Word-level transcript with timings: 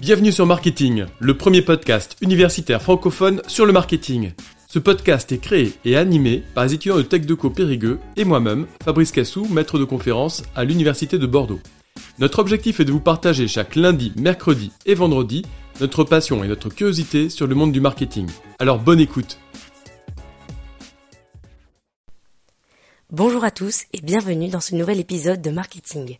Bienvenue 0.00 0.32
sur 0.32 0.46
Marketing, 0.46 1.06
le 1.18 1.36
premier 1.36 1.62
podcast 1.62 2.16
universitaire 2.20 2.80
francophone 2.80 3.42
sur 3.46 3.66
le 3.66 3.72
marketing. 3.72 4.32
Ce 4.68 4.78
podcast 4.78 5.32
est 5.32 5.38
créé 5.38 5.72
et 5.84 5.96
animé 5.96 6.42
par 6.54 6.64
les 6.64 6.74
étudiants 6.74 6.96
de 6.96 7.02
TechDeco 7.02 7.50
Périgueux 7.50 7.98
et 8.16 8.24
moi-même, 8.24 8.66
Fabrice 8.84 9.12
Cassou, 9.12 9.46
maître 9.46 9.78
de 9.78 9.84
conférence 9.84 10.42
à 10.54 10.64
l'Université 10.64 11.18
de 11.18 11.26
Bordeaux. 11.26 11.60
Notre 12.18 12.38
objectif 12.38 12.80
est 12.80 12.84
de 12.84 12.92
vous 12.92 13.00
partager 13.00 13.48
chaque 13.48 13.76
lundi, 13.76 14.12
mercredi 14.16 14.72
et 14.86 14.94
vendredi 14.94 15.44
notre 15.80 16.04
passion 16.04 16.42
et 16.42 16.48
notre 16.48 16.70
curiosité 16.70 17.28
sur 17.28 17.46
le 17.46 17.54
monde 17.54 17.72
du 17.72 17.80
marketing. 17.80 18.28
Alors 18.58 18.78
bonne 18.78 19.00
écoute 19.00 19.38
Bonjour 23.10 23.44
à 23.44 23.50
tous 23.50 23.84
et 23.92 24.00
bienvenue 24.00 24.48
dans 24.48 24.60
ce 24.60 24.74
nouvel 24.74 24.98
épisode 24.98 25.40
de 25.40 25.50
Marketing. 25.50 26.18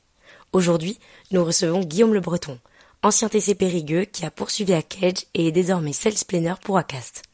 Aujourd'hui, 0.57 0.99
nous 1.33 1.45
recevons 1.45 1.81
Guillaume 1.81 2.15
Le 2.15 2.21
Breton, 2.21 2.59
ancien 3.03 3.29
TC 3.29 3.55
Périgueux 3.57 4.07
qui 4.07 4.25
a 4.25 4.31
poursuivi 4.31 4.73
Cage 4.85 5.27
et 5.35 5.49
est 5.49 5.53
désormais 5.53 5.93
sales 5.93 6.15
planner 6.27 6.55
pour 6.63 6.79
Acast. 6.79 7.25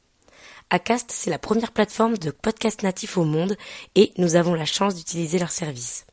Acast, 0.70 1.12
c'est 1.12 1.30
la 1.30 1.38
première 1.38 1.70
plateforme 1.70 2.18
de 2.18 2.32
podcast 2.32 2.82
natif 2.82 3.16
au 3.16 3.24
monde 3.24 3.56
et 3.94 4.12
nous 4.18 4.34
avons 4.34 4.54
la 4.54 4.64
chance 4.64 4.96
d'utiliser 4.96 5.38
leur 5.38 5.52
service. 5.52 6.04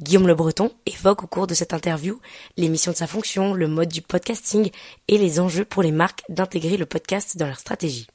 Guillaume 0.00 0.26
Le 0.26 0.34
Breton 0.34 0.72
évoque 0.86 1.22
au 1.22 1.28
cours 1.28 1.46
de 1.46 1.54
cette 1.54 1.72
interview 1.72 2.20
l'émission 2.56 2.90
de 2.90 2.96
sa 2.96 3.06
fonction, 3.06 3.54
le 3.54 3.68
mode 3.68 3.90
du 3.90 4.02
podcasting 4.02 4.72
et 5.06 5.18
les 5.18 5.38
enjeux 5.38 5.64
pour 5.64 5.84
les 5.84 5.92
marques 5.92 6.24
d'intégrer 6.28 6.76
le 6.76 6.86
podcast 6.86 7.36
dans 7.36 7.46
leur 7.46 7.60
stratégie. 7.60 8.08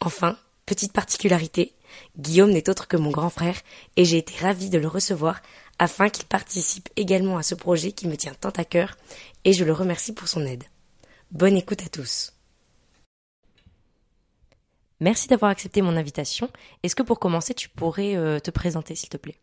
Enfin, 0.00 0.38
petite 0.64 0.94
particularité, 0.94 1.74
Guillaume 2.18 2.50
n'est 2.50 2.68
autre 2.68 2.88
que 2.88 2.96
mon 2.96 3.10
grand 3.10 3.30
frère 3.30 3.56
et 3.96 4.04
j'ai 4.04 4.18
été 4.18 4.34
ravie 4.40 4.70
de 4.70 4.78
le 4.78 4.88
recevoir 4.88 5.40
afin 5.78 6.08
qu'il 6.08 6.26
participe 6.26 6.88
également 6.96 7.38
à 7.38 7.42
ce 7.42 7.54
projet 7.54 7.92
qui 7.92 8.08
me 8.08 8.16
tient 8.16 8.34
tant 8.34 8.50
à 8.50 8.64
cœur 8.64 8.96
et 9.44 9.52
je 9.52 9.64
le 9.64 9.72
remercie 9.72 10.12
pour 10.12 10.28
son 10.28 10.44
aide. 10.44 10.64
Bonne 11.30 11.56
écoute 11.56 11.82
à 11.84 11.88
tous. 11.88 12.32
Merci 15.00 15.28
d'avoir 15.28 15.50
accepté 15.50 15.80
mon 15.82 15.96
invitation. 15.96 16.50
Est-ce 16.82 16.96
que 16.96 17.04
pour 17.04 17.20
commencer, 17.20 17.54
tu 17.54 17.68
pourrais 17.68 18.16
euh, 18.16 18.40
te 18.40 18.50
présenter, 18.50 18.96
s'il 18.96 19.08
te 19.08 19.16
plaît? 19.16 19.38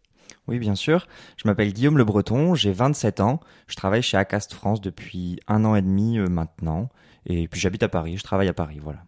Oui, 0.47 0.59
bien 0.59 0.75
sûr. 0.75 1.07
Je 1.37 1.47
m'appelle 1.47 1.71
Guillaume 1.73 1.97
Le 1.97 2.03
Breton, 2.03 2.55
j'ai 2.55 2.71
27 2.71 3.21
ans. 3.21 3.39
Je 3.67 3.75
travaille 3.75 4.01
chez 4.01 4.17
Acast 4.17 4.53
France 4.53 4.81
depuis 4.81 5.39
un 5.47 5.63
an 5.63 5.75
et 5.75 5.81
demi 5.81 6.19
euh, 6.19 6.27
maintenant. 6.27 6.89
Et 7.25 7.47
puis 7.47 7.59
j'habite 7.59 7.83
à 7.83 7.89
Paris, 7.89 8.17
je 8.17 8.23
travaille 8.23 8.47
à 8.47 8.53
Paris, 8.53 8.79
voilà. 8.81 8.99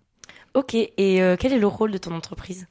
Ok, 0.54 0.74
et 0.74 1.22
euh, 1.22 1.36
quel 1.38 1.54
est 1.54 1.60
le 1.60 1.68
rôle 1.68 1.92
de 1.92 1.98
ton 1.98 2.16
entreprise? 2.16 2.68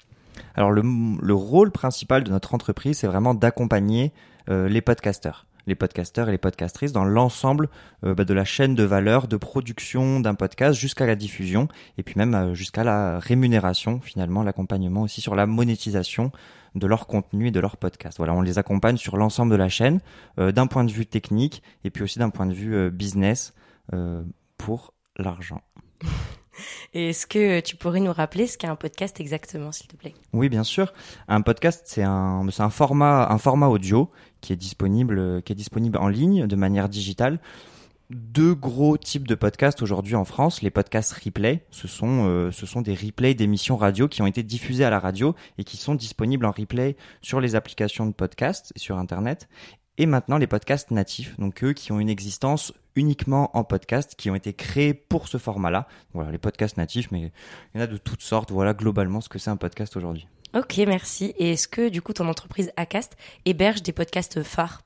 Alors 0.54 0.70
le, 0.70 0.82
le, 1.20 1.34
rôle 1.34 1.70
principal 1.70 2.24
de 2.24 2.30
notre 2.30 2.54
entreprise, 2.54 2.98
c'est 2.98 3.06
vraiment 3.06 3.34
d'accompagner 3.34 4.12
les 4.48 4.80
podcasteurs 4.80 5.46
les 5.66 5.74
podcasteurs 5.74 6.28
et 6.28 6.32
les 6.32 6.38
podcastrices 6.38 6.92
dans 6.92 7.04
l'ensemble 7.04 7.68
euh, 8.04 8.14
bah, 8.14 8.24
de 8.24 8.34
la 8.34 8.44
chaîne 8.44 8.74
de 8.74 8.84
valeur 8.84 9.28
de 9.28 9.36
production 9.36 10.20
d'un 10.20 10.34
podcast 10.34 10.78
jusqu'à 10.78 11.06
la 11.06 11.16
diffusion 11.16 11.68
et 11.98 12.02
puis 12.02 12.14
même 12.16 12.34
euh, 12.34 12.54
jusqu'à 12.54 12.84
la 12.84 13.18
rémunération 13.18 14.00
finalement, 14.00 14.42
l'accompagnement 14.42 15.02
aussi 15.02 15.20
sur 15.20 15.34
la 15.34 15.46
monétisation 15.46 16.30
de 16.74 16.86
leur 16.86 17.06
contenu 17.06 17.48
et 17.48 17.50
de 17.50 17.60
leur 17.60 17.76
podcast. 17.76 18.18
Voilà, 18.18 18.34
on 18.34 18.42
les 18.42 18.58
accompagne 18.58 18.96
sur 18.96 19.16
l'ensemble 19.16 19.50
de 19.50 19.56
la 19.56 19.68
chaîne 19.68 20.00
euh, 20.38 20.52
d'un 20.52 20.66
point 20.66 20.84
de 20.84 20.92
vue 20.92 21.06
technique 21.06 21.62
et 21.84 21.90
puis 21.90 22.04
aussi 22.04 22.18
d'un 22.18 22.30
point 22.30 22.46
de 22.46 22.54
vue 22.54 22.90
business 22.90 23.54
pour 24.58 24.94
l'argent. 25.16 25.60
Est-ce 26.94 27.26
que 27.26 27.60
tu 27.60 27.76
pourrais 27.76 28.00
nous 28.00 28.12
rappeler 28.12 28.46
ce 28.46 28.58
qu'est 28.58 28.66
un 28.66 28.76
podcast 28.76 29.20
exactement, 29.20 29.72
s'il 29.72 29.86
te 29.86 29.96
plaît? 29.96 30.14
Oui, 30.32 30.48
bien 30.48 30.64
sûr. 30.64 30.92
Un 31.28 31.42
podcast, 31.42 31.84
c'est 31.86 32.02
un, 32.02 32.70
format, 32.70 33.28
audio 33.68 34.10
qui 34.40 34.52
est 34.52 34.56
disponible, 34.56 35.42
qui 35.42 35.52
est 35.52 35.56
disponible 35.56 35.98
en 35.98 36.08
ligne 36.08 36.46
de 36.46 36.56
manière 36.56 36.88
digitale. 36.88 37.40
Deux 38.10 38.54
gros 38.54 38.96
types 38.96 39.26
de 39.26 39.34
podcasts 39.34 39.82
aujourd'hui 39.82 40.14
en 40.14 40.24
France. 40.24 40.62
Les 40.62 40.70
podcasts 40.70 41.12
replay, 41.12 41.66
ce 41.72 41.88
sont, 41.88 42.28
euh, 42.28 42.52
ce 42.52 42.64
sont 42.64 42.80
des 42.80 42.94
replays 42.94 43.34
d'émissions 43.34 43.76
radio 43.76 44.06
qui 44.06 44.22
ont 44.22 44.28
été 44.28 44.44
diffusées 44.44 44.84
à 44.84 44.90
la 44.90 45.00
radio 45.00 45.34
et 45.58 45.64
qui 45.64 45.76
sont 45.76 45.96
disponibles 45.96 46.46
en 46.46 46.52
replay 46.52 46.96
sur 47.20 47.40
les 47.40 47.56
applications 47.56 48.06
de 48.06 48.12
podcast 48.12 48.72
et 48.76 48.78
sur 48.78 48.96
Internet 48.96 49.48
et 49.98 50.06
maintenant 50.06 50.38
les 50.38 50.46
podcasts 50.46 50.90
natifs, 50.90 51.38
donc 51.38 51.64
eux 51.64 51.72
qui 51.72 51.92
ont 51.92 52.00
une 52.00 52.08
existence 52.08 52.72
uniquement 52.96 53.56
en 53.56 53.64
podcast, 53.64 54.14
qui 54.16 54.30
ont 54.30 54.34
été 54.34 54.52
créés 54.52 54.94
pour 54.94 55.28
ce 55.28 55.38
format-là. 55.38 55.86
Voilà, 56.14 56.30
les 56.30 56.38
podcasts 56.38 56.76
natifs, 56.76 57.10
mais 57.10 57.32
il 57.74 57.78
y 57.78 57.80
en 57.80 57.84
a 57.84 57.86
de 57.86 57.96
toutes 57.96 58.22
sortes. 58.22 58.50
Voilà 58.50 58.74
globalement 58.74 59.20
ce 59.20 59.28
que 59.28 59.38
c'est 59.38 59.50
un 59.50 59.56
podcast 59.56 59.96
aujourd'hui. 59.96 60.26
Ok, 60.54 60.78
merci. 60.86 61.34
Et 61.38 61.52
est-ce 61.52 61.68
que 61.68 61.88
du 61.88 62.02
coup 62.02 62.12
ton 62.12 62.28
entreprise 62.28 62.72
Acast 62.76 63.16
héberge 63.44 63.82
des 63.82 63.92
podcasts 63.92 64.42
phares? 64.42 64.82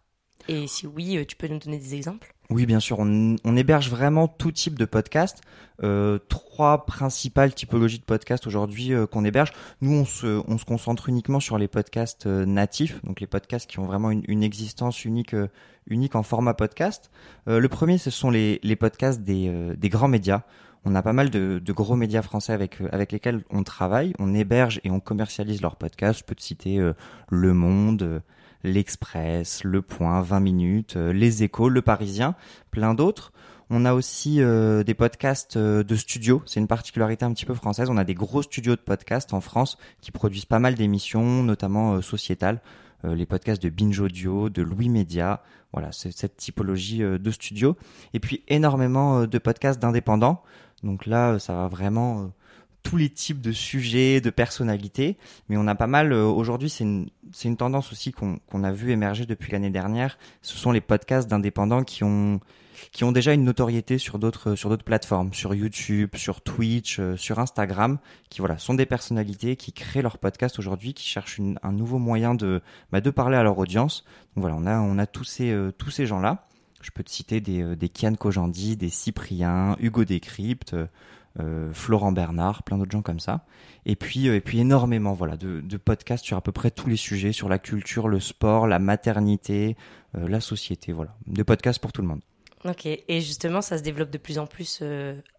Et 0.48 0.66
si 0.66 0.86
oui, 0.86 1.16
euh, 1.16 1.24
tu 1.24 1.36
peux 1.36 1.46
nous 1.46 1.58
donner 1.58 1.78
des 1.78 1.94
exemples? 1.94 2.34
Oui, 2.50 2.66
bien 2.66 2.80
sûr. 2.80 2.98
On, 2.98 3.36
on, 3.44 3.56
héberge 3.56 3.90
vraiment 3.90 4.26
tout 4.26 4.50
type 4.50 4.76
de 4.78 4.84
podcast. 4.84 5.40
Euh, 5.82 6.18
trois 6.28 6.84
principales 6.84 7.54
typologies 7.54 8.00
de 8.00 8.04
podcasts 8.04 8.46
aujourd'hui 8.46 8.92
euh, 8.92 9.06
qu'on 9.06 9.24
héberge. 9.24 9.52
Nous, 9.80 9.92
on 9.92 10.04
se, 10.04 10.42
on 10.48 10.58
se 10.58 10.64
concentre 10.64 11.08
uniquement 11.08 11.38
sur 11.40 11.58
les 11.58 11.68
podcasts 11.68 12.26
euh, 12.26 12.44
natifs, 12.44 13.02
donc 13.04 13.20
les 13.20 13.28
podcasts 13.28 13.70
qui 13.70 13.78
ont 13.78 13.86
vraiment 13.86 14.10
une, 14.10 14.42
existence 14.42 15.04
unique, 15.04 15.34
euh, 15.34 15.48
unique 15.86 16.16
en 16.16 16.24
format 16.24 16.54
podcast. 16.54 17.10
le 17.46 17.66
premier, 17.68 17.98
ce 17.98 18.10
sont 18.10 18.30
les, 18.30 18.58
podcasts 18.78 19.22
des, 19.22 19.74
des 19.76 19.88
grands 19.88 20.08
médias. 20.08 20.42
On 20.84 20.94
a 20.94 21.02
pas 21.02 21.12
mal 21.12 21.30
de, 21.30 21.60
de, 21.64 21.72
gros 21.72 21.94
médias 21.94 22.22
français 22.22 22.52
avec 22.52 22.78
avec 22.90 23.12
lesquels 23.12 23.42
on 23.50 23.62
travaille. 23.62 24.14
On 24.18 24.34
héberge 24.34 24.80
et 24.82 24.90
on 24.90 24.98
commercialise 24.98 25.60
leurs 25.62 25.76
podcasts. 25.76 26.20
Je 26.20 26.24
peux 26.24 26.34
te 26.34 26.42
citer 26.42 26.78
Le 27.28 27.54
Monde 27.54 28.22
l'Express, 28.64 29.64
Le 29.64 29.82
Point, 29.82 30.22
20 30.22 30.40
minutes, 30.40 30.96
euh, 30.96 31.12
Les 31.12 31.42
Échos, 31.42 31.68
Le 31.68 31.82
Parisien, 31.82 32.34
plein 32.70 32.94
d'autres. 32.94 33.32
On 33.70 33.84
a 33.84 33.94
aussi 33.94 34.42
euh, 34.42 34.82
des 34.82 34.94
podcasts 34.94 35.56
euh, 35.56 35.84
de 35.84 35.94
studio. 35.94 36.42
C'est 36.46 36.60
une 36.60 36.66
particularité 36.66 37.24
un 37.24 37.32
petit 37.32 37.46
peu 37.46 37.54
française. 37.54 37.88
On 37.90 37.96
a 37.96 38.04
des 38.04 38.14
gros 38.14 38.42
studios 38.42 38.74
de 38.74 38.80
podcasts 38.80 39.32
en 39.32 39.40
France 39.40 39.78
qui 40.00 40.10
produisent 40.10 40.44
pas 40.46 40.58
mal 40.58 40.74
d'émissions, 40.74 41.42
notamment 41.42 42.02
sociétales. 42.02 42.60
les 43.04 43.24
podcasts 43.24 43.62
de 43.62 43.70
Binge 43.70 43.98
Audio, 44.00 44.50
de 44.50 44.62
Louis 44.62 44.88
Média. 44.88 45.42
Voilà, 45.72 45.92
c'est 45.92 46.10
cette 46.10 46.36
typologie 46.36 46.98
de 46.98 47.30
studio. 47.30 47.76
Et 48.12 48.20
puis 48.20 48.42
énormément 48.48 49.26
de 49.26 49.38
podcasts 49.38 49.80
d'indépendants. 49.80 50.42
Donc 50.82 51.06
là, 51.06 51.38
ça 51.38 51.54
va 51.54 51.68
vraiment 51.68 52.30
tous 52.82 52.96
les 52.96 53.10
types 53.10 53.40
de 53.40 53.52
sujets, 53.52 54.20
de 54.20 54.30
personnalités, 54.30 55.16
mais 55.48 55.56
on 55.56 55.66
a 55.66 55.74
pas 55.74 55.86
mal. 55.86 56.12
Euh, 56.12 56.24
aujourd'hui, 56.24 56.70
c'est 56.70 56.84
une, 56.84 57.08
c'est 57.32 57.48
une 57.48 57.56
tendance 57.56 57.92
aussi 57.92 58.12
qu'on, 58.12 58.38
qu'on 58.46 58.64
a 58.64 58.72
vu 58.72 58.90
émerger 58.90 59.26
depuis 59.26 59.52
l'année 59.52 59.70
dernière. 59.70 60.18
Ce 60.42 60.56
sont 60.56 60.72
les 60.72 60.80
podcasts 60.80 61.28
d'indépendants 61.28 61.84
qui 61.84 62.04
ont 62.04 62.40
qui 62.92 63.04
ont 63.04 63.12
déjà 63.12 63.34
une 63.34 63.44
notoriété 63.44 63.98
sur 63.98 64.18
d'autres 64.18 64.54
sur 64.54 64.70
d'autres 64.70 64.84
plateformes, 64.84 65.34
sur 65.34 65.54
YouTube, 65.54 66.10
sur 66.16 66.40
Twitch, 66.40 66.98
euh, 66.98 67.16
sur 67.16 67.38
Instagram, 67.38 67.98
qui 68.30 68.40
voilà 68.40 68.56
sont 68.56 68.74
des 68.74 68.86
personnalités 68.86 69.56
qui 69.56 69.72
créent 69.72 70.02
leur 70.02 70.18
podcast 70.18 70.58
aujourd'hui, 70.58 70.94
qui 70.94 71.06
cherchent 71.06 71.36
une, 71.36 71.58
un 71.62 71.72
nouveau 71.72 71.98
moyen 71.98 72.34
de 72.34 72.62
bah, 72.90 73.02
de 73.02 73.10
parler 73.10 73.36
à 73.36 73.42
leur 73.42 73.58
audience. 73.58 74.04
Donc 74.34 74.42
voilà, 74.42 74.56
on 74.56 74.66
a 74.66 74.80
on 74.80 74.98
a 74.98 75.06
tous 75.06 75.24
ces 75.24 75.50
euh, 75.50 75.72
tous 75.72 75.90
ces 75.90 76.06
gens 76.06 76.20
là. 76.20 76.46
Je 76.80 76.90
peux 76.90 77.02
te 77.02 77.10
citer 77.10 77.42
des 77.42 77.76
des 77.76 77.88
Kian 77.90 78.14
Kojandi, 78.14 78.78
des 78.78 78.88
Cyprien, 78.88 79.76
Hugo 79.80 80.04
Décrypte. 80.06 80.74
Euh, 81.38 81.72
Florent 81.72 82.10
Bernard, 82.10 82.64
plein 82.64 82.76
d'autres 82.76 82.90
gens 82.90 83.02
comme 83.02 83.20
ça. 83.20 83.44
Et 83.86 83.94
puis, 83.94 84.28
euh, 84.28 84.34
et 84.34 84.40
puis 84.40 84.58
énormément 84.58 85.12
voilà, 85.12 85.36
de, 85.36 85.60
de, 85.60 85.76
podcasts 85.76 86.24
sur 86.24 86.36
à 86.36 86.40
peu 86.40 86.50
près 86.50 86.72
tous 86.72 86.88
les 86.88 86.96
sujets, 86.96 87.30
sur 87.30 87.48
la 87.48 87.60
culture, 87.60 88.08
le 88.08 88.18
sport, 88.18 88.66
la 88.66 88.80
maternité, 88.80 89.76
euh, 90.16 90.28
la 90.28 90.40
société, 90.40 90.92
voilà. 90.92 91.14
Des 91.28 91.44
podcasts 91.44 91.78
pour 91.78 91.92
tout 91.92 92.02
le 92.02 92.08
monde. 92.08 92.20
Ok, 92.64 92.84
et 92.84 93.20
justement, 93.20 93.62
ça 93.62 93.78
se 93.78 93.82
développe 93.82 94.10
de 94.10 94.18
plus 94.18 94.38
en 94.38 94.46
plus 94.46 94.82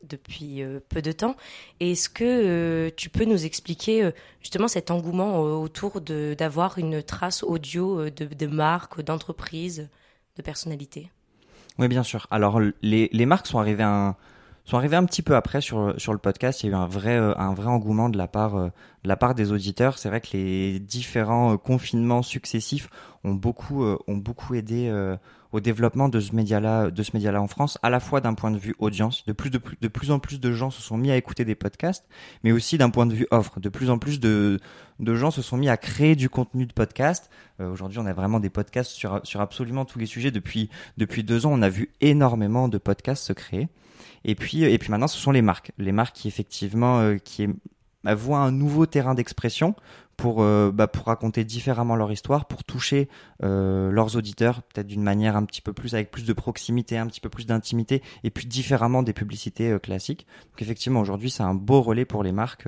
depuis 0.02 0.64
peu 0.90 1.04
de 1.04 1.12
temps. 1.12 1.36
Est-ce 1.80 2.10
que 2.10 2.90
tu 2.98 3.12
peux 3.12 3.26
nous 3.26 3.46
expliquer 3.46 4.10
justement 4.40 4.68
cet 4.68 4.90
engouement 4.90 5.40
autour 5.40 6.02
d'avoir 6.02 6.80
une 6.80 7.04
trace 7.04 7.44
audio 7.44 8.10
de, 8.10 8.26
de 8.26 8.48
marques, 8.48 9.04
d'entreprises, 9.04 9.88
de 10.36 10.42
personnalités? 10.42 11.12
Oui, 11.78 11.88
bien 11.90 12.02
sûr. 12.02 12.26
Alors, 12.32 12.60
les, 12.82 13.08
les 13.12 13.26
marques 13.28 13.46
sont 13.46 13.60
arrivées 13.60 13.84
à 13.84 14.08
un, 14.08 14.16
sont 14.72 14.78
arrivés 14.78 14.96
un 14.96 15.04
petit 15.04 15.22
peu 15.22 15.36
après 15.36 15.60
sur 15.60 15.94
sur 15.98 16.14
le 16.14 16.20
podcast. 16.20 16.64
Il 16.64 16.68
y 16.68 16.70
a 16.70 16.78
eu 16.78 16.80
un 16.80 16.88
vrai 16.88 17.18
euh, 17.18 17.38
un 17.38 17.54
vrai 17.54 17.68
engouement 17.68 18.08
de 18.08 18.18
la 18.18 18.30
part 18.30 18.56
euh, 18.56 18.70
de 19.04 19.10
la 19.10 19.18
part 19.18 19.36
des 19.36 19.52
auditeurs. 19.52 19.98
C'est 19.98 20.08
vrai 20.08 20.22
que 20.22 20.30
les 20.32 20.80
différents 20.80 21.54
euh, 21.54 21.58
confinements 21.58 22.22
successifs 22.22 22.90
ont 23.26 23.34
beaucoup 23.34 23.84
ont 23.84 24.18
beaucoup 24.18 24.56
aidé 24.56 24.90
au 25.52 25.60
développement 25.60 26.10
de 26.10 26.20
ce 26.20 26.36
média-là 26.36 26.92
de 26.92 27.04
ce 27.04 27.12
média-là 27.14 27.42
en 27.42 27.48
France, 27.48 27.78
à 27.84 27.90
la 27.90 28.00
fois 28.00 28.22
d'un 28.22 28.34
point 28.34 28.52
de 28.52 28.58
vue 28.58 28.76
audience, 28.80 29.26
de 29.26 29.34
plus 29.34 29.50
de 29.50 29.58
plus 29.58 29.78
de 29.82 29.88
plus 29.88 30.12
en 30.12 30.20
plus 30.20 30.40
de 30.40 30.52
gens 30.52 30.72
se 30.72 30.82
sont 30.82 30.98
mis 30.98 31.12
à 31.12 31.18
écouter 31.18 31.46
des 31.46 31.56
podcasts, 31.56 32.06
mais 32.44 32.52
aussi 32.52 32.78
d'un 32.78 32.90
point 32.90 33.06
de 33.06 33.14
vue 33.14 33.28
offre, 33.32 33.60
de 33.60 33.70
plus 33.70 33.90
en 33.90 33.98
plus 33.98 34.20
de 34.20 34.60
de 35.00 35.16
gens 35.16 35.32
se 35.32 35.42
sont 35.42 35.58
mis 35.58 35.70
à 35.70 35.78
créer 35.78 36.16
du 36.16 36.30
contenu 36.30 36.66
de 36.66 36.74
podcast. 36.74 37.30
Aujourd'hui, 37.60 38.00
on 38.00 38.06
a 38.06 38.14
vraiment 38.14 38.40
des 38.40 38.50
podcasts 38.50 38.92
sur 38.92 39.22
sur 39.24 39.42
absolument 39.42 39.86
tous 39.86 40.00
les 40.00 40.06
sujets. 40.06 40.32
Depuis 40.32 40.70
depuis 40.98 41.24
deux 41.24 41.46
ans, 41.46 41.52
on 41.54 41.62
a 41.62 41.70
vu 41.70 41.92
énormément 42.02 42.68
de 42.68 42.78
podcasts 42.78 43.24
se 43.24 43.34
créer. 43.34 43.68
Et 44.24 44.36
puis, 44.36 44.64
et 44.64 44.78
puis 44.78 44.92
maintenant, 44.92 45.08
ce 45.08 45.18
sont 45.18 45.32
les 45.32 45.42
marques. 45.42 45.72
Les 45.78 45.92
marques 45.92 46.16
qui 46.16 46.28
effectivement, 46.28 47.00
euh, 47.00 47.18
qui, 47.18 47.48
voient 48.04 48.40
un 48.40 48.52
nouveau 48.52 48.86
terrain 48.86 49.14
d'expression 49.14 49.76
pour, 50.18 50.44
euh, 50.44 50.72
bah, 50.72 50.88
pour 50.88 51.08
raconter 51.08 51.44
différemment 51.44 51.96
leur 51.96 52.12
histoire, 52.12 52.46
pour 52.46 52.64
toucher 52.64 53.10
euh, 53.44 53.90
leurs 53.92 54.16
auditeurs, 54.16 54.62
peut-être 54.62 54.88
d'une 54.88 55.02
manière 55.02 55.36
un 55.36 55.46
petit 55.46 55.62
peu 55.62 55.74
plus, 55.74 55.96
avec 55.96 56.12
plus 56.12 56.26
de 56.26 56.34
proximité, 56.34 56.98
un 56.98 57.08
petit 57.08 57.22
peu 57.22 57.30
plus 57.30 57.48
d'intimité, 57.48 58.04
et 58.24 58.30
puis 58.30 58.46
différemment 58.46 59.02
des 59.02 59.14
publicités 59.14 59.72
euh, 59.72 59.80
classiques. 59.80 60.28
Donc 60.52 60.62
effectivement, 60.62 61.02
aujourd'hui, 61.02 61.32
c'est 61.32 61.44
un 61.44 61.56
beau 61.56 61.82
relais 61.82 62.06
pour 62.06 62.24
les 62.24 62.32
marques, 62.32 62.68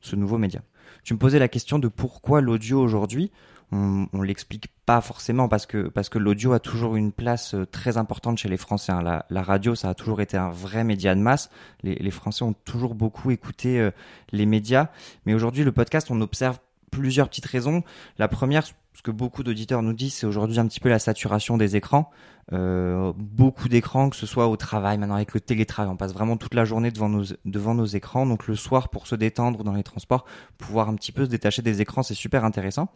ce 0.00 0.14
nouveau 0.14 0.38
média. 0.38 0.62
Tu 1.02 1.14
me 1.14 1.18
posais 1.18 1.38
la 1.38 1.48
question 1.48 1.78
de 1.78 1.88
pourquoi 1.88 2.40
l'audio 2.40 2.80
aujourd'hui? 2.80 3.32
On, 3.72 4.06
on 4.12 4.22
l'explique 4.22 4.68
pas 4.86 5.00
forcément 5.00 5.48
parce 5.48 5.66
que 5.66 5.88
parce 5.88 6.08
que 6.08 6.18
l'audio 6.18 6.52
a 6.52 6.60
toujours 6.60 6.96
une 6.96 7.12
place 7.12 7.54
euh, 7.54 7.66
très 7.66 7.98
importante 7.98 8.38
chez 8.38 8.48
les 8.48 8.56
Français. 8.56 8.92
Hein. 8.92 9.02
La, 9.02 9.26
la, 9.28 9.42
radio, 9.42 9.74
ça 9.74 9.90
a 9.90 9.94
toujours 9.94 10.20
été 10.20 10.36
un 10.36 10.50
vrai 10.50 10.84
média 10.84 11.14
de 11.14 11.20
masse. 11.20 11.50
Les, 11.82 11.94
les 11.96 12.10
Français 12.10 12.44
ont 12.44 12.54
toujours 12.64 12.94
beaucoup 12.94 13.30
écouté 13.30 13.80
euh, 13.80 13.90
les 14.32 14.46
médias, 14.46 14.88
mais 15.26 15.34
aujourd'hui 15.34 15.64
le 15.64 15.72
podcast, 15.72 16.10
on 16.10 16.20
observe 16.20 16.58
plusieurs 16.90 17.28
petites 17.28 17.46
raisons. 17.46 17.82
La 18.18 18.28
première, 18.28 18.64
ce 18.98 19.02
que 19.04 19.12
beaucoup 19.12 19.44
d'auditeurs 19.44 19.80
nous 19.80 19.92
disent, 19.92 20.14
c'est 20.14 20.26
aujourd'hui 20.26 20.58
un 20.58 20.66
petit 20.66 20.80
peu 20.80 20.88
la 20.88 20.98
saturation 20.98 21.56
des 21.56 21.76
écrans. 21.76 22.10
Euh, 22.52 23.12
beaucoup 23.16 23.68
d'écrans, 23.68 24.10
que 24.10 24.16
ce 24.16 24.26
soit 24.26 24.48
au 24.48 24.56
travail, 24.56 24.98
maintenant 24.98 25.14
avec 25.14 25.34
le 25.34 25.40
télétravail, 25.40 25.92
on 25.92 25.96
passe 25.96 26.12
vraiment 26.12 26.36
toute 26.36 26.54
la 26.54 26.64
journée 26.64 26.90
devant 26.90 27.08
nos, 27.08 27.22
devant 27.44 27.74
nos 27.76 27.84
écrans. 27.84 28.26
Donc 28.26 28.48
le 28.48 28.56
soir, 28.56 28.88
pour 28.88 29.06
se 29.06 29.14
détendre 29.14 29.62
dans 29.62 29.74
les 29.74 29.84
transports, 29.84 30.24
pouvoir 30.56 30.88
un 30.88 30.96
petit 30.96 31.12
peu 31.12 31.26
se 31.26 31.30
détacher 31.30 31.62
des 31.62 31.80
écrans, 31.80 32.02
c'est 32.02 32.14
super 32.14 32.44
intéressant. 32.44 32.88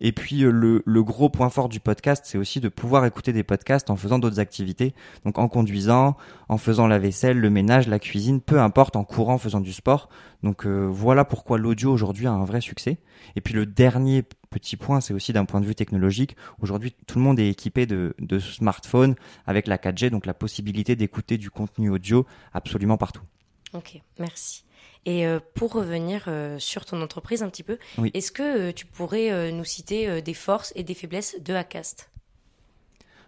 Et 0.00 0.12
puis 0.12 0.44
euh, 0.44 0.50
le, 0.50 0.82
le 0.86 1.02
gros 1.04 1.28
point 1.28 1.50
fort 1.50 1.68
du 1.68 1.78
podcast, 1.78 2.24
c'est 2.24 2.38
aussi 2.38 2.60
de 2.60 2.70
pouvoir 2.70 3.04
écouter 3.04 3.34
des 3.34 3.42
podcasts 3.42 3.90
en 3.90 3.96
faisant 3.96 4.18
d'autres 4.18 4.40
activités. 4.40 4.94
Donc 5.26 5.38
en 5.38 5.48
conduisant, 5.48 6.16
en 6.48 6.56
faisant 6.56 6.86
la 6.86 6.98
vaisselle, 6.98 7.38
le 7.38 7.50
ménage, 7.50 7.86
la 7.86 7.98
cuisine, 7.98 8.40
peu 8.40 8.62
importe, 8.62 8.96
en 8.96 9.04
courant, 9.04 9.36
faisant 9.36 9.60
du 9.60 9.74
sport. 9.74 10.08
Donc 10.42 10.64
euh, 10.64 10.88
voilà 10.90 11.26
pourquoi 11.26 11.58
l'audio 11.58 11.92
aujourd'hui 11.92 12.26
a 12.26 12.32
un 12.32 12.46
vrai 12.46 12.62
succès. 12.62 12.96
Et 13.36 13.42
puis 13.42 13.52
le 13.52 13.66
dernier 13.66 14.24
petit 14.50 14.76
point, 14.76 15.00
c'est 15.00 15.14
aussi 15.14 15.32
d'un 15.32 15.44
point 15.44 15.60
de 15.60 15.66
vue 15.66 15.74
technologique. 15.74 16.36
Aujourd'hui, 16.60 16.94
tout 17.06 17.18
le 17.18 17.24
monde 17.24 17.38
est 17.38 17.48
équipé 17.48 17.86
de, 17.86 18.14
de 18.18 18.38
smartphones 18.38 19.14
avec 19.46 19.66
la 19.66 19.78
4G, 19.78 20.10
donc 20.10 20.26
la 20.26 20.34
possibilité 20.34 20.96
d'écouter 20.96 21.38
du 21.38 21.50
contenu 21.50 21.88
audio 21.90 22.26
absolument 22.52 22.96
partout. 22.96 23.22
Ok, 23.72 24.00
merci. 24.18 24.64
Et 25.06 25.26
euh, 25.26 25.40
pour 25.54 25.72
revenir 25.72 26.24
euh, 26.26 26.58
sur 26.58 26.84
ton 26.84 27.00
entreprise 27.00 27.42
un 27.42 27.48
petit 27.48 27.62
peu, 27.62 27.78
oui. 27.96 28.10
est-ce 28.12 28.32
que 28.32 28.68
euh, 28.68 28.72
tu 28.72 28.84
pourrais 28.84 29.52
nous 29.52 29.64
citer 29.64 30.20
des 30.20 30.34
forces 30.34 30.72
et 30.76 30.82
des 30.82 30.94
faiblesses 30.94 31.36
de 31.40 31.54
Acast? 31.54 32.10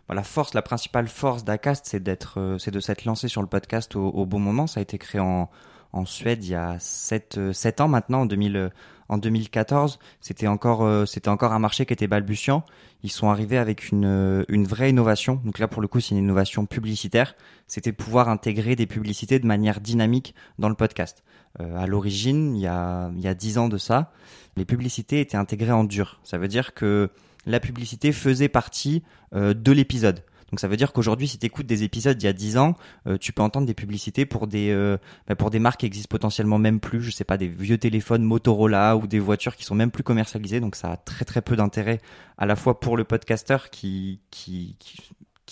Bah, 0.09 0.15
La 0.15 0.25
force, 0.25 0.53
la 0.55 0.63
principale 0.63 1.09
force 1.09 1.45
d'Acast, 1.45 1.87
c'est 1.87 2.03
d'être, 2.03 2.57
c'est 2.59 2.73
de 2.73 2.81
s'être 2.81 3.05
lancé 3.05 3.29
sur 3.29 3.41
le 3.41 3.49
podcast 3.49 3.97
au, 3.97 4.09
au, 4.09 4.27
bon 4.27 4.41
moment. 4.41 4.67
Ça 4.67 4.81
a 4.81 4.83
été 4.83 4.99
créé 4.99 5.21
en, 5.21 5.49
en 5.93 6.05
Suède 6.05 6.45
il 6.45 6.51
y 6.51 6.55
a 6.55 6.79
7, 6.79 7.53
7 7.53 7.81
ans 7.81 7.89
maintenant, 7.89 8.23
en 8.23 8.27
2000, 8.27 8.71
en 9.12 9.19
2014, 9.19 9.99
c'était 10.20 10.47
encore, 10.47 10.82
euh, 10.82 11.05
c'était 11.05 11.29
encore 11.29 11.53
un 11.53 11.59
marché 11.59 11.85
qui 11.85 11.93
était 11.93 12.06
balbutiant. 12.06 12.64
Ils 13.03 13.11
sont 13.11 13.29
arrivés 13.29 13.59
avec 13.59 13.91
une, 13.91 14.06
euh, 14.06 14.44
une 14.49 14.64
vraie 14.64 14.88
innovation. 14.88 15.41
Donc 15.44 15.59
là, 15.59 15.69
pour 15.69 15.82
le 15.82 15.88
coup, 15.88 16.00
c'est 16.00 16.14
une 16.14 16.25
innovation 16.25 16.64
publicitaire. 16.64 17.35
C'était 17.67 17.93
pouvoir 17.93 18.31
intégrer 18.31 18.75
des 18.75 18.87
publicités 18.87 19.38
de 19.38 19.47
manière 19.47 19.81
dynamique 19.81 20.35
dans 20.59 20.70
le 20.70 20.75
podcast. 20.75 21.23
Euh, 21.61 21.76
à 21.76 21.87
l'origine, 21.87 22.56
il 22.56 22.62
y 22.62 22.67
a, 22.67 23.11
il 23.14 23.20
y 23.20 23.29
a 23.29 23.35
10 23.35 23.59
ans 23.59 23.69
de 23.69 23.76
ça, 23.76 24.12
les 24.56 24.64
publicités 24.64 25.20
étaient 25.20 25.37
intégrées 25.37 25.73
en 25.73 25.85
dur. 25.85 26.19
Ça 26.25 26.38
veut 26.38 26.49
dire 26.49 26.73
que 26.73 27.11
la 27.44 27.61
publicité 27.61 28.12
faisait 28.12 28.49
partie 28.49 29.03
euh, 29.35 29.53
de 29.53 29.73
l'épisode. 29.73 30.25
Donc 30.52 30.60
ça 30.60 30.69
veut 30.69 30.76
dire 30.76 30.93
qu'aujourd'hui, 30.93 31.28
si 31.28 31.38
tu 31.38 31.46
écoutes 31.46 31.66
des 31.66 31.82
épisodes 31.82 32.16
d'il 32.16 32.26
y 32.26 32.28
a 32.28 32.34
10 32.34 32.58
ans, 32.58 32.76
euh, 33.06 33.16
tu 33.16 33.32
peux 33.32 33.43
entendre 33.43 33.66
des 33.66 33.72
publicités 33.72 34.26
pour 34.26 34.46
des 34.46 34.70
euh, 34.70 34.99
bah 35.26 35.34
pour 35.34 35.49
des 35.49 35.58
marques 35.58 35.81
qui 35.81 35.87
existent 35.87 36.10
potentiellement 36.10 36.58
même 36.58 36.78
plus, 36.78 37.00
je 37.00 37.10
sais 37.10 37.25
pas, 37.25 37.38
des 37.38 37.49
vieux 37.49 37.78
téléphones 37.78 38.22
Motorola 38.22 38.99
ou 38.99 39.06
des 39.06 39.19
voitures 39.19 39.56
qui 39.56 39.64
sont 39.64 39.75
même 39.75 39.90
plus 39.90 40.02
commercialisées. 40.02 40.60
Donc 40.60 40.76
ça 40.76 40.93
a 40.93 40.96
très 40.99 41.25
très 41.25 41.40
peu 41.40 41.56
d'intérêt 41.56 42.00
à 42.37 42.44
la 42.44 42.54
fois 42.54 42.81
pour 42.81 42.99
le 42.99 43.04
podcasteur 43.04 43.70
qui, 43.70 44.20
qui 44.31 44.76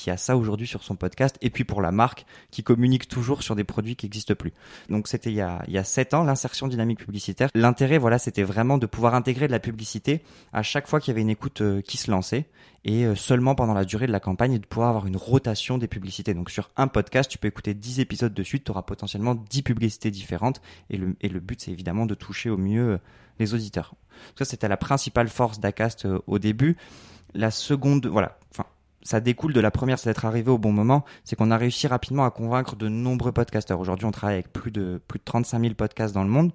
qui 0.00 0.10
a 0.10 0.16
ça 0.16 0.36
aujourd'hui 0.36 0.66
sur 0.66 0.82
son 0.82 0.96
podcast, 0.96 1.36
et 1.42 1.50
puis 1.50 1.64
pour 1.64 1.82
la 1.82 1.92
marque 1.92 2.24
qui 2.50 2.62
communique 2.62 3.06
toujours 3.06 3.42
sur 3.42 3.54
des 3.54 3.64
produits 3.64 3.96
qui 3.96 4.06
n'existent 4.06 4.34
plus. 4.34 4.54
Donc 4.88 5.08
c'était 5.08 5.30
il 5.30 5.36
y 5.36 5.42
a 5.42 5.62
il 5.68 5.74
y 5.74 5.78
a 5.78 5.84
sept 5.84 6.14
ans 6.14 6.24
l'insertion 6.24 6.68
dynamique 6.68 7.00
publicitaire. 7.00 7.50
L'intérêt 7.54 7.98
voilà 7.98 8.18
c'était 8.18 8.42
vraiment 8.42 8.78
de 8.78 8.86
pouvoir 8.86 9.14
intégrer 9.14 9.46
de 9.46 9.52
la 9.52 9.58
publicité 9.58 10.22
à 10.54 10.62
chaque 10.62 10.88
fois 10.88 11.00
qu'il 11.00 11.12
y 11.12 11.14
avait 11.14 11.20
une 11.20 11.28
écoute 11.28 11.60
euh, 11.60 11.82
qui 11.82 11.98
se 11.98 12.10
lançait 12.10 12.46
et 12.84 13.04
euh, 13.04 13.14
seulement 13.14 13.54
pendant 13.54 13.74
la 13.74 13.84
durée 13.84 14.06
de 14.06 14.12
la 14.12 14.20
campagne 14.20 14.54
et 14.54 14.58
de 14.58 14.66
pouvoir 14.66 14.88
avoir 14.88 15.06
une 15.06 15.18
rotation 15.18 15.76
des 15.76 15.86
publicités. 15.86 16.32
Donc 16.32 16.48
sur 16.48 16.70
un 16.78 16.88
podcast, 16.88 17.30
tu 17.30 17.36
peux 17.36 17.48
écouter 17.48 17.74
10 17.74 18.00
épisodes 18.00 18.32
de 18.32 18.42
suite, 18.42 18.64
tu 18.64 18.70
auras 18.70 18.82
potentiellement 18.82 19.34
10 19.34 19.62
publicités 19.62 20.10
différentes 20.10 20.62
et 20.88 20.96
le, 20.96 21.14
et 21.20 21.28
le 21.28 21.40
but 21.40 21.60
c'est 21.60 21.72
évidemment 21.72 22.06
de 22.06 22.14
toucher 22.14 22.48
au 22.48 22.56
mieux 22.56 22.92
euh, 22.92 22.98
les 23.38 23.52
auditeurs. 23.52 23.94
Ça 24.38 24.46
c'était 24.46 24.68
la 24.68 24.78
principale 24.78 25.28
force 25.28 25.60
d'Acast 25.60 26.08
au 26.26 26.38
début. 26.38 26.78
La 27.34 27.50
seconde, 27.50 28.06
voilà, 28.06 28.38
enfin 28.50 28.66
ça 29.02 29.20
découle 29.20 29.52
de 29.52 29.60
la 29.60 29.70
première, 29.70 29.98
c'est 29.98 30.10
d'être 30.10 30.24
arrivé 30.24 30.50
au 30.50 30.58
bon 30.58 30.72
moment, 30.72 31.04
c'est 31.24 31.36
qu'on 31.36 31.50
a 31.50 31.56
réussi 31.56 31.86
rapidement 31.86 32.24
à 32.24 32.30
convaincre 32.30 32.76
de 32.76 32.88
nombreux 32.88 33.32
podcasteurs. 33.32 33.80
Aujourd'hui, 33.80 34.06
on 34.06 34.10
travaille 34.10 34.36
avec 34.36 34.52
plus 34.52 34.70
de 34.70 35.00
plus 35.08 35.18
de 35.18 35.24
35 35.24 35.60
000 35.60 35.74
podcasts 35.74 36.14
dans 36.14 36.24
le 36.24 36.30
monde 36.30 36.52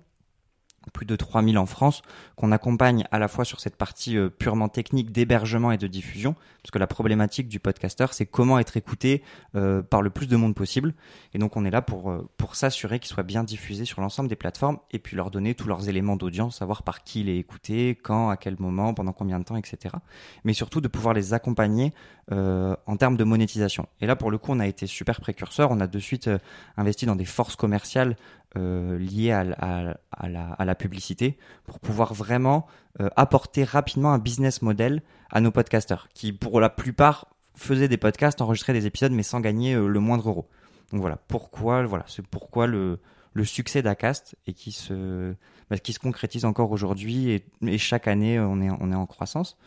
plus 0.93 1.05
de 1.05 1.15
3000 1.15 1.57
en 1.57 1.65
France, 1.65 2.01
qu'on 2.35 2.51
accompagne 2.51 3.05
à 3.11 3.19
la 3.19 3.27
fois 3.27 3.45
sur 3.45 3.59
cette 3.59 3.75
partie 3.75 4.17
euh, 4.17 4.29
purement 4.29 4.69
technique 4.69 5.11
d'hébergement 5.11 5.71
et 5.71 5.77
de 5.77 5.87
diffusion, 5.87 6.35
parce 6.61 6.71
que 6.71 6.79
la 6.79 6.87
problématique 6.87 7.47
du 7.47 7.59
podcasteur, 7.59 8.13
c'est 8.13 8.25
comment 8.25 8.57
être 8.57 8.75
écouté 8.75 9.21
euh, 9.55 9.83
par 9.83 10.01
le 10.01 10.09
plus 10.09 10.27
de 10.27 10.35
monde 10.35 10.55
possible. 10.55 10.95
Et 11.33 11.37
donc 11.37 11.57
on 11.57 11.63
est 11.63 11.69
là 11.69 11.81
pour, 11.83 12.09
euh, 12.09 12.27
pour 12.37 12.55
s'assurer 12.55 12.99
qu'il 12.99 13.09
soit 13.09 13.23
bien 13.23 13.43
diffusé 13.43 13.85
sur 13.85 14.01
l'ensemble 14.01 14.29
des 14.29 14.35
plateformes, 14.35 14.79
et 14.91 14.99
puis 14.99 15.15
leur 15.15 15.29
donner 15.31 15.53
tous 15.53 15.67
leurs 15.67 15.89
éléments 15.89 16.15
d'audience, 16.15 16.57
savoir 16.57 16.81
par 16.81 17.03
qui 17.03 17.21
il 17.21 17.29
est 17.29 17.37
écouté, 17.37 17.97
quand, 18.01 18.29
à 18.29 18.37
quel 18.37 18.55
moment, 18.59 18.93
pendant 18.93 19.13
combien 19.13 19.39
de 19.39 19.45
temps, 19.45 19.57
etc. 19.57 19.95
Mais 20.43 20.53
surtout 20.53 20.81
de 20.81 20.87
pouvoir 20.87 21.13
les 21.13 21.33
accompagner 21.33 21.93
euh, 22.31 22.75
en 22.87 22.97
termes 22.97 23.17
de 23.17 23.23
monétisation. 23.23 23.87
Et 24.01 24.07
là, 24.07 24.15
pour 24.15 24.31
le 24.31 24.39
coup, 24.39 24.51
on 24.51 24.59
a 24.59 24.65
été 24.65 24.87
super 24.87 25.21
précurseur, 25.21 25.69
on 25.69 25.79
a 25.79 25.85
de 25.85 25.99
suite 25.99 26.29
investi 26.77 27.05
dans 27.05 27.15
des 27.15 27.25
forces 27.25 27.55
commerciales 27.55 28.15
euh, 28.57 28.97
liées 28.97 29.31
à, 29.31 29.43
la, 29.43 30.75
publicité 30.75 31.37
pour 31.65 31.79
pouvoir 31.79 32.13
vraiment 32.13 32.67
euh, 33.01 33.09
apporter 33.15 33.63
rapidement 33.63 34.13
un 34.13 34.19
business 34.19 34.61
model 34.61 35.01
à 35.29 35.41
nos 35.41 35.51
podcasteurs 35.51 36.07
qui, 36.13 36.31
pour 36.31 36.59
la 36.61 36.69
plupart, 36.69 37.27
faisaient 37.55 37.87
des 37.87 37.97
podcasts, 37.97 38.41
enregistraient 38.41 38.73
des 38.73 38.85
épisodes, 38.85 39.11
mais 39.11 39.23
sans 39.23 39.41
gagner 39.41 39.73
euh, 39.73 39.87
le 39.87 39.99
moindre 39.99 40.29
euro. 40.29 40.47
Donc 40.91 41.01
voilà, 41.01 41.17
pourquoi, 41.27 41.83
voilà, 41.85 42.05
c'est 42.07 42.25
pourquoi 42.25 42.67
le, 42.67 42.99
le 43.33 43.43
succès 43.43 43.81
d'Acast 43.81 44.35
et 44.47 44.53
qui 44.53 44.71
se, 44.71 45.33
bah, 45.69 45.77
qui 45.77 45.93
se 45.93 45.99
concrétise 45.99 46.45
encore 46.45 46.71
aujourd'hui 46.71 47.31
et, 47.31 47.45
et, 47.65 47.77
chaque 47.77 48.07
année 48.07 48.39
on 48.39 48.61
est, 48.61 48.69
on 48.79 48.91
est 48.91 48.95
en 48.95 49.05
croissance. 49.05 49.57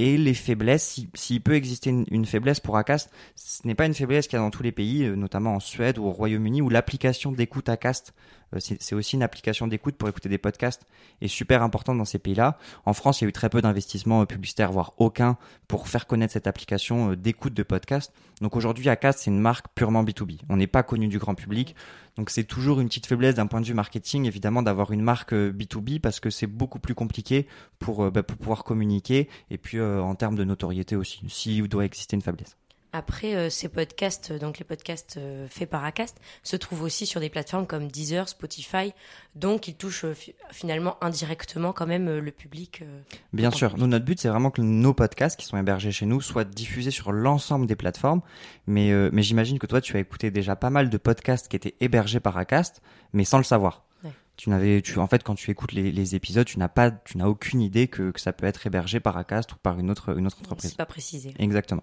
Et 0.00 0.16
les 0.16 0.34
faiblesses, 0.34 0.84
s'il 0.84 1.08
si, 1.14 1.40
peut 1.40 1.54
exister 1.54 1.90
une, 1.90 2.24
faiblesse 2.24 2.60
pour 2.60 2.76
Acast, 2.76 3.10
ce 3.34 3.66
n'est 3.66 3.74
pas 3.74 3.86
une 3.86 3.94
faiblesse 3.94 4.28
qu'il 4.28 4.36
y 4.36 4.40
a 4.40 4.44
dans 4.44 4.50
tous 4.50 4.62
les 4.62 4.70
pays, 4.70 5.04
euh, 5.04 5.16
notamment 5.16 5.56
en 5.56 5.60
Suède 5.60 5.98
ou 5.98 6.04
au 6.04 6.12
Royaume-Uni, 6.12 6.62
où 6.62 6.68
l'application 6.68 7.32
d'écoute 7.32 7.68
Acast, 7.68 8.14
c'est 8.58 8.94
aussi 8.94 9.16
une 9.16 9.22
application 9.22 9.66
d'écoute 9.66 9.96
pour 9.96 10.08
écouter 10.08 10.28
des 10.28 10.38
podcasts, 10.38 10.86
est 11.20 11.28
super 11.28 11.62
importante 11.62 11.98
dans 11.98 12.04
ces 12.04 12.18
pays-là. 12.18 12.58
En 12.86 12.92
France, 12.92 13.20
il 13.20 13.24
y 13.24 13.26
a 13.26 13.28
eu 13.28 13.32
très 13.32 13.50
peu 13.50 13.60
d'investissements 13.60 14.24
publicitaires, 14.26 14.72
voire 14.72 14.92
aucun, 14.96 15.36
pour 15.66 15.88
faire 15.88 16.06
connaître 16.06 16.32
cette 16.32 16.46
application 16.46 17.12
euh, 17.12 17.16
d'écoute 17.16 17.54
de 17.54 17.62
podcasts. 17.62 18.12
Donc 18.40 18.56
aujourd'hui, 18.56 18.88
Acast, 18.88 19.20
c'est 19.20 19.30
une 19.30 19.40
marque 19.40 19.66
purement 19.74 20.02
B2B. 20.04 20.40
On 20.48 20.56
n'est 20.56 20.66
pas 20.66 20.82
connu 20.82 21.08
du 21.08 21.18
grand 21.18 21.34
public. 21.34 21.74
Donc 22.16 22.30
c'est 22.30 22.44
toujours 22.44 22.80
une 22.80 22.88
petite 22.88 23.06
faiblesse 23.06 23.34
d'un 23.34 23.46
point 23.46 23.60
de 23.60 23.66
vue 23.66 23.74
marketing, 23.74 24.26
évidemment, 24.26 24.62
d'avoir 24.62 24.92
une 24.92 25.02
marque 25.02 25.32
B2B 25.32 26.00
parce 26.00 26.20
que 26.20 26.30
c'est 26.30 26.46
beaucoup 26.46 26.78
plus 26.78 26.94
compliqué 26.94 27.46
pour, 27.78 28.10
bah, 28.10 28.22
pour 28.22 28.36
pouvoir 28.36 28.64
communiquer 28.64 29.28
et 29.50 29.58
puis 29.58 29.78
euh, 29.78 30.00
en 30.00 30.14
termes 30.14 30.36
de 30.36 30.44
notoriété 30.44 30.96
aussi, 30.96 31.20
s'il 31.28 31.68
doit 31.68 31.84
exister 31.84 32.16
une 32.16 32.22
faiblesse. 32.22 32.56
Après, 32.92 33.34
euh, 33.34 33.50
ces 33.50 33.68
podcasts, 33.68 34.32
donc 34.32 34.58
les 34.58 34.64
podcasts 34.64 35.18
euh, 35.18 35.46
faits 35.50 35.68
par 35.68 35.84
Acast, 35.84 36.16
se 36.42 36.56
trouvent 36.56 36.82
aussi 36.82 37.04
sur 37.04 37.20
des 37.20 37.28
plateformes 37.28 37.66
comme 37.66 37.88
Deezer, 37.88 38.28
Spotify, 38.28 38.94
donc 39.34 39.68
ils 39.68 39.74
touchent 39.74 40.04
euh, 40.04 40.14
finalement 40.50 40.96
indirectement 41.04 41.72
quand 41.74 41.86
même 41.86 42.08
euh, 42.08 42.20
le 42.20 42.30
public. 42.30 42.80
euh, 42.82 43.00
Bien 43.34 43.48
en 43.48 43.52
sûr, 43.52 43.76
nous 43.76 43.86
notre 43.86 44.04
but 44.06 44.18
c'est 44.18 44.28
vraiment 44.28 44.50
que 44.50 44.62
nos 44.62 44.94
podcasts 44.94 45.38
qui 45.38 45.44
sont 45.44 45.58
hébergés 45.58 45.92
chez 45.92 46.06
nous 46.06 46.20
soient 46.22 46.44
diffusés 46.44 46.90
sur 46.90 47.12
l'ensemble 47.12 47.66
des 47.66 47.76
plateformes. 47.76 48.22
Mais 48.66 48.90
euh, 48.90 49.10
mais 49.12 49.22
j'imagine 49.22 49.58
que 49.58 49.66
toi 49.66 49.80
tu 49.82 49.96
as 49.96 50.00
écouté 50.00 50.30
déjà 50.30 50.56
pas 50.56 50.70
mal 50.70 50.88
de 50.88 50.96
podcasts 50.96 51.48
qui 51.48 51.56
étaient 51.56 51.74
hébergés 51.80 52.20
par 52.20 52.38
Acast, 52.38 52.80
mais 53.12 53.24
sans 53.24 53.38
le 53.38 53.44
savoir. 53.44 53.84
Ouais. 54.02 54.12
Tu 54.36 54.48
n'avais, 54.48 54.80
tu 54.80 54.98
en 54.98 55.08
fait 55.08 55.22
quand 55.22 55.34
tu 55.34 55.50
écoutes 55.50 55.72
les, 55.72 55.92
les 55.92 56.14
épisodes, 56.14 56.46
tu 56.46 56.58
n'as 56.58 56.68
pas, 56.68 56.90
tu 56.90 57.18
n'as 57.18 57.26
aucune 57.26 57.60
idée 57.60 57.88
que, 57.88 58.12
que 58.12 58.20
ça 58.20 58.32
peut 58.32 58.46
être 58.46 58.66
hébergé 58.66 58.98
par 58.98 59.16
Acast 59.18 59.52
ou 59.52 59.56
par 59.56 59.78
une 59.78 59.90
autre 59.90 60.16
une 60.16 60.26
autre 60.26 60.38
entreprise. 60.40 60.70
C'est 60.70 60.76
pas 60.78 60.86
précisé. 60.86 61.34
Exactement. 61.38 61.82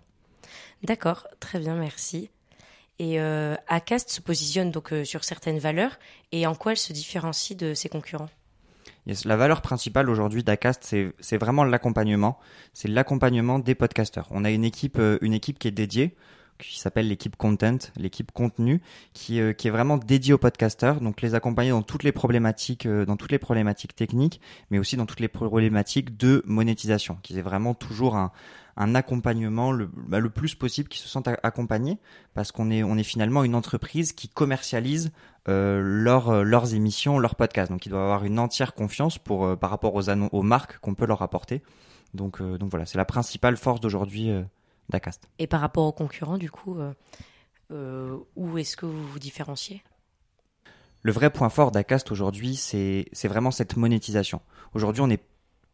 D'accord, 0.84 1.28
très 1.40 1.60
bien, 1.60 1.76
merci. 1.76 2.30
Et 3.00 3.20
euh, 3.20 3.56
Acast 3.68 4.10
se 4.10 4.22
positionne 4.22 4.72
donc 4.72 4.94
euh, 4.94 5.04
sur 5.04 5.24
certaines 5.24 5.60
valeurs 5.60 6.00
et 6.32 6.48
en 6.48 6.56
quoi 6.56 6.72
elle 6.72 6.78
se 6.78 6.94
différencie 6.94 7.58
de 7.58 7.74
ses 7.74 7.90
concurrents? 7.90 8.30
La 9.26 9.36
valeur 9.36 9.62
principale 9.62 10.10
aujourd'hui 10.10 10.44
d'Acast, 10.44 10.84
c'est, 11.20 11.38
vraiment 11.38 11.64
l'accompagnement. 11.64 12.40
C'est 12.74 12.88
l'accompagnement 12.88 13.60
des 13.60 13.76
podcasteurs. 13.76 14.28
On 14.32 14.44
a 14.44 14.50
une 14.50 14.64
équipe, 14.64 14.98
euh, 14.98 15.20
une 15.22 15.34
équipe 15.34 15.60
qui 15.60 15.68
est 15.68 15.72
dédiée. 15.72 16.16
qui 16.58 16.80
s'appelle 16.80 17.10
l'équipe 17.10 17.36
content, 17.36 17.80
l'équipe 17.98 18.32
contenu, 18.32 18.82
qui, 19.12 19.42
qui 19.58 19.68
est 19.68 19.72
vraiment 19.72 19.98
dédiée 19.98 20.32
aux 20.32 20.38
podcasteurs, 20.38 21.02
donc 21.02 21.22
les 21.22 21.36
accompagner 21.36 21.72
dans 21.72 21.82
toutes 21.82 22.04
les 22.04 22.14
problématiques, 22.14 22.88
dans 22.88 23.18
toutes 23.18 23.34
les 23.34 23.40
problématiques 23.40 23.94
techniques, 23.94 24.40
mais 24.72 24.80
aussi 24.80 24.96
dans 24.96 25.06
toutes 25.06 25.20
les 25.20 25.28
problématiques 25.28 26.16
de 26.16 26.42
monétisation, 26.46 27.18
qui 27.24 27.38
est 27.38 27.42
vraiment 27.42 27.74
toujours 27.74 28.16
un, 28.16 28.32
un 28.78 28.96
accompagnement 28.96 29.72
le, 29.72 29.90
bah, 29.94 30.20
le 30.20 30.30
plus 30.30 30.56
possible, 30.56 30.90
qui 30.90 31.00
se 31.00 31.08
sentent 31.08 31.30
accompagnés, 31.44 31.98
parce 32.34 32.52
qu'on 32.52 32.70
est, 32.72 32.84
on 32.84 32.98
est 32.98 33.04
finalement 33.04 33.44
une 33.44 33.56
entreprise 33.56 34.14
qui 34.14 34.28
commercialise 34.30 35.12
euh, 35.48 35.80
leur, 35.82 36.44
leurs 36.44 36.74
émissions, 36.74 37.20
leurs 37.20 37.36
podcasts. 37.36 37.72
Donc, 37.72 37.86
ils 37.86 37.90
doivent 37.90 38.04
avoir 38.04 38.26
une 38.26 38.40
entière 38.40 38.74
confiance 38.74 39.18
pour, 39.18 39.46
euh, 39.46 39.56
par 39.56 39.70
rapport 39.70 39.96
aux, 39.96 40.10
aux 40.10 40.44
marques 40.44 40.80
qu'on 40.80 40.96
peut 40.96 41.06
leur 41.06 41.22
apporter. 41.22 41.62
Donc, 42.14 42.42
euh, 42.42 42.58
donc 42.58 42.70
voilà, 42.70 42.86
c'est 42.86 42.98
la 42.98 43.06
principale 43.06 43.58
force 43.58 43.82
d'aujourd'hui 43.82 44.30
euh, 44.30 44.44
d'Acast. 44.90 45.30
Et 45.40 45.48
par 45.48 45.62
rapport 45.62 45.86
aux 45.86 45.92
concurrents, 45.92 46.38
du 46.38 46.50
coup, 46.50 46.78
euh, 47.72 48.18
où 48.36 48.58
est-ce 48.58 48.78
que 48.78 48.86
vous 48.86 49.08
vous 49.08 49.20
différenciez? 49.20 49.84
Le 51.02 51.12
vrai 51.12 51.30
point 51.30 51.50
fort 51.50 51.72
d'Acast 51.72 52.12
aujourd'hui, 52.12 52.56
c'est 52.56 53.28
vraiment 53.28 53.52
cette 53.52 53.78
monétisation. 53.78 54.42
Aujourd'hui, 54.74 55.02
on 55.02 55.10
est 55.10 55.24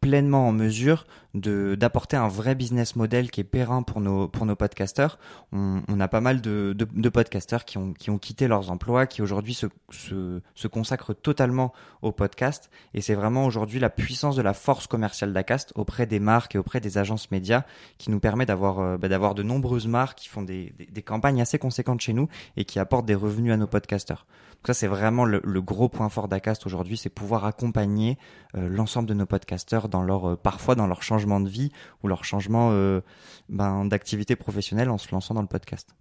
pleinement 0.00 0.48
en 0.48 0.52
mesure 0.52 1.06
de 1.34 1.74
d'apporter 1.74 2.16
un 2.16 2.28
vrai 2.28 2.54
business 2.54 2.94
model 2.96 3.30
qui 3.30 3.40
est 3.40 3.44
périn 3.44 3.82
pour 3.82 4.00
nos 4.00 4.28
pour 4.28 4.44
nos 4.44 4.56
podcasteurs. 4.56 5.18
On, 5.52 5.82
on 5.88 6.00
a 6.00 6.08
pas 6.08 6.20
mal 6.20 6.40
de, 6.40 6.74
de, 6.76 6.86
de, 6.90 7.08
podcasteurs 7.08 7.64
qui 7.64 7.78
ont 7.78 7.94
qui 7.94 8.10
ont 8.10 8.18
quitté 8.18 8.48
leurs 8.48 8.70
emplois, 8.70 9.06
qui 9.06 9.22
aujourd'hui 9.22 9.54
se, 9.54 9.66
se 9.90 10.40
se 10.54 10.68
consacrent 10.68 11.14
totalement 11.14 11.72
au 12.02 12.12
podcast. 12.12 12.70
Et 12.92 13.00
c'est 13.00 13.14
vraiment 13.14 13.46
aujourd'hui 13.46 13.80
la 13.80 13.90
puissance 13.90 14.36
de 14.36 14.42
la 14.42 14.52
force 14.52 14.86
commerciale 14.86 15.32
d'Acast 15.32 15.72
auprès 15.74 16.06
des 16.06 16.20
marques 16.20 16.54
et 16.54 16.58
auprès 16.58 16.80
des 16.80 16.98
agences 16.98 17.30
médias 17.30 17.64
qui 17.96 18.10
nous 18.10 18.20
permet 18.20 18.44
d'avoir 18.44 18.80
euh, 18.80 18.98
bah, 18.98 19.08
d'avoir 19.08 19.34
de 19.34 19.42
nombreuses 19.42 19.86
marques 19.86 20.18
qui 20.18 20.28
font 20.28 20.42
des, 20.42 20.74
des, 20.90 21.02
campagnes 21.02 21.40
assez 21.40 21.58
conséquentes 21.58 22.00
chez 22.00 22.12
nous 22.12 22.28
et 22.56 22.64
qui 22.64 22.78
apportent 22.78 23.06
des 23.06 23.14
revenus 23.14 23.52
à 23.52 23.56
nos 23.56 23.66
podcasteurs. 23.66 24.26
Donc 24.56 24.66
ça 24.66 24.74
c'est 24.74 24.86
vraiment 24.86 25.24
le, 25.24 25.40
le, 25.44 25.62
gros 25.62 25.88
point 25.88 26.08
fort 26.08 26.28
d'Acast 26.28 26.66
aujourd'hui, 26.66 26.96
c'est 26.96 27.08
pouvoir 27.08 27.44
accompagner 27.44 28.18
euh, 28.54 28.68
l'ensemble 28.68 29.08
de 29.08 29.14
nos 29.14 29.26
podcasteurs 29.26 29.88
dans 29.88 30.02
leur 30.02 30.30
euh, 30.30 30.36
parfois 30.36 30.74
dans 30.74 30.86
leur 30.86 31.02
changement 31.02 31.21
de 31.26 31.48
vie 31.48 31.70
ou 32.02 32.08
leur 32.08 32.24
changement 32.24 32.70
euh, 32.72 33.00
ben, 33.48 33.84
d'activité 33.84 34.36
professionnelle 34.36 34.90
en 34.90 34.98
se 34.98 35.10
lançant 35.12 35.34
dans 35.34 35.42
le 35.42 35.48
podcast. 35.48 35.94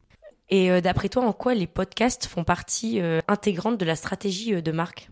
Et 0.50 0.72
euh, 0.72 0.82
d'après 0.82 1.10
toi, 1.10 1.25
en 1.25 1.34
quoi 1.34 1.54
les 1.54 1.68
podcasts 1.68 2.25
font 2.25 2.44
partie 2.44 3.00
euh, 3.00 3.20
intégrante 3.28 3.78
de 3.78 3.86
la 3.86 3.96
stratégie 3.96 4.62
de 4.62 4.72
marque 4.72 5.10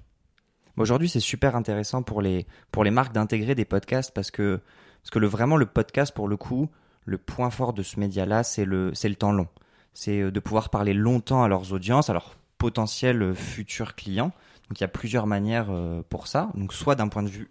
Aujourd'hui, 0.78 1.10
c'est 1.10 1.20
super 1.20 1.56
intéressant 1.56 2.04
pour 2.04 2.22
les 2.22 2.46
pour 2.72 2.84
les 2.84 2.92
marques 2.92 3.14
d'intégrer 3.14 3.54
des 3.54 3.66
podcasts 3.66 4.14
parce 4.14 4.32
que 4.32 4.62
parce 5.02 5.12
que 5.12 5.20
le 5.20 5.28
vraiment 5.28 5.58
le 5.58 5.66
podcast 5.66 6.14
pour 6.14 6.28
le 6.28 6.38
coup, 6.38 6.70
le 7.06 7.18
point 7.18 7.50
fort 7.50 7.74
de 7.74 7.84
ce 7.84 8.00
média-là, 8.00 8.44
c'est 8.44 8.66
le 8.66 8.92
c'est 8.94 9.10
le 9.10 9.16
temps 9.16 9.34
long. 9.34 9.48
C'est 9.94 10.32
de 10.32 10.40
pouvoir 10.40 10.70
parler 10.70 10.94
longtemps 10.94 11.44
à 11.44 11.50
leurs 11.50 11.74
audiences, 11.74 12.10
à 12.10 12.14
leurs 12.14 12.38
potentiels 12.58 13.36
futurs 13.36 13.96
clients. 13.96 14.32
Donc 14.70 14.80
il 14.80 14.82
y 14.82 14.86
a 14.86 14.90
plusieurs 14.90 15.28
manières 15.28 15.70
pour 16.08 16.28
ça. 16.28 16.50
Donc 16.54 16.72
soit 16.72 16.96
d'un 16.96 17.10
point 17.10 17.24
de 17.24 17.30
vue 17.30 17.50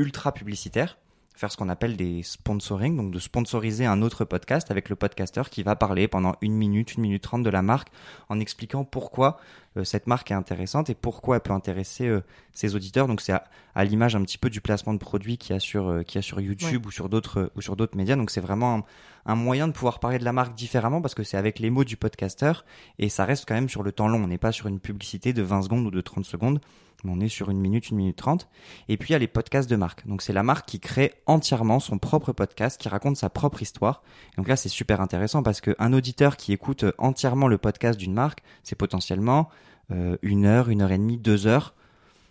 ultra 0.00 0.32
publicitaire, 0.32 0.98
faire 1.34 1.50
ce 1.50 1.56
qu'on 1.56 1.68
appelle 1.68 1.96
des 1.96 2.22
sponsoring, 2.22 2.96
donc 2.96 3.12
de 3.12 3.18
sponsoriser 3.18 3.86
un 3.86 4.02
autre 4.02 4.24
podcast 4.24 4.70
avec 4.70 4.88
le 4.88 4.96
podcasteur 4.96 5.48
qui 5.48 5.62
va 5.62 5.74
parler 5.74 6.06
pendant 6.06 6.34
une 6.42 6.54
minute, 6.54 6.94
une 6.94 7.02
minute 7.02 7.22
trente 7.22 7.42
de 7.42 7.50
la 7.50 7.62
marque 7.62 7.88
en 8.28 8.40
expliquant 8.40 8.84
pourquoi 8.84 9.38
euh, 9.76 9.84
cette 9.84 10.06
marque 10.06 10.30
est 10.30 10.34
intéressante 10.34 10.90
et 10.90 10.94
pourquoi 10.94 11.36
elle 11.36 11.42
peut 11.42 11.52
intéresser 11.52 12.08
euh, 12.08 12.22
ses 12.52 12.74
auditeurs. 12.74 13.06
Donc 13.06 13.20
c'est 13.20 13.32
à, 13.32 13.44
à 13.74 13.84
l'image 13.84 14.16
un 14.16 14.22
petit 14.22 14.36
peu 14.36 14.50
du 14.50 14.60
placement 14.60 14.92
de 14.92 14.98
produits 14.98 15.38
qu'il 15.38 15.54
y 15.54 15.56
a 15.56 15.60
sur, 15.60 15.88
euh, 15.88 16.02
qu'il 16.02 16.16
y 16.16 16.18
a 16.18 16.22
sur 16.22 16.40
YouTube 16.40 16.82
ouais. 16.82 16.88
ou 16.88 16.90
sur 16.90 17.08
d'autres 17.08 17.50
ou 17.56 17.62
sur 17.62 17.76
d'autres 17.76 17.96
médias. 17.96 18.16
Donc 18.16 18.30
c'est 18.30 18.40
vraiment 18.40 18.74
un, 18.74 18.84
un, 19.32 19.34
moyen 19.34 19.66
de 19.66 19.72
pouvoir 19.72 20.00
parler 20.00 20.18
de 20.18 20.24
la 20.24 20.32
marque 20.32 20.54
différemment 20.54 21.00
parce 21.00 21.14
que 21.14 21.22
c'est 21.22 21.36
avec 21.36 21.58
les 21.58 21.70
mots 21.70 21.84
du 21.84 21.96
podcasteur 21.96 22.64
et 22.98 23.08
ça 23.08 23.24
reste 23.24 23.46
quand 23.48 23.54
même 23.54 23.68
sur 23.68 23.82
le 23.82 23.92
temps 23.92 24.08
long. 24.08 24.22
On 24.24 24.28
n'est 24.28 24.38
pas 24.38 24.52
sur 24.52 24.66
une 24.66 24.80
publicité 24.80 25.32
de 25.32 25.42
20 25.42 25.62
secondes 25.62 25.86
ou 25.86 25.90
de 25.90 26.00
30 26.00 26.24
secondes 26.24 26.60
on 27.08 27.20
est 27.20 27.28
sur 27.28 27.50
une 27.50 27.58
minute, 27.58 27.90
une 27.90 27.96
minute 27.96 28.16
trente. 28.16 28.48
Et 28.88 28.96
puis 28.96 29.10
il 29.10 29.12
y 29.12 29.16
a 29.16 29.18
les 29.18 29.28
podcasts 29.28 29.68
de 29.68 29.76
marque. 29.76 30.06
Donc 30.06 30.22
c'est 30.22 30.32
la 30.32 30.42
marque 30.42 30.68
qui 30.68 30.80
crée 30.80 31.14
entièrement 31.26 31.80
son 31.80 31.98
propre 31.98 32.32
podcast, 32.32 32.80
qui 32.80 32.88
raconte 32.88 33.16
sa 33.16 33.30
propre 33.30 33.62
histoire. 33.62 34.02
Donc 34.36 34.48
là 34.48 34.56
c'est 34.56 34.68
super 34.68 35.00
intéressant 35.00 35.42
parce 35.42 35.60
qu'un 35.60 35.92
auditeur 35.92 36.36
qui 36.36 36.52
écoute 36.52 36.84
entièrement 36.98 37.48
le 37.48 37.58
podcast 37.58 37.98
d'une 37.98 38.14
marque, 38.14 38.42
c'est 38.62 38.76
potentiellement 38.76 39.48
euh, 39.90 40.16
une 40.22 40.46
heure, 40.46 40.68
une 40.68 40.82
heure 40.82 40.92
et 40.92 40.98
demie, 40.98 41.18
deux 41.18 41.46
heures. 41.46 41.74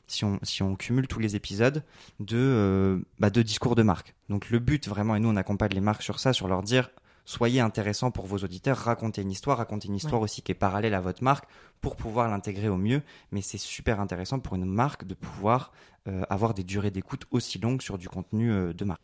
Si 0.07 0.63
on, 0.63 0.75
cumule 0.75 1.07
tous 1.07 1.19
les 1.19 1.35
épisodes 1.35 1.83
de, 2.19 2.35
euh, 2.35 2.99
bah, 3.19 3.29
de 3.29 3.43
discours 3.43 3.75
de 3.75 3.83
marque. 3.83 4.15
Donc 4.27 4.49
le 4.49 4.57
but 4.57 4.87
vraiment, 4.87 5.15
et 5.15 5.19
nous 5.19 5.29
on 5.29 5.35
accompagne 5.35 5.73
les 5.73 5.81
marques 5.81 6.01
sur 6.01 6.19
ça, 6.19 6.33
sur 6.33 6.47
leur 6.47 6.63
dire 6.63 6.89
soyez 7.29 7.59
intéressant 7.59 8.09
pour 8.09 8.25
vos 8.25 8.39
auditeurs, 8.39 8.75
racontez 8.75 9.21
une 9.21 9.29
histoire, 9.29 9.59
racontez 9.59 9.87
une 9.87 9.95
histoire 9.95 10.19
ouais. 10.19 10.23
aussi 10.23 10.41
qui 10.41 10.51
est 10.51 10.55
parallèle 10.55 10.95
à 10.95 10.99
votre 10.99 11.23
marque 11.23 11.45
pour 11.79 11.95
pouvoir 11.95 12.27
l'intégrer 12.27 12.69
au 12.69 12.75
mieux. 12.75 13.03
Mais 13.31 13.41
c'est 13.41 13.59
super 13.59 13.99
intéressant 13.99 14.39
pour 14.39 14.55
une 14.55 14.65
marque 14.65 15.05
de 15.05 15.13
pouvoir 15.13 15.71
euh, 16.07 16.23
avoir 16.31 16.55
des 16.55 16.63
durées 16.63 16.89
d'écoute 16.89 17.25
aussi 17.29 17.59
longues 17.59 17.83
sur 17.83 17.99
du 17.99 18.09
contenu 18.09 18.51
euh, 18.51 18.73
de 18.73 18.83
marque. 18.83 19.01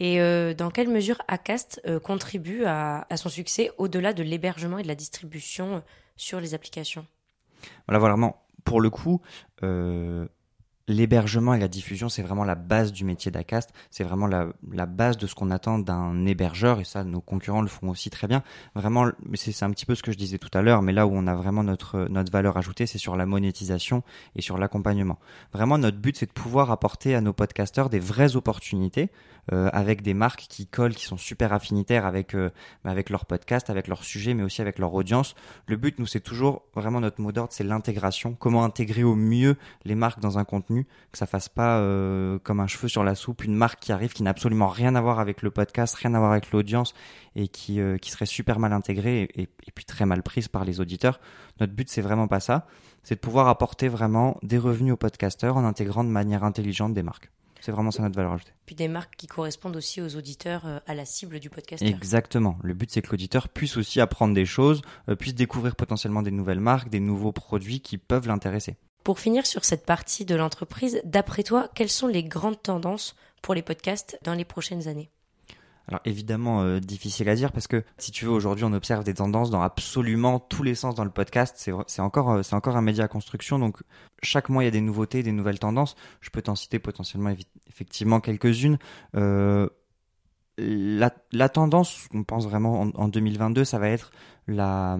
Et 0.00 0.20
euh, 0.20 0.52
dans 0.52 0.70
quelle 0.70 0.88
mesure 0.88 1.22
Acast 1.28 1.80
contribue 2.02 2.64
à, 2.64 3.06
à, 3.08 3.16
son 3.16 3.28
succès 3.28 3.70
au-delà 3.78 4.14
de 4.14 4.24
l'hébergement 4.24 4.78
et 4.78 4.82
de 4.82 4.88
la 4.88 4.96
distribution 4.96 5.84
sur 6.16 6.40
les 6.40 6.54
applications? 6.54 7.06
Voilà, 7.86 8.00
vraiment, 8.00 8.42
pour 8.64 8.80
le 8.80 8.90
coup, 8.90 9.20
l'hébergement 10.90 11.54
et 11.54 11.58
la 11.58 11.68
diffusion, 11.68 12.08
c'est 12.08 12.22
vraiment 12.22 12.44
la 12.44 12.56
base 12.56 12.92
du 12.92 13.04
métier 13.04 13.30
d'Acast. 13.30 13.70
C'est 13.90 14.04
vraiment 14.04 14.26
la, 14.26 14.86
base 14.86 15.16
de 15.16 15.26
ce 15.26 15.34
qu'on 15.34 15.50
attend 15.50 15.78
d'un 15.78 16.26
hébergeur. 16.26 16.80
Et 16.80 16.84
ça, 16.84 17.04
nos 17.04 17.20
concurrents 17.20 17.62
le 17.62 17.68
font 17.68 17.88
aussi 17.88 18.10
très 18.10 18.26
bien. 18.26 18.42
Vraiment, 18.74 19.10
c'est 19.34 19.62
un 19.62 19.70
petit 19.70 19.86
peu 19.86 19.94
ce 19.94 20.02
que 20.02 20.12
je 20.12 20.18
disais 20.18 20.38
tout 20.38 20.50
à 20.52 20.62
l'heure, 20.62 20.82
mais 20.82 20.92
là 20.92 21.06
où 21.06 21.12
on 21.14 21.26
a 21.26 21.34
vraiment 21.34 21.62
notre, 21.62 22.08
notre 22.10 22.32
valeur 22.32 22.56
ajoutée, 22.56 22.86
c'est 22.86 22.98
sur 22.98 23.16
la 23.16 23.24
monétisation 23.24 24.02
et 24.34 24.42
sur 24.42 24.58
l'accompagnement. 24.58 25.18
Vraiment, 25.52 25.78
notre 25.78 25.98
but, 25.98 26.16
c'est 26.16 26.26
de 26.26 26.32
pouvoir 26.32 26.70
apporter 26.70 27.14
à 27.14 27.20
nos 27.20 27.32
podcasteurs 27.32 27.88
des 27.88 28.00
vraies 28.00 28.36
opportunités 28.36 29.10
euh, 29.52 29.68
avec 29.72 30.02
des 30.02 30.14
marques 30.14 30.46
qui 30.48 30.66
collent, 30.66 30.94
qui 30.94 31.04
sont 31.04 31.16
super 31.16 31.52
affinitaires 31.52 32.06
avec, 32.06 32.34
euh, 32.34 32.50
avec 32.84 33.10
leur 33.10 33.26
podcast, 33.26 33.68
avec 33.70 33.88
leur 33.88 34.04
sujet, 34.04 34.34
mais 34.34 34.42
aussi 34.42 34.60
avec 34.60 34.78
leur 34.78 34.94
audience. 34.94 35.34
Le 35.66 35.76
but, 35.76 35.98
nous, 35.98 36.06
c'est 36.06 36.20
toujours 36.20 36.62
vraiment 36.74 37.00
notre 37.00 37.20
mot 37.20 37.32
d'ordre, 37.32 37.52
c'est 37.52 37.64
l'intégration. 37.64 38.34
Comment 38.38 38.64
intégrer 38.64 39.02
au 39.02 39.16
mieux 39.16 39.56
les 39.84 39.94
marques 39.94 40.20
dans 40.20 40.38
un 40.38 40.44
contenu, 40.44 40.79
que 41.12 41.18
ça 41.18 41.26
fasse 41.26 41.48
pas 41.48 41.78
euh, 41.78 42.38
comme 42.38 42.60
un 42.60 42.66
cheveu 42.66 42.88
sur 42.88 43.04
la 43.04 43.14
soupe, 43.14 43.44
une 43.44 43.54
marque 43.54 43.80
qui 43.80 43.92
arrive 43.92 44.12
qui 44.12 44.22
n'a 44.22 44.30
absolument 44.30 44.68
rien 44.68 44.94
à 44.94 45.00
voir 45.00 45.20
avec 45.20 45.42
le 45.42 45.50
podcast, 45.50 45.94
rien 45.94 46.14
à 46.14 46.18
voir 46.18 46.32
avec 46.32 46.50
l'audience 46.50 46.94
et 47.36 47.48
qui, 47.48 47.80
euh, 47.80 47.98
qui 47.98 48.10
serait 48.10 48.26
super 48.26 48.58
mal 48.58 48.72
intégrée 48.72 49.22
et, 49.22 49.42
et, 49.42 49.48
et, 49.66 49.72
puis 49.74 49.84
très 49.84 50.06
mal 50.06 50.22
prise 50.22 50.48
par 50.48 50.64
les 50.64 50.80
auditeurs. 50.80 51.20
Notre 51.60 51.72
but, 51.72 51.88
c'est 51.88 52.02
vraiment 52.02 52.28
pas 52.28 52.40
ça. 52.40 52.66
C'est 53.02 53.16
de 53.16 53.20
pouvoir 53.20 53.48
apporter 53.48 53.88
vraiment 53.88 54.38
des 54.42 54.58
revenus 54.58 54.92
aux 54.92 54.98
podcasteurs 54.98 55.56
en 55.56 55.64
intégrant 55.64 56.04
de 56.04 56.10
manière 56.10 56.44
intelligente 56.44 56.94
des 56.94 57.02
marques. 57.02 57.30
C'est 57.60 57.72
vraiment 57.72 57.90
ça 57.90 58.02
notre 58.02 58.16
valeur 58.16 58.32
ajoutée. 58.32 58.52
Puis 58.66 58.74
des 58.74 58.88
marques 58.88 59.14
qui 59.16 59.26
correspondent 59.26 59.76
aussi 59.76 60.00
aux 60.00 60.16
auditeurs, 60.16 60.66
euh, 60.66 60.78
à 60.86 60.94
la 60.94 61.04
cible 61.04 61.40
du 61.40 61.50
podcast. 61.50 61.82
Exactement. 61.82 62.58
Le 62.62 62.74
but, 62.74 62.90
c'est 62.90 63.02
que 63.02 63.10
l'auditeur 63.10 63.48
puisse 63.48 63.76
aussi 63.76 64.00
apprendre 64.00 64.34
des 64.34 64.46
choses, 64.46 64.80
euh, 65.08 65.14
puisse 65.14 65.34
découvrir 65.34 65.76
potentiellement 65.76 66.22
des 66.22 66.30
nouvelles 66.30 66.60
marques, 66.60 66.88
des 66.88 67.00
nouveaux 67.00 67.32
produits 67.32 67.80
qui 67.80 67.98
peuvent 67.98 68.26
l'intéresser. 68.26 68.76
Pour 69.04 69.18
finir 69.18 69.46
sur 69.46 69.64
cette 69.64 69.86
partie 69.86 70.24
de 70.24 70.34
l'entreprise, 70.34 71.00
d'après 71.04 71.42
toi, 71.42 71.68
quelles 71.74 71.90
sont 71.90 72.06
les 72.06 72.24
grandes 72.24 72.62
tendances 72.62 73.16
pour 73.42 73.54
les 73.54 73.62
podcasts 73.62 74.18
dans 74.22 74.34
les 74.34 74.44
prochaines 74.44 74.88
années? 74.88 75.10
Alors 75.90 76.00
évidemment 76.04 76.62
euh, 76.62 76.78
difficile 76.78 77.28
à 77.28 77.34
dire 77.34 77.50
parce 77.50 77.66
que 77.66 77.82
si 77.98 78.12
tu 78.12 78.24
veux 78.24 78.30
aujourd'hui 78.30 78.64
on 78.64 78.72
observe 78.72 79.02
des 79.02 79.14
tendances 79.14 79.50
dans 79.50 79.60
absolument 79.60 80.38
tous 80.38 80.62
les 80.62 80.76
sens 80.76 80.94
dans 80.94 81.02
le 81.04 81.10
podcast. 81.10 81.56
C'est 81.88 82.00
encore 82.00 82.30
euh, 82.30 82.42
encore 82.52 82.76
un 82.76 82.82
média 82.82 83.04
à 83.04 83.08
construction 83.08 83.58
donc 83.58 83.82
chaque 84.22 84.50
mois 84.50 84.62
il 84.62 84.66
y 84.66 84.68
a 84.68 84.72
des 84.72 84.82
nouveautés, 84.82 85.24
des 85.24 85.32
nouvelles 85.32 85.58
tendances. 85.58 85.96
Je 86.20 86.30
peux 86.30 86.42
t'en 86.42 86.54
citer 86.54 86.78
potentiellement 86.78 87.34
effectivement 87.68 88.20
quelques-unes. 88.20 88.78
Euh, 89.16 89.68
la, 90.58 91.12
la, 91.32 91.48
tendance, 91.48 92.06
on 92.12 92.22
pense 92.22 92.44
vraiment 92.44 92.82
en, 92.82 92.90
en, 92.90 93.08
2022, 93.08 93.64
ça 93.64 93.78
va 93.78 93.88
être 93.88 94.10
la, 94.52 94.98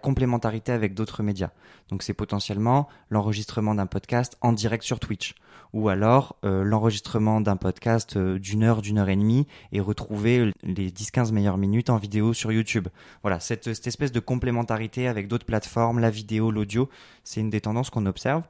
complémentarité 0.00 0.72
avec 0.72 0.94
d'autres 0.94 1.22
médias. 1.22 1.50
Donc 1.88 2.02
c'est 2.02 2.14
potentiellement 2.14 2.88
l'enregistrement 3.10 3.74
d'un 3.74 3.86
podcast 3.86 4.36
en 4.40 4.52
direct 4.52 4.84
sur 4.84 5.00
Twitch 5.00 5.34
ou 5.72 5.88
alors 5.88 6.36
euh, 6.44 6.64
l'enregistrement 6.64 7.40
d'un 7.40 7.56
podcast 7.56 8.16
euh, 8.16 8.38
d'une 8.38 8.62
heure, 8.62 8.82
d'une 8.82 8.98
heure 8.98 9.08
et 9.08 9.16
demie 9.16 9.46
et 9.72 9.80
retrouver 9.80 10.52
les 10.62 10.90
10-15 10.90 11.32
meilleures 11.32 11.56
minutes 11.56 11.88
en 11.88 11.96
vidéo 11.96 12.34
sur 12.34 12.52
YouTube. 12.52 12.88
Voilà, 13.22 13.40
cette 13.40 13.66
espèce 13.66 14.12
de 14.12 14.20
complémentarité 14.20 15.08
avec 15.08 15.28
d'autres 15.28 15.46
plateformes, 15.46 15.98
la 15.98 16.10
vidéo, 16.10 16.50
l'audio, 16.50 16.88
c'est 17.24 17.40
une 17.40 17.50
des 17.50 17.62
tendances 17.62 17.90
qu'on 17.90 18.06
observe. 18.06 18.42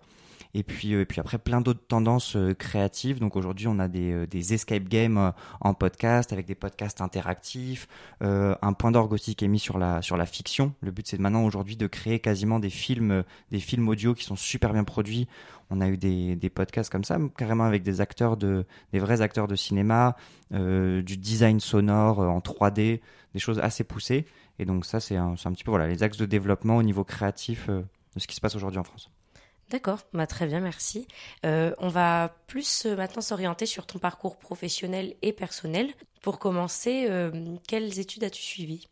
Et 0.55 0.63
puis, 0.65 0.95
euh, 0.95 1.01
et 1.03 1.05
puis 1.07 1.19
après, 1.19 1.39
plein 1.39 1.63
d'autres 1.63 1.87
tendances 1.87 2.37
euh, 2.37 2.53
créatives. 2.53 3.19
Donc 3.19 3.37
aujourd'hui, 3.37 3.69
on 3.69 3.79
a 3.79 3.89
des, 3.89 4.13
euh, 4.13 4.27
escape 4.33 4.85
games 4.85 5.33
en 5.61 5.73
podcast 5.75 6.33
avec 6.33 6.47
des 6.47 6.55
podcasts 6.55 7.01
interactifs. 7.01 7.89
Un 8.21 8.73
point 8.75 8.91
d'orgue 8.91 9.13
aussi 9.13 9.35
qui 9.35 9.45
est 9.45 9.49
mis 9.49 9.59
sur 9.59 9.79
la, 9.79 10.03
sur 10.03 10.17
la 10.17 10.27
fiction. 10.27 10.75
Le 10.81 10.91
but, 10.91 11.07
c'est 11.07 11.19
maintenant 11.19 11.45
aujourd'hui 11.45 11.77
de 11.77 11.87
créer 11.87 12.19
quasiment 12.19 12.59
des 12.59 12.71
films, 12.71 13.25
des 13.51 13.61
films 13.61 13.89
audio 13.89 14.15
qui 14.15 14.25
sont 14.25 14.37
super 14.37 14.73
bien 14.73 14.85
produits. 14.85 15.27
On 15.71 15.81
a 15.81 15.89
eu 15.89 15.97
des, 15.97 16.37
des 16.37 16.51
podcasts 16.51 16.91
comme 16.91 17.05
ça, 17.05 17.19
carrément 17.37 17.65
avec 17.65 17.83
des 17.83 18.01
acteurs 18.01 18.37
de, 18.37 18.67
des 18.93 18.99
vrais 18.99 19.23
acteurs 19.23 19.49
de 19.49 19.57
cinéma, 19.57 20.17
du 20.51 21.17
design 21.17 21.61
sonore 21.61 22.19
en 22.19 22.41
3D, 22.41 23.01
des 23.33 23.39
choses 23.39 23.59
assez 23.61 23.85
poussées. 23.85 24.27
Et 24.59 24.65
donc 24.65 24.85
ça, 24.85 25.01
c'est 25.01 25.17
un, 25.17 25.35
un, 25.45 25.53
petit 25.53 25.65
peu 25.65 25.71
voilà 25.71 25.87
les 25.87 26.03
axes 26.03 26.19
de 26.19 26.27
développement 26.27 26.77
au 26.77 26.83
niveau 26.83 27.05
créatif 27.05 27.69
de 27.69 27.85
ce 28.17 28.27
qui 28.27 28.35
se 28.35 28.41
passe 28.41 28.55
aujourd'hui 28.57 28.81
en 28.81 28.85
France. 28.85 29.11
D'accord, 29.73 30.01
bah, 30.13 30.27
très 30.27 30.47
bien, 30.47 30.61
merci. 30.61 31.09
Euh, 31.47 31.73
on 31.79 31.89
va 31.89 32.37
plus 32.47 32.85
euh, 32.85 32.95
maintenant 32.95 33.23
s'orienter 33.23 33.65
sur 33.65 33.87
ton 33.87 33.99
parcours 33.99 34.39
professionnel 34.39 35.15
et 35.23 35.33
personnel. 35.33 35.89
Pour 36.21 36.39
commencer, 36.39 37.07
euh, 37.09 37.31
quelles 37.67 37.99
études 37.99 38.23
as-tu 38.23 38.43
suivies? 38.43 38.87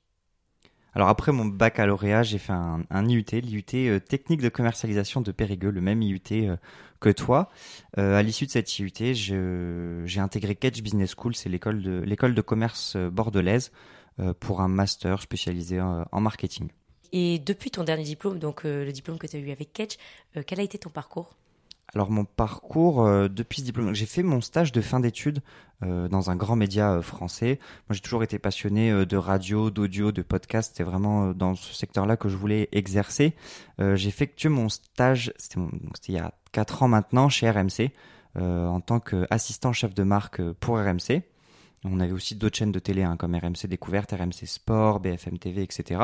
Alors 0.94 1.08
après 1.08 1.32
mon 1.32 1.44
baccalauréat, 1.44 2.22
j'ai 2.22 2.38
fait 2.38 2.54
un, 2.54 3.08
IUT, 3.08 3.26
l'IUT 3.30 4.00
technique 4.00 4.40
de 4.40 4.48
commercialisation 4.48 5.20
de 5.20 5.30
Périgueux, 5.32 5.70
le 5.70 5.82
même 5.82 6.02
IUT 6.02 6.56
que 6.98 7.10
toi. 7.10 7.48
à 7.96 8.20
l'issue 8.22 8.46
de 8.46 8.50
cet 8.50 8.76
IUT, 8.80 8.90
j'ai 10.04 10.20
intégré 10.20 10.56
Catch 10.56 10.82
Business 10.82 11.14
School, 11.16 11.36
c'est 11.36 11.48
l'école 11.48 11.80
de 12.34 12.40
commerce 12.40 12.96
bordelaise, 12.96 13.70
pour 14.40 14.62
un 14.62 14.68
master 14.68 15.22
spécialisé 15.22 15.80
en 15.80 16.20
marketing. 16.20 16.70
Et 17.12 17.38
depuis 17.38 17.70
ton 17.70 17.84
dernier 17.84 18.04
diplôme, 18.04 18.38
donc 18.38 18.64
euh, 18.64 18.84
le 18.84 18.92
diplôme 18.92 19.18
que 19.18 19.26
tu 19.26 19.36
as 19.36 19.40
eu 19.40 19.50
avec 19.50 19.72
Ketch, 19.72 19.96
euh, 20.36 20.42
quel 20.46 20.60
a 20.60 20.62
été 20.62 20.78
ton 20.78 20.90
parcours? 20.90 21.30
Alors 21.92 22.10
mon 22.10 22.24
parcours 22.24 23.04
euh, 23.04 23.28
depuis 23.28 23.60
ce 23.60 23.66
diplôme, 23.66 23.94
j'ai 23.94 24.06
fait 24.06 24.22
mon 24.22 24.40
stage 24.40 24.70
de 24.70 24.80
fin 24.80 25.00
d'études 25.00 25.40
dans 25.82 26.30
un 26.30 26.36
grand 26.36 26.56
média 26.56 27.00
français. 27.00 27.58
Moi 27.88 27.94
j'ai 27.94 28.02
toujours 28.02 28.22
été 28.22 28.38
passionné 28.38 29.06
de 29.06 29.16
radio, 29.16 29.70
d'audio, 29.70 30.12
de 30.12 30.20
podcast. 30.20 30.72
C'était 30.72 30.84
vraiment 30.84 31.28
dans 31.32 31.54
ce 31.54 31.72
secteur-là 31.72 32.18
que 32.18 32.28
je 32.28 32.36
voulais 32.36 32.68
exercer. 32.72 33.34
j'ai 33.78 34.08
effectué 34.08 34.50
mon 34.50 34.68
stage, 34.68 35.32
c'était 35.38 35.58
il 36.08 36.14
y 36.16 36.18
a 36.18 36.34
4 36.52 36.82
ans 36.82 36.88
maintenant 36.88 37.30
chez 37.30 37.48
RMC 37.48 37.92
en 38.38 38.82
tant 38.82 39.00
qu'assistant 39.00 39.72
chef 39.72 39.94
de 39.94 40.02
marque 40.02 40.42
pour 40.52 40.76
RMC. 40.76 41.22
On 41.84 41.98
avait 41.98 42.12
aussi 42.12 42.34
d'autres 42.34 42.58
chaînes 42.58 42.72
de 42.72 42.78
télé 42.78 43.02
hein, 43.02 43.16
comme 43.16 43.34
RMC 43.34 43.66
Découverte, 43.66 44.12
RMC 44.12 44.46
Sport, 44.46 45.00
BFM 45.00 45.38
TV, 45.38 45.62
etc. 45.62 46.00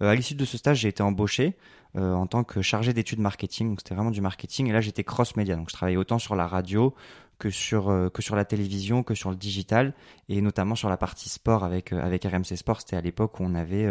Euh, 0.00 0.10
à 0.10 0.14
l'issue 0.14 0.36
de 0.36 0.44
ce 0.44 0.56
stage, 0.56 0.78
j'ai 0.78 0.88
été 0.88 1.02
embauché 1.02 1.56
euh, 1.96 2.14
en 2.14 2.28
tant 2.28 2.44
que 2.44 2.62
chargé 2.62 2.92
d'études 2.92 3.18
marketing. 3.18 3.70
Donc 3.70 3.80
c'était 3.80 3.94
vraiment 3.96 4.12
du 4.12 4.20
marketing. 4.20 4.68
Et 4.68 4.72
là, 4.72 4.80
j'étais 4.80 5.02
cross-média. 5.02 5.56
Donc 5.56 5.70
je 5.70 5.74
travaillais 5.74 5.96
autant 5.96 6.20
sur 6.20 6.36
la 6.36 6.46
radio 6.46 6.94
que 7.38 7.50
sur 7.50 7.88
euh, 7.88 8.08
que 8.08 8.22
sur 8.22 8.36
la 8.36 8.44
télévision, 8.44 9.02
que 9.02 9.14
sur 9.14 9.30
le 9.30 9.36
digital, 9.36 9.94
et 10.28 10.40
notamment 10.40 10.74
sur 10.74 10.88
la 10.88 10.96
partie 10.96 11.28
sport 11.28 11.64
avec 11.64 11.92
avec 11.92 12.24
RMC 12.24 12.56
Sport. 12.56 12.80
C'était 12.80 12.96
à 12.96 13.00
l'époque 13.00 13.40
où 13.40 13.44
on 13.44 13.54
avait 13.54 13.86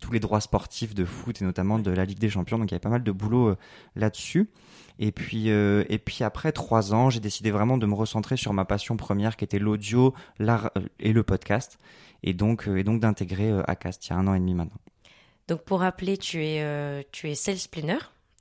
tous 0.00 0.12
les 0.12 0.20
droits 0.20 0.40
sportifs 0.40 0.94
de 0.94 1.04
foot 1.04 1.42
et 1.42 1.44
notamment 1.44 1.78
de 1.78 1.90
la 1.90 2.04
Ligue 2.04 2.18
des 2.18 2.30
Champions. 2.30 2.58
Donc 2.58 2.70
il 2.70 2.72
y 2.72 2.74
avait 2.74 2.80
pas 2.80 2.88
mal 2.88 3.02
de 3.02 3.12
boulot 3.12 3.56
là-dessus. 3.96 4.48
Et 4.98 5.12
puis, 5.12 5.50
euh, 5.50 5.84
et 5.88 5.98
puis 5.98 6.22
après 6.22 6.52
trois 6.52 6.94
ans, 6.94 7.10
j'ai 7.10 7.20
décidé 7.20 7.50
vraiment 7.50 7.78
de 7.78 7.86
me 7.86 7.94
recentrer 7.94 8.36
sur 8.36 8.52
ma 8.52 8.64
passion 8.64 8.96
première 8.96 9.36
qui 9.36 9.44
était 9.44 9.58
l'audio, 9.58 10.14
l'art 10.38 10.70
euh, 10.76 10.82
et 11.00 11.12
le 11.12 11.22
podcast. 11.22 11.78
Et 12.22 12.34
donc, 12.34 12.68
euh, 12.68 12.76
et 12.76 12.84
donc 12.84 13.00
d'intégrer 13.00 13.52
Acast 13.66 14.06
il 14.06 14.10
y 14.10 14.12
a 14.12 14.16
un 14.16 14.26
an 14.28 14.34
et 14.34 14.38
demi 14.38 14.54
maintenant. 14.54 14.78
Donc 15.48 15.62
pour 15.64 15.80
rappeler, 15.80 16.16
tu 16.18 16.44
es, 16.44 17.04
tu 17.10 17.28
es 17.28 17.34
sales. 17.34 17.58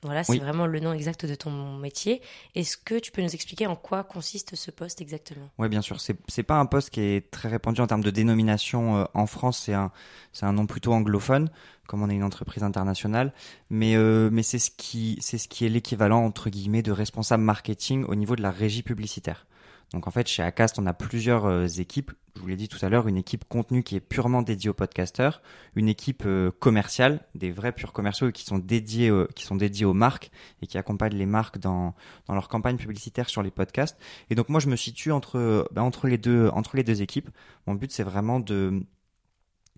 Voilà, 0.04 0.24
c'est 0.24 0.40
vraiment 0.40 0.66
le 0.66 0.80
nom 0.80 0.94
exact 0.94 1.26
de 1.26 1.36
ton 1.36 1.78
métier. 1.78 2.22
Est-ce 2.56 2.76
que 2.76 2.98
tu 2.98 3.12
peux 3.12 3.22
nous 3.22 3.34
expliquer 3.34 3.68
en 3.68 3.76
quoi 3.76 4.04
consiste 4.04 4.56
ce 4.56 4.72
poste 4.72 5.00
exactement? 5.02 5.50
Oui, 5.60 5.70
bien 5.70 5.82
sûr. 5.82 6.02
C'est 6.02 6.18
n'est 6.38 6.44
pas 6.44 6.60
un 6.60 6.66
poste 6.66 6.90
qui 6.90 7.02
est 7.02 7.30
très 7.30 7.50
répandu 7.50 7.82
en 7.82 7.88
termes 7.88 8.04
de 8.04 8.10
dénomination 8.10 9.08
en 9.14 9.26
France. 9.28 9.64
C'est 9.66 9.74
un 9.74 9.92
c'est 10.34 10.46
un 10.46 10.54
nom 10.54 10.66
plutôt 10.66 10.94
anglophone 10.94 11.50
comme 11.92 12.04
on 12.04 12.10
est 12.10 12.16
une 12.16 12.24
entreprise 12.24 12.64
internationale, 12.64 13.34
mais 13.70 13.98
euh, 13.98 14.30
mais 14.32 14.44
c'est 14.44 14.60
ce 14.60 14.72
qui 14.72 15.18
c'est 15.20 15.38
ce 15.38 15.50
qui 15.50 15.66
est 15.66 15.70
l'équivalent 15.70 16.24
entre 16.24 16.50
guillemets 16.50 16.84
de 16.84 16.94
responsable 16.94 17.44
marketing 17.44 18.06
au 18.06 18.16
niveau 18.16 18.38
de 18.38 18.42
la 18.42 18.50
régie 18.50 18.82
publicitaire. 18.82 19.46
Donc 19.94 20.08
en 20.08 20.12
fait, 20.12 20.28
chez 20.28 20.42
Acast, 20.42 20.80
on 20.80 20.86
a 20.86 20.94
plusieurs 20.94 21.46
euh, 21.46 21.68
équipes. 21.68 22.12
Je 22.36 22.42
vous 22.42 22.48
l'ai 22.48 22.56
dit 22.56 22.70
tout 22.70 22.84
à 22.84 22.88
l'heure, 22.88 23.08
une 23.08 23.18
équipe 23.18 23.44
contenu 23.48 23.84
qui 23.84 23.98
est 23.98 24.00
purement 24.00 24.42
dédiée 24.42 24.70
aux 24.70 24.74
podcasteurs, 24.74 25.42
une 25.76 25.90
équipe 25.90 26.24
euh, 26.26 26.50
commerciale, 26.60 27.26
des 27.36 27.52
vrais 27.52 27.74
purs 27.74 27.92
commerciaux 27.92 28.32
qui 28.32 28.46
sont 28.46 28.58
dédiés 28.58 29.12
qui 29.36 29.46
sont 29.46 29.58
dédiés 29.58 29.86
aux 29.86 29.94
marques 29.94 30.32
et 30.62 30.68
qui 30.68 30.78
accompagnent 30.78 31.18
les 31.18 31.26
marques 31.26 31.58
dans 31.58 31.94
dans 32.28 32.34
leur 32.34 32.48
campagne 32.48 32.78
publicitaire 32.78 33.30
sur 33.30 33.44
les 33.44 33.52
podcasts. 33.52 33.98
Et 34.30 34.36
donc 34.36 34.48
moi, 34.48 34.62
je 34.62 34.68
me 34.68 34.78
situe 34.78 35.12
entre 35.12 35.68
ben, 35.74 35.82
entre 35.82 36.08
les 36.08 36.18
deux 36.18 36.48
entre 36.54 36.78
les 36.78 36.84
deux 36.84 37.02
équipes. 37.02 37.30
Mon 37.68 37.76
but, 37.76 37.92
c'est 37.92 38.04
vraiment 38.04 38.40
de 38.40 38.86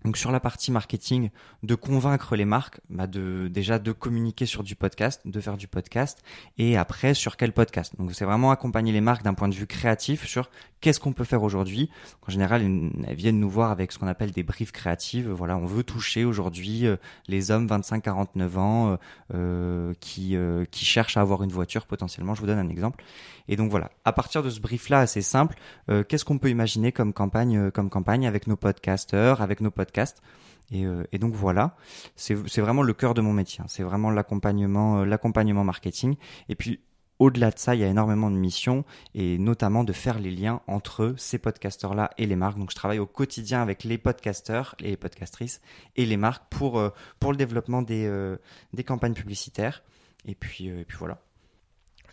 donc 0.04 0.18
sur 0.18 0.30
la 0.30 0.40
partie 0.40 0.70
marketing, 0.70 1.30
de 1.62 1.74
convaincre 1.74 2.36
les 2.36 2.44
marques, 2.44 2.80
bah 2.90 3.06
de 3.06 3.48
déjà 3.48 3.78
de 3.78 3.90
communiquer 3.90 4.44
sur 4.44 4.62
du 4.62 4.76
podcast, 4.76 5.22
de 5.24 5.40
faire 5.40 5.56
du 5.56 5.66
podcast, 5.66 6.22
et 6.58 6.76
après 6.76 7.14
sur 7.14 7.36
quel 7.36 7.52
podcast. 7.52 7.94
Donc 7.98 8.14
c'est 8.14 8.26
vraiment 8.26 8.50
accompagner 8.50 8.92
les 8.92 9.00
marques 9.00 9.22
d'un 9.22 9.34
point 9.34 9.48
de 9.48 9.54
vue 9.54 9.66
créatif 9.66 10.26
sur 10.26 10.50
qu'est-ce 10.84 11.00
qu'on 11.00 11.14
peut 11.14 11.24
faire 11.24 11.42
aujourd'hui. 11.42 11.88
En 12.28 12.30
général, 12.30 12.60
elles 12.62 13.16
viennent 13.16 13.40
nous 13.40 13.48
voir 13.48 13.70
avec 13.70 13.90
ce 13.90 13.98
qu'on 13.98 14.06
appelle 14.06 14.32
des 14.32 14.42
briefs 14.42 14.70
créatives. 14.70 15.30
Voilà, 15.30 15.56
on 15.56 15.64
veut 15.64 15.82
toucher 15.82 16.26
aujourd'hui 16.26 16.86
euh, 16.86 16.96
les 17.26 17.50
hommes 17.50 17.66
25-49 17.66 18.58
ans 18.58 18.90
euh, 18.90 18.96
euh, 19.32 19.94
qui 20.00 20.36
qui 20.70 20.84
cherchent 20.84 21.16
à 21.16 21.22
avoir 21.22 21.42
une 21.42 21.50
voiture 21.50 21.86
potentiellement. 21.86 22.34
Je 22.34 22.42
vous 22.42 22.46
donne 22.46 22.58
un 22.58 22.68
exemple. 22.68 23.02
Et 23.48 23.56
donc 23.56 23.70
voilà, 23.70 23.90
à 24.04 24.12
partir 24.12 24.42
de 24.42 24.50
ce 24.50 24.60
brief-là 24.60 25.00
assez 25.00 25.22
simple, 25.22 25.56
qu'est-ce 26.08 26.24
qu'on 26.24 26.38
peut 26.38 26.50
imaginer 26.50 26.92
comme 26.92 27.14
campagne, 27.14 27.70
comme 27.70 27.88
campagne 27.88 28.26
avec 28.26 28.46
nos 28.46 28.56
podcasteurs, 28.56 29.40
avec 29.40 29.60
nos 29.62 29.70
podcasts? 29.70 30.22
Et, 30.70 30.84
et, 31.12 31.18
donc 31.18 31.34
voilà, 31.34 31.76
c'est 32.16 32.34
vraiment 32.60 32.82
le 32.82 32.92
cœur 32.92 33.14
de 33.14 33.20
mon 33.20 33.32
métier. 33.32 33.62
Hein. 33.62 33.66
C'est 33.68 33.82
vraiment 33.82 34.10
l'accompagnement, 34.10 35.04
l'accompagnement 35.04 35.64
marketing. 35.64 36.16
Et 36.48 36.54
puis 36.54 36.80
au-delà 37.18 37.50
de 37.50 37.58
ça, 37.58 37.74
il 37.74 37.80
y 37.80 37.84
a 37.84 37.86
énormément 37.86 38.30
de 38.30 38.36
missions 38.36 38.84
et 39.14 39.38
notamment 39.38 39.84
de 39.84 39.92
faire 39.92 40.18
les 40.18 40.30
liens 40.30 40.60
entre 40.66 41.14
ces 41.16 41.38
podcasteurs-là 41.38 42.10
et 42.18 42.26
les 42.26 42.36
marques. 42.36 42.58
Donc, 42.58 42.70
je 42.70 42.76
travaille 42.76 42.98
au 42.98 43.06
quotidien 43.06 43.62
avec 43.62 43.84
les 43.84 43.98
podcasteurs, 43.98 44.74
les 44.80 44.96
podcastrices 44.96 45.60
et 45.96 46.06
les 46.06 46.16
marques 46.16 46.44
pour, 46.50 46.78
euh, 46.78 46.90
pour 47.20 47.30
le 47.30 47.38
développement 47.38 47.82
des, 47.82 48.06
euh, 48.06 48.36
des 48.72 48.84
campagnes 48.84 49.14
publicitaires. 49.14 49.82
Et 50.26 50.34
puis, 50.34 50.70
euh, 50.70 50.80
et 50.80 50.84
puis 50.84 50.96
voilà. 50.98 51.18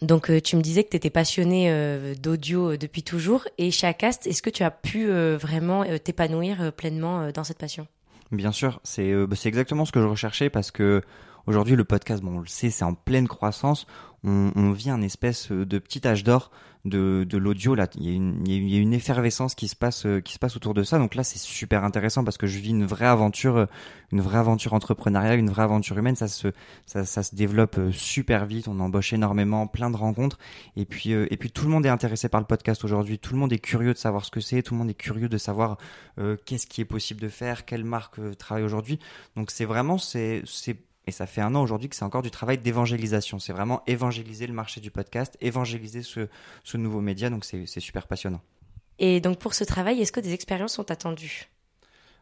Donc, 0.02 0.32
tu 0.44 0.56
me 0.56 0.62
disais 0.62 0.84
que 0.84 0.90
tu 0.90 0.98
étais 0.98 1.12
passionné 1.12 2.16
d'audio 2.20 2.76
depuis 2.76 3.04
toujours. 3.04 3.48
Et 3.60 3.70
chez 3.70 3.86
Acast, 3.86 4.26
est-ce 4.26 4.42
que 4.42 4.50
tu 4.50 4.64
as 4.64 4.72
pu 4.72 5.12
vraiment 5.12 5.86
t'épanouir 6.00 6.74
pleinement 6.74 7.32
dans 7.32 7.44
cette 7.44 7.60
passion? 7.60 7.86
Bien 8.32 8.52
sûr, 8.52 8.80
c'est 8.84 9.14
bah, 9.28 9.36
c'est 9.36 9.48
exactement 9.48 9.86
ce 9.86 9.92
que 9.92 10.02
je 10.02 10.08
recherchais 10.08 10.50
parce 10.50 10.72
que 10.72 11.04
aujourd'hui, 11.48 11.76
le 11.76 11.84
podcast, 11.84 12.24
bon, 12.24 12.38
on 12.38 12.40
le 12.40 12.48
sait, 12.48 12.70
c'est 12.70 12.86
en 12.86 12.94
pleine 12.94 13.28
croissance. 13.28 13.88
On, 14.24 14.52
on, 14.56 14.72
vit 14.72 14.92
un 14.92 15.02
espèce 15.02 15.52
de 15.52 15.80
petit 15.80 16.08
âge 16.08 16.24
d'or 16.24 16.52
de, 16.86 17.26
de 17.30 17.38
l'audio 17.38 17.76
là. 17.76 17.88
Il 17.96 18.04
y, 18.04 18.10
a 18.10 18.14
une, 18.14 18.44
il 18.46 18.70
y, 18.70 18.78
a 18.78 18.80
une, 18.80 18.94
effervescence 18.94 19.56
qui 19.56 19.68
se 19.68 19.76
passe 19.76 20.06
euh, 20.06 20.20
qui 20.20 20.34
se 20.34 20.40
passe 20.40 20.56
autour 20.56 20.74
de 20.74 20.84
ça. 20.84 20.98
Donc 20.98 21.16
là 21.16 21.24
c'est 21.24 21.38
super 21.38 21.84
intéressant 21.84 22.24
parce 22.24 22.38
que 22.38 22.48
je 22.48 22.58
vis 22.60 22.72
une 22.72 22.86
vraie 22.86 23.06
aventure 23.06 23.58
euh, 23.58 23.66
une 24.12 24.22
vraie 24.22 24.40
aventure 24.40 24.74
entrepreneuriale 24.74 25.40
une 25.40 25.50
vraie 25.50 25.64
aventure 25.64 25.98
humaine. 25.98 26.16
Ça 26.16 26.28
se 26.28 26.50
ça, 26.86 27.06
ça 27.06 27.24
se 27.24 27.36
développe 27.36 27.78
euh, 27.78 27.92
super 27.92 28.46
vite. 28.46 28.68
On 28.68 28.80
embauche 28.80 29.14
énormément 29.14 29.68
plein 29.68 29.92
de 29.92 29.98
rencontres. 29.98 30.40
Et 30.76 30.86
puis 30.86 31.12
et 31.12 31.38
puis 31.38 31.52
tout 31.52 31.66
le 31.66 31.72
monde 31.72 31.86
est 31.86 31.90
intéressé 31.90 32.30
par 32.30 32.42
le 32.42 32.48
podcast 32.48 32.84
aujourd'hui. 32.84 33.20
Tout 33.20 33.34
le 33.34 33.40
monde 33.40 33.54
est 33.54 33.60
curieux 33.60 33.94
de 33.94 34.00
savoir 34.00 34.26
ce 34.26 34.32
que 34.32 34.40
c'est. 34.40 34.64
Tout 34.64 34.74
le 34.74 34.80
monde 34.80 34.90
est 34.90 34.96
curieux 34.96 35.30
de 35.30 35.38
savoir 35.38 35.78
qu'est-ce 36.46 36.68
qui 36.68 36.82
est 36.82 36.86
possible 36.86 37.22
de 37.22 37.28
faire 37.28 37.66
quelle 37.66 37.84
marque 37.84 38.20
travaille 38.38 38.64
aujourd'hui. 38.64 39.00
Donc 39.36 39.52
c'est 39.52 39.66
vraiment 39.66 39.98
c'est 39.98 40.42
c'est 40.46 40.78
et 41.08 41.12
ça 41.12 41.26
fait 41.26 41.42
un 41.42 41.56
an 41.56 41.62
aujourd'hui 41.62 41.90
que 41.90 41.96
c'est 41.96 42.06
encore 42.06 42.22
du 42.22 42.32
travail 42.32 42.58
d'évangélisation. 42.58 43.40
C'est 43.40 43.54
vraiment 43.54 43.82
évangéliser 43.88 44.48
le 44.48 44.54
marché 44.54 44.82
du 44.82 44.92
podcast, 44.92 45.38
évangéliser 45.42 46.04
ce, 46.04 46.28
ce 46.64 46.78
nouveau 46.78 47.02
média. 47.02 47.30
Donc 47.30 47.44
c'est 47.46 47.80
super 47.80 48.08
passionnant. 48.08 48.42
Et 49.00 49.20
donc 49.20 49.40
pour 49.40 49.54
ce 49.54 49.64
travail, 49.64 50.00
est-ce 50.00 50.12
que 50.12 50.20
des 50.20 50.34
expériences 50.34 50.74
sont 50.74 50.92
attendues? 50.92 51.50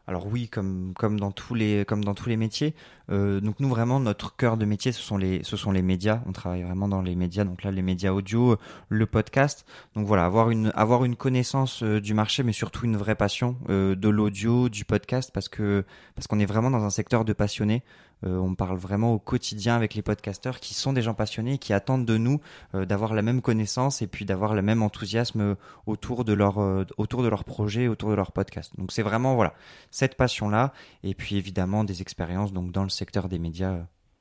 Alors 0.06 0.26
oui, 0.26 0.48
comme 0.48 0.92
comme 0.96 1.20
dans 1.20 1.30
tous 1.30 1.54
les 1.54 1.84
comme 1.84 2.02
dans 2.02 2.14
tous 2.14 2.28
les 2.28 2.36
métiers. 2.36 2.74
Euh, 3.10 3.40
donc 3.40 3.60
nous 3.60 3.68
vraiment 3.68 4.00
notre 4.00 4.34
cœur 4.34 4.56
de 4.56 4.64
métier 4.64 4.92
ce 4.92 5.00
sont 5.00 5.18
les 5.18 5.44
ce 5.44 5.56
sont 5.56 5.70
les 5.70 5.82
médias. 5.82 6.22
On 6.26 6.32
travaille 6.32 6.62
vraiment 6.62 6.88
dans 6.88 7.02
les 7.02 7.14
médias. 7.14 7.44
Donc 7.44 7.62
là 7.62 7.70
les 7.70 7.82
médias 7.82 8.12
audio, 8.12 8.56
le 8.88 9.06
podcast. 9.06 9.66
Donc 9.94 10.06
voilà 10.06 10.24
avoir 10.24 10.50
une 10.50 10.72
avoir 10.74 11.04
une 11.04 11.16
connaissance 11.16 11.82
euh, 11.82 12.00
du 12.00 12.14
marché, 12.14 12.42
mais 12.42 12.52
surtout 12.52 12.86
une 12.86 12.96
vraie 12.96 13.14
passion 13.14 13.56
euh, 13.68 13.94
de 13.94 14.08
l'audio, 14.08 14.68
du 14.68 14.84
podcast, 14.84 15.30
parce 15.32 15.48
que 15.48 15.84
parce 16.16 16.26
qu'on 16.26 16.40
est 16.40 16.46
vraiment 16.46 16.70
dans 16.70 16.82
un 16.82 16.90
secteur 16.90 17.24
de 17.24 17.32
passionnés. 17.32 17.84
Euh, 18.24 18.36
on 18.38 18.54
parle 18.54 18.76
vraiment 18.76 19.14
au 19.14 19.18
quotidien 19.18 19.76
avec 19.76 19.94
les 19.94 20.02
podcasteurs 20.02 20.60
qui 20.60 20.74
sont 20.74 20.92
des 20.92 21.02
gens 21.02 21.14
passionnés 21.14 21.58
qui 21.58 21.72
attendent 21.72 22.04
de 22.04 22.18
nous 22.18 22.40
euh, 22.74 22.84
d'avoir 22.84 23.14
la 23.14 23.22
même 23.22 23.40
connaissance 23.40 24.02
et 24.02 24.06
puis 24.06 24.24
d'avoir 24.24 24.54
le 24.54 24.62
même 24.62 24.82
enthousiasme 24.82 25.56
autour 25.86 26.24
de 26.24 26.32
leur 26.32 26.58
euh, 26.58 26.84
autour 26.98 27.22
de 27.22 27.28
leur 27.28 27.44
projet, 27.44 27.88
autour 27.88 28.10
de 28.10 28.14
leur 28.14 28.32
podcast. 28.32 28.72
Donc 28.76 28.92
c'est 28.92 29.02
vraiment 29.02 29.34
voilà 29.34 29.54
cette 29.90 30.16
passion 30.16 30.48
là 30.48 30.72
et 31.02 31.14
puis 31.14 31.36
évidemment 31.36 31.84
des 31.84 32.02
expériences 32.02 32.52
donc 32.52 32.72
dans 32.72 32.82
le 32.82 32.90
secteur 32.90 33.28
des 33.28 33.38
médias 33.38 33.78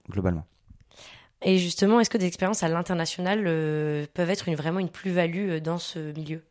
globalement. 0.09 0.45
Et 1.41 1.57
justement, 1.57 2.01
est-ce 2.01 2.09
que 2.09 2.17
des 2.17 2.25
expériences 2.25 2.63
à 2.63 2.67
l'international 2.67 3.43
peuvent 4.13 4.29
être 4.29 4.49
une, 4.49 4.55
vraiment 4.55 4.79
une 4.79 4.89
plus-value 4.89 5.59
dans 5.59 5.77
ce 5.77 6.11
milieu? 6.11 6.43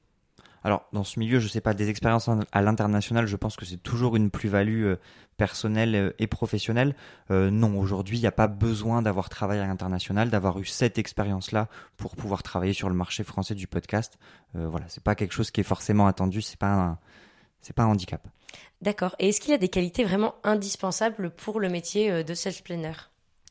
Alors, 0.68 0.84
dans 0.92 1.02
ce 1.02 1.18
milieu, 1.18 1.40
je 1.40 1.48
sais 1.48 1.62
pas, 1.62 1.72
des 1.72 1.88
expériences 1.88 2.28
à 2.52 2.60
l'international, 2.60 3.26
je 3.26 3.36
pense 3.36 3.56
que 3.56 3.64
c'est 3.64 3.82
toujours 3.82 4.16
une 4.16 4.30
plus-value 4.30 4.84
euh, 4.84 4.96
personnelle 5.38 5.94
euh, 5.94 6.12
et 6.18 6.26
professionnelle. 6.26 6.94
Euh, 7.30 7.50
non, 7.50 7.78
aujourd'hui, 7.80 8.18
il 8.18 8.20
n'y 8.20 8.26
a 8.26 8.32
pas 8.32 8.48
besoin 8.48 9.00
d'avoir 9.00 9.30
travaillé 9.30 9.62
à 9.62 9.66
l'international, 9.66 10.28
d'avoir 10.28 10.58
eu 10.58 10.66
cette 10.66 10.98
expérience-là 10.98 11.68
pour 11.96 12.16
pouvoir 12.16 12.42
travailler 12.42 12.74
sur 12.74 12.90
le 12.90 12.94
marché 12.94 13.24
français 13.24 13.54
du 13.54 13.66
podcast. 13.66 14.18
Euh, 14.56 14.68
voilà, 14.68 14.84
c'est 14.88 15.02
pas 15.02 15.14
quelque 15.14 15.32
chose 15.32 15.50
qui 15.50 15.62
est 15.62 15.64
forcément 15.64 16.06
attendu, 16.06 16.42
c'est 16.42 16.58
pas 16.58 16.98
pas 17.74 17.82
un 17.82 17.86
handicap. 17.86 18.26
D'accord. 18.82 19.16
Et 19.18 19.30
est-ce 19.30 19.40
qu'il 19.40 19.52
y 19.52 19.54
a 19.54 19.58
des 19.58 19.68
qualités 19.68 20.04
vraiment 20.04 20.34
indispensables 20.44 21.30
pour 21.30 21.60
le 21.60 21.68
métier 21.68 22.24
de 22.24 22.34
self 22.34 22.62
planner 22.62 22.92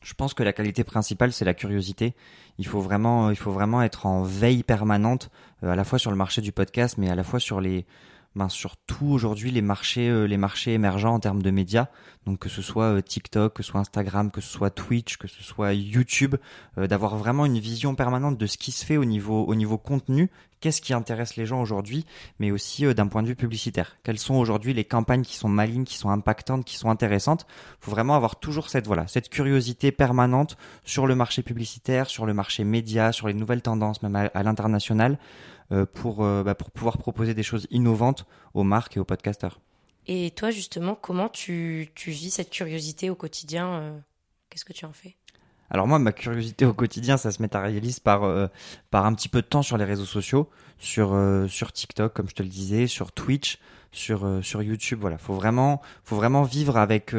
je 0.02 0.14
pense 0.14 0.34
que 0.34 0.42
la 0.42 0.52
qualité 0.52 0.84
principale, 0.84 1.32
c'est 1.32 1.44
la 1.44 1.54
curiosité. 1.54 2.14
Il 2.58 2.66
faut 2.66 2.80
vraiment, 2.80 3.30
il 3.30 3.36
faut 3.36 3.52
vraiment 3.52 3.82
être 3.82 4.06
en 4.06 4.22
veille 4.22 4.62
permanente, 4.62 5.30
à 5.62 5.74
la 5.74 5.84
fois 5.84 5.98
sur 5.98 6.10
le 6.10 6.16
marché 6.16 6.40
du 6.40 6.52
podcast, 6.52 6.96
mais 6.98 7.10
à 7.10 7.14
la 7.14 7.24
fois 7.24 7.40
sur 7.40 7.60
les, 7.60 7.84
ben, 8.34 8.48
surtout 8.48 9.06
aujourd'hui 9.06 9.50
les 9.50 9.62
marchés, 9.62 10.08
euh, 10.08 10.24
les 10.26 10.36
marchés 10.36 10.72
émergents 10.72 11.14
en 11.14 11.20
termes 11.20 11.42
de 11.42 11.50
médias. 11.50 11.88
Donc 12.26 12.38
que 12.38 12.48
ce 12.48 12.62
soit 12.62 12.84
euh, 12.84 13.00
TikTok, 13.00 13.54
que 13.54 13.62
ce 13.62 13.70
soit 13.70 13.80
Instagram, 13.80 14.30
que 14.30 14.40
ce 14.40 14.48
soit 14.48 14.70
Twitch, 14.70 15.16
que 15.16 15.28
ce 15.28 15.42
soit 15.42 15.72
YouTube, 15.72 16.36
euh, 16.76 16.86
d'avoir 16.86 17.16
vraiment 17.16 17.46
une 17.46 17.58
vision 17.58 17.94
permanente 17.94 18.36
de 18.36 18.46
ce 18.46 18.58
qui 18.58 18.70
se 18.70 18.84
fait 18.84 18.96
au 18.96 19.06
niveau, 19.06 19.44
au 19.44 19.54
niveau 19.54 19.78
contenu, 19.78 20.30
qu'est-ce 20.60 20.82
qui 20.82 20.92
intéresse 20.92 21.36
les 21.36 21.46
gens 21.46 21.60
aujourd'hui, 21.60 22.04
mais 22.38 22.50
aussi 22.50 22.92
d'un 22.94 23.06
point 23.06 23.22
de 23.22 23.28
vue 23.28 23.36
publicitaire. 23.36 23.96
Quelles 24.04 24.18
sont 24.18 24.34
aujourd'hui 24.34 24.74
les 24.74 24.84
campagnes 24.84 25.22
qui 25.22 25.36
sont 25.36 25.48
malignes, 25.48 25.84
qui 25.84 25.96
sont 25.96 26.10
impactantes, 26.10 26.64
qui 26.64 26.76
sont 26.76 26.90
intéressantes? 26.90 27.46
Faut 27.80 27.90
vraiment 27.90 28.14
avoir 28.14 28.36
toujours 28.36 28.68
cette 28.68 28.86
voilà, 28.86 29.06
cette 29.06 29.30
curiosité 29.30 29.90
permanente 29.90 30.56
sur 30.84 31.06
le 31.06 31.14
marché 31.14 31.42
publicitaire, 31.42 32.08
sur 32.08 32.26
le 32.26 32.34
marché 32.34 32.64
média, 32.64 33.10
sur 33.12 33.26
les 33.26 33.34
nouvelles 33.34 33.62
tendances, 33.62 34.02
même 34.02 34.14
à 34.14 34.42
l'international. 34.42 35.18
Euh, 35.70 35.84
pour, 35.84 36.24
euh, 36.24 36.42
bah, 36.42 36.54
pour 36.54 36.70
pouvoir 36.70 36.96
proposer 36.96 37.34
des 37.34 37.42
choses 37.42 37.66
innovantes 37.70 38.24
aux 38.54 38.62
marques 38.62 38.96
et 38.96 39.00
aux 39.00 39.04
podcasteurs. 39.04 39.60
Et 40.06 40.30
toi, 40.30 40.50
justement, 40.50 40.94
comment 40.94 41.28
tu, 41.28 41.90
tu 41.94 42.10
vis 42.10 42.30
cette 42.30 42.48
curiosité 42.48 43.10
au 43.10 43.14
quotidien 43.14 43.68
euh, 43.68 43.98
Qu'est-ce 44.48 44.64
que 44.64 44.72
tu 44.72 44.86
en 44.86 44.94
fais? 44.94 45.16
Alors 45.68 45.86
moi, 45.86 45.98
ma 45.98 46.12
curiosité 46.12 46.64
au 46.64 46.72
quotidien, 46.72 47.18
ça 47.18 47.30
se 47.30 47.42
matérialise 47.42 48.00
par 48.00 48.22
par 48.90 49.04
un 49.04 49.12
petit 49.12 49.28
peu 49.28 49.42
de 49.42 49.46
temps 49.46 49.60
sur 49.60 49.76
les 49.76 49.84
réseaux 49.84 50.06
sociaux, 50.06 50.48
sur 50.78 51.14
sur 51.46 51.72
TikTok, 51.72 52.14
comme 52.14 52.30
je 52.30 52.34
te 52.34 52.42
le 52.42 52.48
disais, 52.48 52.86
sur 52.86 53.12
Twitch, 53.12 53.58
sur 53.92 54.26
sur 54.40 54.62
YouTube. 54.62 55.00
Voilà, 55.02 55.18
faut 55.18 55.34
vraiment 55.34 55.82
faut 56.04 56.16
vraiment 56.16 56.44
vivre 56.44 56.78
avec 56.78 57.14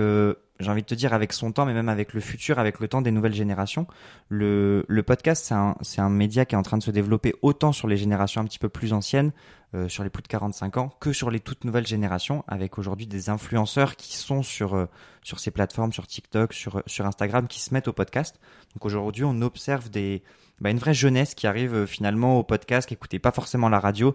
j'ai 0.59 0.69
envie 0.69 0.81
de 0.81 0.87
te 0.87 0.95
dire 0.95 1.13
avec 1.13 1.31
son 1.31 1.51
temps, 1.51 1.65
mais 1.65 1.73
même 1.73 1.87
avec 1.87 2.13
le 2.13 2.19
futur, 2.19 2.59
avec 2.59 2.79
le 2.79 2.87
temps 2.87 3.01
des 3.01 3.11
nouvelles 3.11 3.33
générations. 3.33 3.87
Le, 4.27 4.83
podcast, 5.05 5.53
c'est 5.81 6.01
un, 6.01 6.09
média 6.09 6.45
qui 6.45 6.55
est 6.55 6.57
en 6.57 6.63
train 6.63 6.77
de 6.77 6.83
se 6.83 6.91
développer 6.91 7.33
autant 7.41 7.71
sur 7.71 7.87
les 7.87 7.95
générations 7.95 8.41
un 8.41 8.45
petit 8.45 8.59
peu 8.59 8.67
plus 8.67 8.91
anciennes, 8.91 9.31
euh, 9.73 9.87
sur 9.87 10.03
les 10.03 10.09
plus 10.09 10.23
de 10.23 10.27
45 10.27 10.77
ans, 10.77 10.91
que 10.99 11.13
sur 11.13 11.31
les 11.31 11.39
toutes 11.39 11.63
nouvelles 11.63 11.87
générations, 11.87 12.43
avec 12.47 12.77
aujourd'hui 12.77 13.07
des 13.07 13.29
influenceurs 13.29 13.95
qui 13.95 14.17
sont 14.17 14.43
sur, 14.43 14.75
euh, 14.75 14.87
sur 15.23 15.39
ces 15.39 15.51
plateformes, 15.51 15.93
sur 15.93 16.07
TikTok, 16.07 16.53
sur, 16.53 17.05
Instagram, 17.05 17.47
qui 17.47 17.61
se 17.61 17.73
mettent 17.73 17.87
au 17.87 17.93
podcast. 17.93 18.39
Donc 18.73 18.85
aujourd'hui, 18.85 19.23
on 19.23 19.41
observe 19.41 19.89
bah, 20.59 20.71
une 20.71 20.79
vraie 20.79 20.93
jeunesse 20.93 21.35
qui 21.35 21.47
arrive 21.47 21.73
euh, 21.73 21.85
finalement 21.85 22.37
au 22.37 22.43
podcast, 22.43 22.87
qui 22.87 22.95
écoutait 22.95 23.19
pas 23.19 23.31
forcément 23.31 23.69
la 23.69 23.79
radio. 23.79 24.13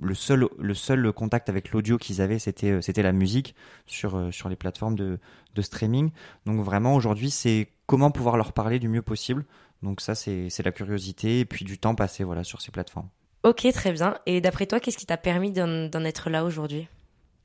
Le 0.00 0.14
seul, 0.14 0.48
le 0.58 0.74
seul 0.74 1.12
contact 1.12 1.48
avec 1.48 1.70
l'audio 1.70 1.98
qu'ils 1.98 2.20
avaient, 2.20 2.38
c'était, 2.38 2.70
euh, 2.70 2.80
c'était 2.80 3.02
la 3.02 3.12
musique 3.12 3.54
sur, 3.86 4.16
euh, 4.16 4.30
sur 4.30 4.48
les 4.48 4.56
plateformes 4.56 4.96
de, 4.96 5.18
de 5.54 5.62
streaming. 5.62 6.10
Donc 6.46 6.60
vraiment 6.64 6.94
aujourd'hui, 6.94 7.30
c'est 7.30 7.68
comment 7.86 8.10
pouvoir 8.10 8.36
leur 8.36 8.52
parler 8.52 8.78
du 8.78 8.88
mieux 8.88 9.02
possible. 9.02 9.44
Donc 9.82 10.00
ça, 10.00 10.14
c'est, 10.14 10.50
c'est 10.50 10.62
la 10.62 10.72
curiosité 10.72 11.40
et 11.40 11.44
puis 11.44 11.64
du 11.64 11.78
temps 11.78 11.94
passé 11.94 12.24
voilà 12.24 12.42
sur 12.42 12.60
ces 12.60 12.72
plateformes. 12.72 13.08
Ok, 13.44 13.66
très 13.72 13.92
bien. 13.92 14.16
Et 14.26 14.40
d'après 14.40 14.66
toi, 14.66 14.80
qu'est-ce 14.80 14.98
qui 14.98 15.06
t'a 15.06 15.18
permis 15.18 15.52
d'en, 15.52 16.04
être 16.04 16.30
là 16.30 16.44
aujourd'hui? 16.44 16.88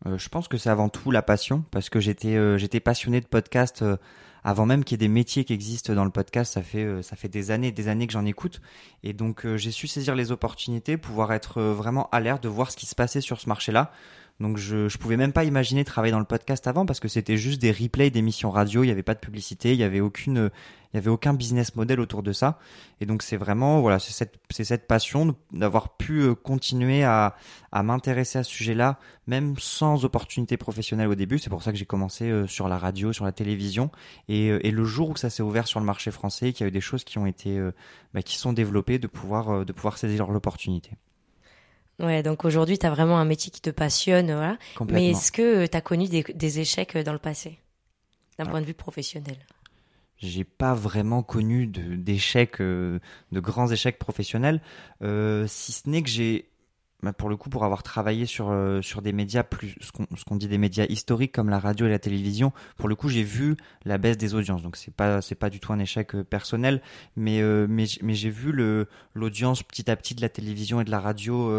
Je 0.05 0.29
pense 0.29 0.47
que 0.47 0.57
c'est 0.57 0.69
avant 0.69 0.87
tout 0.87 1.11
la 1.11 1.21
passion, 1.21 1.65
parce 1.71 1.89
que 1.89 1.99
j'étais, 1.99 2.57
j'étais 2.57 2.79
passionné 2.79 3.19
de 3.19 3.25
podcast 3.25 3.83
avant 4.43 4.65
même 4.65 4.83
qu'il 4.83 4.95
y 4.95 5.03
ait 5.03 5.07
des 5.07 5.13
métiers 5.13 5.43
qui 5.43 5.53
existent 5.53 5.93
dans 5.93 6.05
le 6.05 6.11
podcast, 6.11 6.53
ça 6.53 6.61
fait 6.61 6.83
euh, 6.83 7.01
ça 7.01 7.15
fait 7.15 7.27
des 7.27 7.51
années, 7.51 7.71
des 7.71 7.87
années 7.87 8.07
que 8.07 8.13
j'en 8.13 8.25
écoute, 8.25 8.61
et 9.03 9.13
donc 9.13 9.45
euh, 9.45 9.57
j'ai 9.57 9.71
su 9.71 9.87
saisir 9.87 10.15
les 10.15 10.31
opportunités, 10.31 10.97
pouvoir 10.97 11.33
être 11.33 11.59
euh, 11.59 11.73
vraiment 11.73 12.09
alerte, 12.11 12.43
de 12.43 12.49
voir 12.49 12.71
ce 12.71 12.77
qui 12.77 12.85
se 12.85 12.95
passait 12.95 13.21
sur 13.21 13.39
ce 13.39 13.49
marché-là. 13.49 13.91
Donc 14.39 14.57
je 14.57 14.87
je 14.87 14.97
pouvais 14.97 15.17
même 15.17 15.33
pas 15.33 15.43
imaginer 15.43 15.83
travailler 15.83 16.13
dans 16.13 16.19
le 16.19 16.25
podcast 16.25 16.65
avant 16.67 16.85
parce 16.85 16.99
que 16.99 17.09
c'était 17.09 17.35
juste 17.35 17.61
des 17.61 17.71
replays 17.71 18.09
d'émissions 18.09 18.51
radio, 18.51 18.83
il 18.83 18.87
n'y 18.87 18.91
avait 18.91 19.03
pas 19.03 19.13
de 19.13 19.19
publicité, 19.19 19.73
il 19.73 19.79
y 19.79 19.83
avait 19.83 19.99
aucune 19.99 20.49
il 20.93 20.97
y 20.97 20.99
avait 20.99 21.09
aucun 21.09 21.33
business 21.33 21.75
model 21.75 21.99
autour 21.99 22.23
de 22.23 22.31
ça. 22.31 22.57
Et 23.01 23.05
donc 23.05 23.21
c'est 23.21 23.35
vraiment 23.35 23.81
voilà, 23.81 23.99
c'est 23.99 24.13
cette 24.13 24.39
c'est 24.49 24.63
cette 24.63 24.87
passion 24.87 25.35
d'avoir 25.51 25.97
pu 25.97 26.21
euh, 26.21 26.35
continuer 26.35 27.03
à 27.03 27.35
à 27.71 27.83
m'intéresser 27.83 28.39
à 28.39 28.43
ce 28.43 28.51
sujet-là 28.51 28.97
même 29.27 29.55
sans 29.59 30.05
opportunité 30.05 30.57
professionnelle 30.57 31.09
au 31.09 31.15
début, 31.15 31.37
c'est 31.37 31.49
pour 31.49 31.61
ça 31.61 31.71
que 31.71 31.77
j'ai 31.77 31.85
commencé 31.85 32.29
euh, 32.29 32.47
sur 32.47 32.69
la 32.69 32.77
radio, 32.77 33.13
sur 33.13 33.25
la 33.25 33.31
télévision 33.31 33.91
et, 34.29 34.49
euh, 34.49 34.65
et 34.65 34.71
le 34.71 34.85
jour 34.85 35.09
où 35.09 35.15
ça 35.17 35.29
s'est 35.29 35.43
ouvert 35.43 35.67
sur 35.67 35.79
le 35.81 35.85
marché 35.85 36.11
français, 36.11 36.53
qu'il 36.53 36.63
y 36.63 36.65
a 36.65 36.69
eu 36.69 36.71
des 36.71 36.81
choses 36.81 37.03
qui 37.03 37.17
ont 37.17 37.25
été 37.25 37.59
bah, 38.13 38.21
qui 38.23 38.37
sont 38.37 38.53
développées 38.53 38.99
de 38.99 39.07
pouvoir 39.07 39.65
de 39.65 39.73
pouvoir 39.73 39.97
saisir 39.97 40.27
l'opportunité. 40.31 40.91
Ouais, 41.99 42.23
donc 42.23 42.45
aujourd'hui, 42.45 42.77
tu 42.77 42.85
as 42.85 42.89
vraiment 42.89 43.19
un 43.19 43.25
métier 43.25 43.51
qui 43.51 43.61
te 43.61 43.69
passionne, 43.69 44.31
voilà. 44.31 44.57
Mais 44.89 45.11
est-ce 45.11 45.31
que 45.31 45.65
tu 45.65 45.77
as 45.77 45.81
connu 45.81 46.07
des, 46.07 46.23
des, 46.23 46.59
échecs 46.59 46.97
dans 46.97 47.13
le 47.13 47.19
passé, 47.19 47.59
d'un 48.37 48.45
point 48.45 48.61
de 48.61 48.65
vue 48.65 48.73
professionnel. 48.73 49.37
J'ai 50.17 50.43
pas 50.43 50.73
vraiment 50.73 51.23
connu 51.23 51.67
d'échecs, 51.67 52.59
euh, 52.59 52.99
de, 53.31 53.39
grands 53.39 53.71
échecs 53.71 53.97
professionnels, 53.99 54.61
euh, 55.01 55.45
si 55.47 55.71
ce 55.71 55.89
n'est 55.89 56.01
que 56.01 56.09
j'ai, 56.09 56.49
bah, 57.01 57.13
pour 57.13 57.29
le 57.29 57.37
coup, 57.37 57.49
pour 57.49 57.63
avoir 57.63 57.83
travaillé 57.83 58.25
sur 58.25 58.49
euh, 58.49 58.81
sur 58.81 59.01
des 59.01 59.13
médias 59.13 59.43
plus, 59.43 59.75
ce 59.81 60.23
qu'on 60.25 60.35
dit 60.35 60.47
des 60.47 60.57
médias 60.57 60.85
historiques 60.89 61.31
comme 61.31 61.49
la 61.49 61.59
radio 61.59 61.85
et 61.85 61.89
la 61.89 61.99
télévision, 61.99 62.51
pour 62.77 62.89
le 62.89 62.95
coup, 62.95 63.09
j'ai 63.09 63.23
vu 63.23 63.55
la 63.85 63.97
baisse 63.97 64.17
des 64.17 64.33
audiences. 64.35 64.61
Donc 64.61 64.75
c'est 64.75 64.93
pas 64.93 65.21
c'est 65.21 65.35
pas 65.35 65.49
du 65.49 65.59
tout 65.59 65.73
un 65.73 65.79
échec 65.79 66.15
personnel, 66.23 66.81
mais 67.15 67.41
mais 67.67 67.85
mais 68.01 68.13
j'ai 68.13 68.29
vu 68.29 68.51
le 68.51 68.87
l'audience 69.13 69.63
petit 69.63 69.89
à 69.89 69.95
petit 69.95 70.15
de 70.15 70.21
la 70.21 70.29
télévision 70.29 70.81
et 70.81 70.83
de 70.83 70.91
la 70.91 70.99
radio 70.99 71.51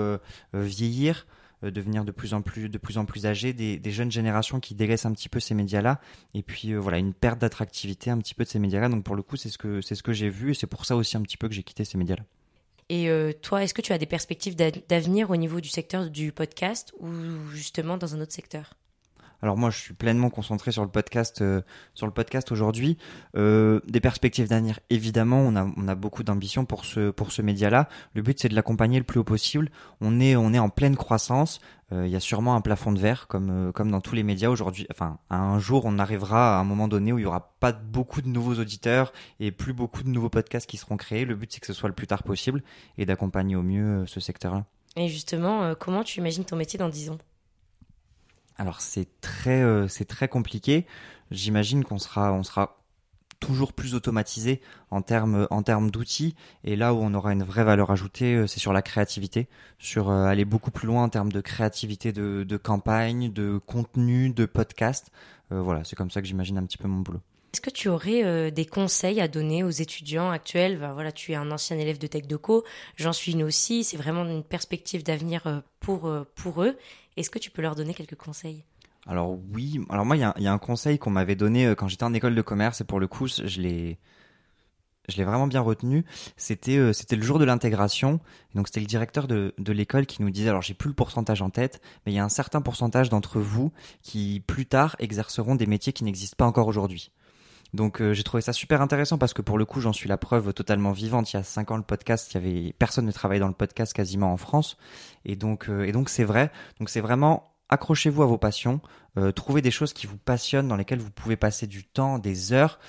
vieillir. 0.53 1.27
Euh, 1.63 1.71
devenir 1.71 2.05
de 2.05 2.11
plus 2.11 2.33
en 2.33 2.41
plus 2.41 2.71
de 2.71 2.79
plus 2.79 2.97
en 2.97 3.05
plus 3.05 3.27
âgés, 3.27 3.53
des, 3.53 3.79
des 3.79 3.91
jeunes 3.91 4.11
générations 4.11 4.61
qui 4.61 4.75
délaissent 4.75 5.05
un 5.05 5.13
petit 5.13 5.29
peu 5.29 5.41
ces 5.41 5.55
médias-là, 5.55 6.01
et 6.33 6.43
puis 6.43 6.73
euh, 6.73 6.79
voilà 6.79 6.97
une 6.97 7.13
perte 7.13 7.39
d'attractivité 7.39 8.11
un 8.11 8.17
petit 8.19 8.35
peu 8.35 8.45
de 8.45 8.49
ces 8.49 8.59
médias-là. 8.59 8.89
Donc 8.89 9.05
pour 9.05 9.15
le 9.15 9.23
coup, 9.23 9.37
c'est 9.37 9.51
ce 9.51 9.59
que 9.59 9.83
c'est 9.83 9.95
ce 9.95 10.03
que 10.03 10.15
j'ai 10.15 10.31
vu, 10.31 10.53
et 10.53 10.55
c'est 10.55 10.67
pour 10.67 10.87
ça 10.87 10.97
aussi 10.97 11.19
un 11.19 11.23
petit 11.23 11.37
peu 11.37 11.49
que 11.49 11.55
j'ai 11.55 11.63
quitté 11.63 11.85
ces 11.85 11.99
médias-là. 11.99 12.25
Et 12.91 13.09
euh, 13.09 13.33
toi, 13.33 13.63
est-ce 13.63 13.73
que 13.73 13.83
tu 13.83 13.93
as 13.93 13.99
des 13.99 14.07
perspectives 14.07 14.57
d'avenir 14.57 15.31
au 15.31 15.37
niveau 15.37 15.61
du 15.61 15.69
secteur 15.69 16.11
du 16.11 16.33
podcast 16.33 16.93
ou 16.99 17.09
justement 17.55 17.97
dans 17.97 18.17
un 18.17 18.21
autre 18.21 18.33
secteur? 18.33 18.75
Alors 19.43 19.57
moi, 19.57 19.71
je 19.71 19.79
suis 19.79 19.95
pleinement 19.95 20.31
concentré 20.31 20.71
sur 20.71 20.83
le 20.83 20.91
podcast, 20.91 21.41
euh, 21.41 21.63
sur 21.95 22.07
le 22.07 22.13
podcast 22.13 22.53
aujourd'hui. 22.53 22.99
Euh, 23.37 23.81
des 23.87 24.01
perspectives 24.01 24.49
d'avenir, 24.49 24.81
évidemment, 24.91 25.41
on 25.41 25.89
a, 25.89 25.95
beaucoup 25.95 26.23
d'ambition 26.23 26.65
pour 26.65 26.85
ce, 26.85 27.43
média-là. 27.43 27.89
Le 28.15 28.23
but, 28.23 28.39
c'est 28.39 28.49
de 28.49 28.55
l'accompagner 28.55 28.99
le 28.99 29.05
plus 29.05 29.21
haut 29.21 29.25
possible. 29.25 29.71
On 30.01 30.21
est, 30.21 30.35
en 30.37 30.69
pleine 30.69 30.97
croissance. 30.97 31.61
Euh, 31.93 32.07
il 32.07 32.13
y 32.13 32.17
a 32.17 32.21
sûrement 32.21 32.55
un 32.55 32.61
plafond 32.61 32.93
de 32.93 33.01
verre, 33.01 33.27
comme, 33.27 33.73
comme 33.73 33.91
dans 33.91 34.01
tous 34.01 34.15
les 34.15 34.23
médias 34.23 34.51
aujourd'hui. 34.51 34.87
Enfin, 34.91 35.19
un 35.31 35.59
jour, 35.59 35.85
on 35.87 35.99
arrivera 35.99 36.59
à 36.59 36.61
un 36.61 36.65
moment 36.65 36.87
donné 36.87 37.13
où 37.13 37.19
il 37.19 37.23
y 37.23 37.27
aura 37.27 37.55
pas 37.61 37.73
beaucoup 37.73 38.23
de 38.23 38.29
nouveaux 38.29 38.55
auditeurs 38.55 39.13
et 39.41 39.51
plus 39.51 39.73
beaucoup 39.73 40.03
de 40.03 40.09
nouveaux 40.09 40.29
podcasts 40.29 40.69
qui 40.69 40.77
seront 40.77 40.97
créés. 40.97 41.25
Le 41.25 41.35
but, 41.35 41.53
c'est 41.53 41.61
que 41.61 41.67
ce 41.67 41.73
soit 41.73 41.89
le 41.89 41.95
plus 41.95 42.07
tard 42.07 42.23
possible 42.23 42.63
et 42.99 43.07
d'accompagner 43.07 43.57
au 43.57 43.63
mieux 43.63 44.07
ce 44.07 44.21
secteur-là. 44.21 44.65
Et 44.97 45.09
justement, 45.09 45.75
comment 45.75 46.05
tu 46.05 46.21
imagines 46.21 46.45
ton 46.45 46.57
métier 46.57 46.79
dans 46.79 46.89
10 46.89 47.11
ans? 47.11 47.19
Alors 48.61 48.83
c'est 48.83 49.09
très 49.23 49.63
euh, 49.63 49.89
c'est 49.89 50.05
très 50.05 50.29
compliqué. 50.29 50.87
J'imagine 51.31 51.83
qu'on 51.83 51.99
sera 51.99 52.35
on 52.35 52.43
sera 52.43 52.77
toujours 53.41 53.73
plus 53.73 53.95
automatisé 53.95 54.61
en 54.91 55.01
termes 55.01 55.47
en 55.51 55.63
termes 55.63 55.91
d'outils. 55.91 56.37
Et 56.63 56.77
là 56.77 56.93
où 56.93 56.99
on 56.99 57.15
aura 57.15 57.33
une 57.33 57.43
vraie 57.43 57.65
valeur 57.65 57.91
ajoutée 57.91 58.35
euh, 58.35 58.47
c'est 58.47 58.61
sur 58.61 58.75
la 58.75 58.83
créativité. 58.83 59.49
Sur 59.79 60.11
euh, 60.11 60.27
aller 60.27 60.45
beaucoup 60.45 60.71
plus 60.71 60.87
loin 60.87 61.05
en 61.05 61.09
termes 61.09 61.33
de 61.33 61.41
créativité 61.41 62.13
de, 62.13 62.45
de 62.47 62.57
campagne 62.59 63.33
de 63.33 63.59
contenu 63.65 64.29
de 64.29 64.45
podcast. 64.45 65.11
Voilà 65.51 65.83
c'est 65.85 65.97
comme 65.97 66.11
ça 66.11 66.21
que 66.21 66.29
j'imagine 66.29 66.59
un 66.59 66.65
petit 66.65 66.79
peu 66.79 66.87
mon 66.87 67.01
boulot 67.01 67.23
est-ce 67.53 67.61
que 67.61 67.71
tu 67.71 67.89
aurais 67.89 68.51
des 68.51 68.67
conseils 68.67 69.21
à 69.21 69.29
donner 69.29 69.65
aux 69.65 69.71
étudiants 69.71 70.31
actuels? 70.31 70.79
Ben, 70.79 70.93
Voilà, 70.93 71.13
tu 71.13 71.33
es 71.33 71.35
un 71.35 71.51
ancien 71.51 71.79
élève 71.79 71.99
de 71.99 72.07
Tech 72.07 72.27
Deco, 72.27 72.65
j'en 72.97 73.13
suis 73.13 73.33
une 73.33 73.43
aussi. 73.43 73.85
C'est 73.85 73.97
vraiment 73.97 74.25
une 74.25 74.45
perspective 74.45 75.03
d'avenir 75.03 75.63
pour 75.81 76.11
pour 76.35 76.63
eux. 76.63 76.77
Est-ce 77.17 77.31
que 77.31 77.39
tu 77.39 77.51
peux 77.51 77.63
leur 77.63 77.75
donner 77.75 77.95
quelques 77.95 78.17
conseils? 78.17 78.65
Alors 79.07 79.39
oui, 79.53 79.81
alors 79.89 80.05
moi 80.05 80.17
il 80.17 80.21
y, 80.21 80.47
a 80.47 80.53
un 80.53 80.59
conseil 80.59 80.99
qu'on 80.99 81.11
m'avait 81.11 81.35
donné 81.35 81.67
euh, 81.67 81.75
quand 81.75 81.89
j'étais 81.89 82.05
en 82.05 82.13
école 82.13 82.35
de 82.35 82.43
commerce 82.43 82.81
et 82.81 82.85
pour 82.85 83.01
le 83.01 83.07
coup 83.07 83.27
je 83.27 83.61
l'ai 83.61 83.99
je 85.09 85.17
l'ai 85.17 85.25
vraiment 85.25 85.47
bien 85.47 85.63
retenu. 85.63 86.05
C'était 86.37 86.77
euh, 86.77 86.93
c'était 86.93 87.17
le 87.17 87.23
jour 87.23 87.39
de 87.39 87.45
l'intégration. 87.45 88.21
Donc 88.55 88.69
c'était 88.69 88.81
le 88.81 88.87
directeur 88.87 89.27
de, 89.27 89.55
de 89.59 89.73
l'école 89.73 90.07
qui 90.07 90.23
nous 90.23 90.31
disait 90.31 90.51
alors 90.51 90.63
j'ai 90.63 90.75
plus 90.75 90.89
le 90.89 90.95
pourcentage 90.95 91.41
en 91.41 91.51
tête, 91.51 91.81
mais 92.05 92.13
il 92.13 92.15
y 92.15 92.19
a 92.19 92.25
un 92.25 92.29
certain 92.29 92.61
pourcentage 92.61 93.09
d'entre 93.09 93.41
vous 93.41 93.73
qui 94.03 94.45
plus 94.47 94.67
tard 94.67 94.97
exerceront 94.99 95.55
des 95.55 95.67
métiers 95.67 95.93
qui 95.93 96.05
n'existent 96.05 96.37
pas 96.37 96.47
encore 96.47 96.69
aujourd'hui. 96.69 97.11
Donc 97.75 98.01
euh, 98.01 98.13
j'ai 98.13 98.23
trouvé 98.23 98.41
ça 98.41 98.53
super 98.53 98.83
intéressant 98.83 99.19
parce 99.19 99.33
que 99.33 99.43
pour 99.43 99.59
le 99.59 99.65
coup 99.65 99.81
j'en 99.81 99.93
suis 99.93 100.09
la 100.09 100.19
preuve 100.19 100.53
totalement 100.53 100.93
vivante. 100.93 101.33
Il 101.33 101.37
y 101.37 101.39
a 101.39 101.43
cinq 101.43 101.71
ans 101.71 101.77
le 101.77 101.83
podcast, 101.83 102.33
il 102.33 102.35
y 102.35 102.39
avait 102.39 102.75
personne 102.79 103.07
ne 103.07 103.13
travaillait 103.13 103.41
dans 103.41 103.49
le 103.49 103.55
podcast 103.55 103.93
quasiment 103.93 104.33
en 104.33 104.37
France, 104.37 104.77
et 105.25 105.37
donc 105.37 105.69
euh, 105.69 105.85
et 105.85 105.93
donc 105.93 106.09
c'est 106.09 106.25
vrai. 106.25 106.51
Donc 106.79 106.91
c'est 106.91 107.01
vraiment 107.01 107.55
accrochez-vous 107.69 108.23
à 108.23 108.27
vos 108.27 108.39
passions, 108.39 108.81
euh, 109.17 109.31
trouvez 109.31 109.63
des 109.63 109.71
choses 109.71 109.93
qui 109.93 110.07
vous 110.09 110.19
passionnent, 110.19 110.67
dans 110.67 110.77
lesquelles 110.77 110.99
vous 110.99 111.11
pouvez 111.11 111.37
passer 111.37 111.69
du 111.69 111.85
temps, 111.85 112.19
des 112.19 112.53
heures. 112.53 112.81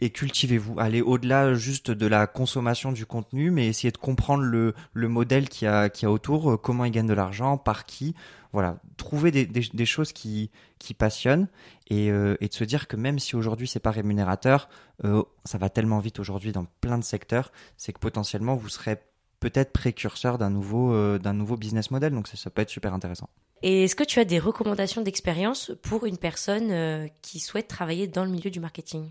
Et 0.00 0.10
cultivez-vous. 0.10 0.78
Allez 0.78 1.02
au-delà 1.02 1.54
juste 1.54 1.90
de 1.90 2.06
la 2.06 2.26
consommation 2.26 2.92
du 2.92 3.06
contenu, 3.06 3.50
mais 3.50 3.66
essayez 3.66 3.90
de 3.90 3.98
comprendre 3.98 4.44
le, 4.44 4.74
le 4.92 5.08
modèle 5.08 5.48
qui 5.48 5.66
a, 5.66 5.88
qui 5.88 6.06
a 6.06 6.10
autour, 6.10 6.52
euh, 6.52 6.56
comment 6.56 6.84
ils 6.84 6.92
gagnent 6.92 7.08
de 7.08 7.14
l'argent, 7.14 7.58
par 7.58 7.84
qui. 7.84 8.14
Voilà, 8.52 8.78
trouver 8.96 9.30
des, 9.30 9.44
des, 9.44 9.86
choses 9.86 10.12
qui, 10.12 10.50
qui 10.78 10.94
passionnent 10.94 11.48
et, 11.88 12.10
euh, 12.10 12.36
et 12.40 12.48
de 12.48 12.54
se 12.54 12.64
dire 12.64 12.88
que 12.88 12.96
même 12.96 13.18
si 13.18 13.36
aujourd'hui 13.36 13.68
c'est 13.68 13.78
pas 13.78 13.90
rémunérateur, 13.90 14.70
euh, 15.04 15.22
ça 15.44 15.58
va 15.58 15.68
tellement 15.68 15.98
vite 15.98 16.18
aujourd'hui 16.18 16.52
dans 16.52 16.64
plein 16.80 16.96
de 16.96 17.04
secteurs, 17.04 17.52
c'est 17.76 17.92
que 17.92 17.98
potentiellement 17.98 18.56
vous 18.56 18.70
serez 18.70 18.96
peut-être 19.40 19.72
précurseur 19.72 20.38
d'un 20.38 20.48
nouveau, 20.48 21.18
d'un 21.18 21.34
nouveau 21.34 21.56
business 21.56 21.90
model. 21.90 22.12
Donc 22.12 22.26
ça, 22.26 22.50
peut 22.50 22.62
être 22.62 22.70
super 22.70 22.94
intéressant. 22.94 23.28
Et 23.62 23.84
est-ce 23.84 23.94
que 23.94 24.02
tu 24.02 24.18
as 24.18 24.24
des 24.24 24.38
recommandations 24.38 25.02
d'expérience 25.02 25.70
pour 25.82 26.06
une 26.06 26.16
personne 26.16 27.08
qui 27.22 27.38
souhaite 27.38 27.68
travailler 27.68 28.08
dans 28.08 28.24
le 28.24 28.30
milieu 28.30 28.50
du 28.50 28.58
marketing? 28.58 29.10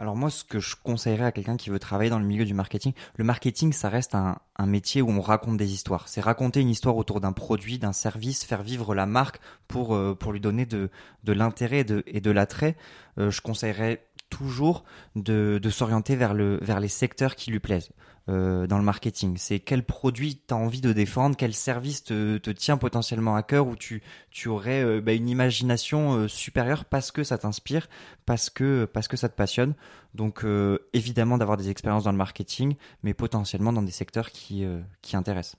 Alors 0.00 0.16
moi, 0.16 0.30
ce 0.30 0.44
que 0.44 0.60
je 0.60 0.76
conseillerais 0.82 1.26
à 1.26 1.30
quelqu'un 1.30 1.58
qui 1.58 1.68
veut 1.68 1.78
travailler 1.78 2.08
dans 2.08 2.18
le 2.18 2.24
milieu 2.24 2.46
du 2.46 2.54
marketing, 2.54 2.94
le 3.16 3.22
marketing, 3.22 3.74
ça 3.74 3.90
reste 3.90 4.14
un, 4.14 4.40
métier 4.64 5.02
où 5.02 5.10
on 5.10 5.20
raconte 5.20 5.58
des 5.58 5.74
histoires. 5.74 6.08
C'est 6.08 6.22
raconter 6.22 6.60
une 6.60 6.70
histoire 6.70 6.96
autour 6.96 7.20
d'un 7.20 7.32
produit, 7.32 7.78
d'un 7.78 7.92
service, 7.92 8.44
faire 8.44 8.62
vivre 8.62 8.94
la 8.94 9.04
marque 9.04 9.40
pour, 9.68 9.94
euh, 9.94 10.14
pour 10.14 10.32
lui 10.32 10.40
donner 10.40 10.64
de, 10.64 10.88
de 11.24 11.32
l'intérêt 11.34 11.80
et 11.80 11.84
de, 11.84 12.02
et 12.06 12.22
de 12.22 12.30
l'attrait. 12.30 12.76
Euh, 13.18 13.30
je 13.30 13.42
conseillerais 13.42 14.06
toujours 14.30 14.84
de, 15.16 15.60
de 15.62 15.70
s'orienter 15.70 16.16
vers, 16.16 16.32
le, 16.32 16.58
vers 16.62 16.80
les 16.80 16.88
secteurs 16.88 17.36
qui 17.36 17.50
lui 17.50 17.60
plaisent 17.60 17.90
euh, 18.30 18.66
dans 18.66 18.78
le 18.78 18.84
marketing. 18.84 19.36
C'est 19.38 19.58
quel 19.58 19.82
produit 19.82 20.40
tu 20.46 20.54
as 20.54 20.56
envie 20.56 20.80
de 20.80 20.92
défendre, 20.92 21.36
quel 21.36 21.52
service 21.52 22.04
te, 22.04 22.38
te 22.38 22.50
tient 22.50 22.76
potentiellement 22.76 23.34
à 23.34 23.42
cœur, 23.42 23.66
où 23.66 23.74
tu, 23.74 24.02
tu 24.30 24.48
aurais 24.48 24.84
euh, 24.84 25.00
bah, 25.00 25.12
une 25.12 25.28
imagination 25.28 26.14
euh, 26.14 26.28
supérieure 26.28 26.84
parce 26.84 27.10
que 27.10 27.24
ça 27.24 27.38
t'inspire, 27.38 27.88
parce 28.26 28.48
que, 28.48 28.84
parce 28.84 29.08
que 29.08 29.16
ça 29.16 29.28
te 29.28 29.34
passionne. 29.34 29.74
Donc 30.14 30.44
évidemment 30.92 31.38
d'avoir 31.38 31.56
des 31.56 31.70
expériences 31.70 32.02
dans 32.02 32.10
le 32.10 32.18
marketing, 32.18 32.74
mais 33.04 33.14
potentiellement 33.14 33.72
dans 33.72 33.82
des 33.82 33.92
secteurs 33.92 34.30
qui, 34.30 34.64
qui 35.02 35.14
intéressent. 35.14 35.56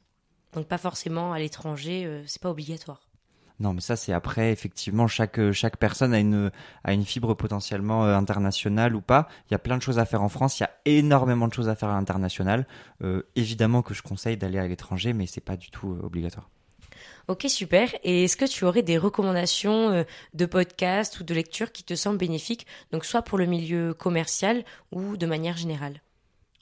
Donc 0.51 0.67
pas 0.67 0.77
forcément 0.77 1.31
à 1.31 1.39
l'étranger, 1.39 2.23
c'est 2.25 2.41
pas 2.41 2.49
obligatoire. 2.49 3.10
Non, 3.61 3.73
mais 3.73 3.81
ça 3.81 3.95
c'est 3.95 4.11
après 4.11 4.51
effectivement 4.51 5.07
chaque 5.07 5.37
euh, 5.37 5.51
chaque 5.51 5.77
personne 5.77 6.15
a 6.15 6.19
une 6.19 6.51
a 6.83 6.93
une 6.93 7.05
fibre 7.05 7.35
potentiellement 7.35 8.05
euh, 8.05 8.15
internationale 8.15 8.95
ou 8.95 9.01
pas. 9.01 9.27
Il 9.49 9.53
y 9.53 9.55
a 9.55 9.59
plein 9.59 9.77
de 9.77 9.83
choses 9.83 9.99
à 9.99 10.05
faire 10.05 10.23
en 10.23 10.29
France, 10.29 10.59
il 10.59 10.63
y 10.63 10.65
a 10.65 10.71
énormément 10.85 11.47
de 11.47 11.53
choses 11.53 11.69
à 11.69 11.75
faire 11.75 11.89
à 11.89 11.93
l'international. 11.93 12.65
Euh, 13.03 13.21
évidemment 13.35 13.83
que 13.83 13.93
je 13.93 14.01
conseille 14.01 14.35
d'aller 14.35 14.57
à 14.57 14.67
l'étranger, 14.67 15.13
mais 15.13 15.27
c'est 15.27 15.45
pas 15.45 15.57
du 15.57 15.69
tout 15.69 15.91
euh, 15.91 16.03
obligatoire. 16.03 16.49
Ok, 17.27 17.45
super. 17.49 17.93
Et 18.03 18.23
est-ce 18.23 18.35
que 18.35 18.45
tu 18.45 18.65
aurais 18.65 18.81
des 18.81 18.97
recommandations 18.97 19.89
euh, 19.91 20.03
de 20.33 20.47
podcasts 20.47 21.19
ou 21.19 21.23
de 21.23 21.33
lectures 21.35 21.71
qui 21.71 21.83
te 21.83 21.93
semblent 21.93 22.17
bénéfiques, 22.17 22.65
donc 22.91 23.05
soit 23.05 23.21
pour 23.21 23.37
le 23.37 23.45
milieu 23.45 23.93
commercial 23.93 24.63
ou 24.91 25.17
de 25.17 25.27
manière 25.27 25.55
générale? 25.55 26.01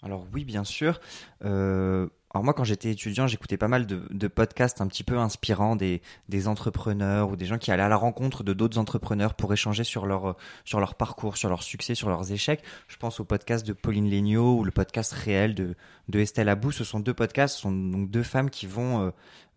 Alors 0.03 0.25
oui, 0.33 0.43
bien 0.45 0.63
sûr. 0.63 0.99
Euh, 1.45 2.07
alors 2.31 2.43
moi, 2.43 2.53
quand 2.53 2.63
j'étais 2.63 2.91
étudiant, 2.91 3.25
j'écoutais 3.25 3.57
pas 3.57 3.67
mal 3.67 3.87
de, 3.87 4.27
podcasts 4.27 4.81
un 4.81 4.87
petit 4.87 5.03
peu 5.03 5.17
inspirants 5.17 5.75
des, 5.75 6.01
des 6.27 6.47
entrepreneurs 6.47 7.31
ou 7.31 7.35
des 7.35 7.47
gens 7.47 7.57
qui 7.57 7.71
allaient 7.71 7.81
à 7.81 7.89
la 7.89 7.95
rencontre 7.95 8.43
de 8.43 8.53
d'autres 8.53 8.77
entrepreneurs 8.77 9.33
pour 9.33 9.51
échanger 9.51 9.83
sur 9.83 10.05
leur 10.05 10.37
sur 10.63 10.79
leur 10.79 10.93
parcours, 10.93 11.37
sur 11.37 11.49
leurs 11.49 11.63
succès, 11.63 11.95
sur 11.95 12.07
leurs 12.07 12.31
échecs. 12.31 12.61
Je 12.87 12.97
pense 12.97 13.19
au 13.19 13.23
podcast 13.23 13.65
de 13.65 13.73
Pauline 13.73 14.09
Legnaud 14.09 14.59
ou 14.59 14.63
le 14.63 14.69
podcast 14.69 15.11
réel 15.13 15.55
de 15.55 15.75
de 16.07 16.19
Estelle 16.19 16.49
Abou. 16.49 16.71
Ce 16.71 16.83
sont 16.83 16.99
deux 16.99 17.15
podcasts, 17.15 17.55
ce 17.55 17.61
sont 17.61 17.71
donc 17.71 18.11
deux 18.11 18.23
femmes 18.23 18.51
qui 18.51 18.67
vont 18.67 19.07
euh, 19.07 19.09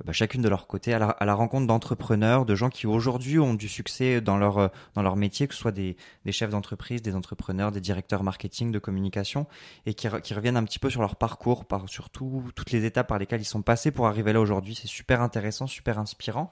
bah, 0.05 0.13
chacune 0.13 0.43
de 0.43 0.49
leur 0.49 0.67
côté 0.67 0.95
à 0.95 0.99
la, 0.99 1.35
rencontre 1.35 1.67
d'entrepreneurs, 1.67 2.45
de 2.45 2.55
gens 2.55 2.71
qui 2.71 2.87
aujourd'hui 2.87 3.39
ont 3.39 3.55
du 3.55 3.69
succès 3.69 4.21
dans 4.21 4.37
leur 4.37 4.59
euh, 4.59 4.69
dans 4.95 5.03
leur 5.03 5.17
métier, 5.17 5.47
que 5.47 5.55
ce 5.55 5.61
soit 5.61 5.73
des, 5.73 5.97
chefs 6.31 6.51
d'entreprise, 6.51 7.03
des 7.03 7.15
entrepreneurs, 7.15 7.71
des 7.71 7.81
directeurs 7.81 8.23
marketing, 8.23 8.73
de 8.73 8.79
communication, 8.79 9.47
et 9.87 9.95
qui, 9.95 10.09
re- 10.09 10.21
qui 10.21 10.35
reviennent 10.35 10.57
un 10.57 10.65
petit 10.65 10.79
peu 10.79 10.91
sur 10.91 11.01
leur 11.01 11.17
parcours, 11.17 11.65
par 11.65 11.89
surtout 11.89 12.45
toutes 12.55 12.73
les 12.73 12.85
étapes 12.85 13.07
par 13.07 13.19
lesquelles 13.19 13.41
ils 13.41 13.45
sont 13.45 13.63
passés 13.63 13.91
pour 13.91 14.07
arriver 14.07 14.33
là 14.33 14.41
aujourd'hui. 14.41 14.75
C'est 14.75 14.89
super 14.89 15.21
intéressant, 15.23 15.67
super 15.67 15.99
inspirant. 15.99 16.51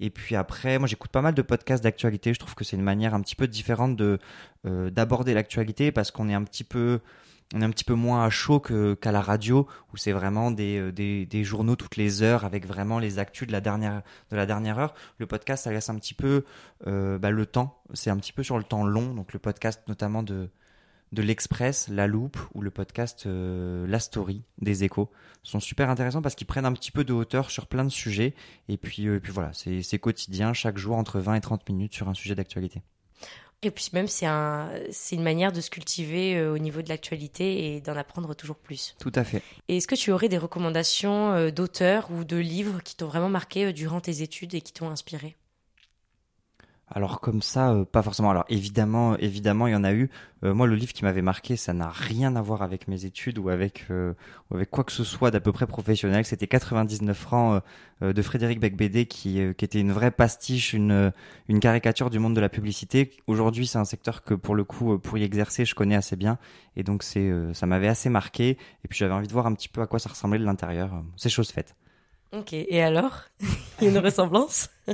Et 0.00 0.10
puis 0.10 0.34
après, 0.34 0.78
moi 0.78 0.88
j'écoute 0.88 1.10
pas 1.10 1.22
mal 1.22 1.34
de 1.34 1.42
podcasts 1.42 1.84
d'actualité. 1.84 2.34
Je 2.34 2.38
trouve 2.38 2.54
que 2.54 2.64
c'est 2.64 2.76
une 2.76 2.82
manière 2.82 3.14
un 3.14 3.20
petit 3.20 3.36
peu 3.36 3.46
différente 3.46 3.96
de 3.96 4.18
euh, 4.66 4.90
d'aborder 4.90 5.34
l'actualité 5.34 5.92
parce 5.92 6.10
qu'on 6.10 6.28
est 6.28 6.34
un 6.34 6.42
petit 6.42 6.64
peu 6.64 7.00
on 7.54 7.60
est 7.62 7.64
un 7.64 7.70
petit 7.70 7.84
peu 7.84 7.94
moins 7.94 8.24
à 8.24 8.30
chaud 8.30 8.60
que- 8.60 8.94
qu'à 8.94 9.10
la 9.12 9.20
radio 9.22 9.66
où 9.92 9.96
c'est 9.96 10.12
vraiment 10.12 10.50
des, 10.50 10.78
euh, 10.78 10.92
des, 10.92 11.24
des 11.26 11.44
journaux 11.44 11.76
toutes 11.76 11.96
les 11.96 12.22
heures 12.22 12.44
avec 12.44 12.66
vraiment 12.66 12.98
les 12.98 13.18
actus 13.18 13.46
de 13.46 13.52
la 13.52 13.60
dernière 13.60 14.02
de 14.30 14.36
la 14.36 14.44
dernière 14.46 14.78
heure. 14.78 14.94
Le 15.18 15.26
podcast 15.26 15.64
ça 15.64 15.72
laisse 15.72 15.88
un 15.88 15.96
petit 15.96 16.14
peu 16.14 16.44
euh, 16.86 17.18
bah, 17.18 17.30
le 17.30 17.46
temps. 17.46 17.82
C'est 17.94 18.10
un 18.10 18.16
petit 18.18 18.32
peu 18.32 18.42
sur 18.42 18.58
le 18.58 18.64
temps 18.64 18.84
long. 18.84 19.14
Donc 19.14 19.32
le 19.32 19.38
podcast 19.38 19.82
notamment 19.88 20.22
de 20.22 20.50
de 21.12 21.22
l'Express, 21.22 21.88
La 21.88 22.06
Loupe 22.06 22.36
ou 22.54 22.60
le 22.60 22.70
podcast 22.70 23.24
euh, 23.24 23.86
La 23.86 23.98
Story 23.98 24.42
des 24.60 24.84
Échos 24.84 25.10
sont 25.42 25.58
super 25.58 25.88
intéressants 25.88 26.20
parce 26.20 26.34
qu'ils 26.34 26.46
prennent 26.46 26.66
un 26.66 26.72
petit 26.74 26.90
peu 26.90 27.02
de 27.02 27.14
hauteur 27.14 27.50
sur 27.50 27.66
plein 27.66 27.84
de 27.84 27.88
sujets 27.88 28.34
et 28.68 28.76
puis, 28.76 29.08
euh, 29.08 29.16
et 29.16 29.20
puis 29.20 29.32
voilà, 29.32 29.50
c'est 29.54 29.80
c'est 29.80 29.98
quotidien, 29.98 30.52
chaque 30.52 30.76
jour 30.76 30.96
entre 30.98 31.18
20 31.18 31.36
et 31.36 31.40
30 31.40 31.66
minutes 31.70 31.94
sur 31.94 32.10
un 32.10 32.14
sujet 32.14 32.34
d'actualité. 32.34 32.82
Et 33.62 33.72
puis 33.72 33.90
même, 33.92 34.06
c'est 34.06 34.26
un, 34.26 34.70
c'est 34.90 35.16
une 35.16 35.22
manière 35.22 35.50
de 35.50 35.60
se 35.60 35.68
cultiver 35.68 36.36
euh, 36.36 36.52
au 36.52 36.58
niveau 36.58 36.80
de 36.80 36.88
l'actualité 36.88 37.74
et 37.74 37.80
d'en 37.80 37.96
apprendre 37.96 38.34
toujours 38.34 38.56
plus. 38.56 38.94
Tout 39.00 39.12
à 39.16 39.24
fait. 39.24 39.42
Et 39.66 39.78
est-ce 39.78 39.88
que 39.88 39.96
tu 39.96 40.12
aurais 40.12 40.28
des 40.28 40.38
recommandations 40.38 41.32
euh, 41.32 41.50
d'auteurs 41.50 42.08
ou 42.12 42.22
de 42.22 42.36
livres 42.36 42.80
qui 42.84 42.94
t'ont 42.94 43.08
vraiment 43.08 43.28
marqué 43.28 43.66
euh, 43.66 43.72
durant 43.72 44.00
tes 44.00 44.22
études 44.22 44.54
et 44.54 44.60
qui 44.60 44.72
t'ont 44.72 44.90
inspiré? 44.90 45.36
Alors 46.90 47.20
comme 47.20 47.42
ça, 47.42 47.72
euh, 47.72 47.84
pas 47.84 48.02
forcément. 48.02 48.30
Alors 48.30 48.44
évidemment, 48.48 49.16
évidemment, 49.18 49.66
il 49.66 49.72
y 49.72 49.76
en 49.76 49.84
a 49.84 49.92
eu. 49.92 50.10
Euh, 50.44 50.54
moi, 50.54 50.66
le 50.66 50.74
livre 50.74 50.92
qui 50.92 51.04
m'avait 51.04 51.22
marqué, 51.22 51.56
ça 51.56 51.72
n'a 51.72 51.88
rien 51.88 52.34
à 52.36 52.40
voir 52.40 52.62
avec 52.62 52.88
mes 52.88 53.04
études 53.04 53.38
ou 53.38 53.50
avec 53.50 53.86
euh, 53.90 54.14
ou 54.50 54.56
avec 54.56 54.70
quoi 54.70 54.84
que 54.84 54.92
ce 54.92 55.04
soit 55.04 55.30
d'à 55.30 55.40
peu 55.40 55.52
près 55.52 55.66
professionnel. 55.66 56.24
C'était 56.24 56.46
99 56.46 57.16
francs 57.16 57.54
euh, 57.56 57.60
euh, 58.02 58.12
de 58.12 58.22
Frédéric 58.22 58.60
Becbédé 58.60 59.06
qui 59.06 59.40
euh, 59.40 59.52
qui 59.52 59.64
était 59.64 59.80
une 59.80 59.92
vraie 59.92 60.10
pastiche, 60.10 60.72
une 60.72 61.12
une 61.48 61.60
caricature 61.60 62.10
du 62.10 62.18
monde 62.18 62.34
de 62.34 62.40
la 62.40 62.48
publicité. 62.48 63.10
Aujourd'hui, 63.26 63.66
c'est 63.66 63.78
un 63.78 63.84
secteur 63.84 64.22
que 64.22 64.34
pour 64.34 64.54
le 64.54 64.64
coup, 64.64 64.98
pour 64.98 65.18
y 65.18 65.24
exercer, 65.24 65.64
je 65.64 65.74
connais 65.74 65.96
assez 65.96 66.16
bien 66.16 66.38
et 66.76 66.84
donc 66.84 67.02
c'est 67.02 67.28
euh, 67.28 67.52
ça 67.52 67.66
m'avait 67.66 67.88
assez 67.88 68.08
marqué. 68.08 68.50
Et 68.84 68.88
puis 68.88 68.98
j'avais 68.98 69.14
envie 69.14 69.26
de 69.28 69.32
voir 69.32 69.46
un 69.46 69.54
petit 69.54 69.68
peu 69.68 69.82
à 69.82 69.86
quoi 69.86 69.98
ça 69.98 70.08
ressemblait 70.08 70.38
de 70.38 70.44
l'intérieur. 70.44 70.90
C'est 71.16 71.28
chose 71.28 71.50
faite. 71.50 71.74
Ok, 72.32 72.52
et 72.52 72.82
alors? 72.82 73.24
Il 73.80 73.84
y 73.84 73.88
a 73.88 73.90
une 73.90 73.98
ressemblance? 73.98 74.70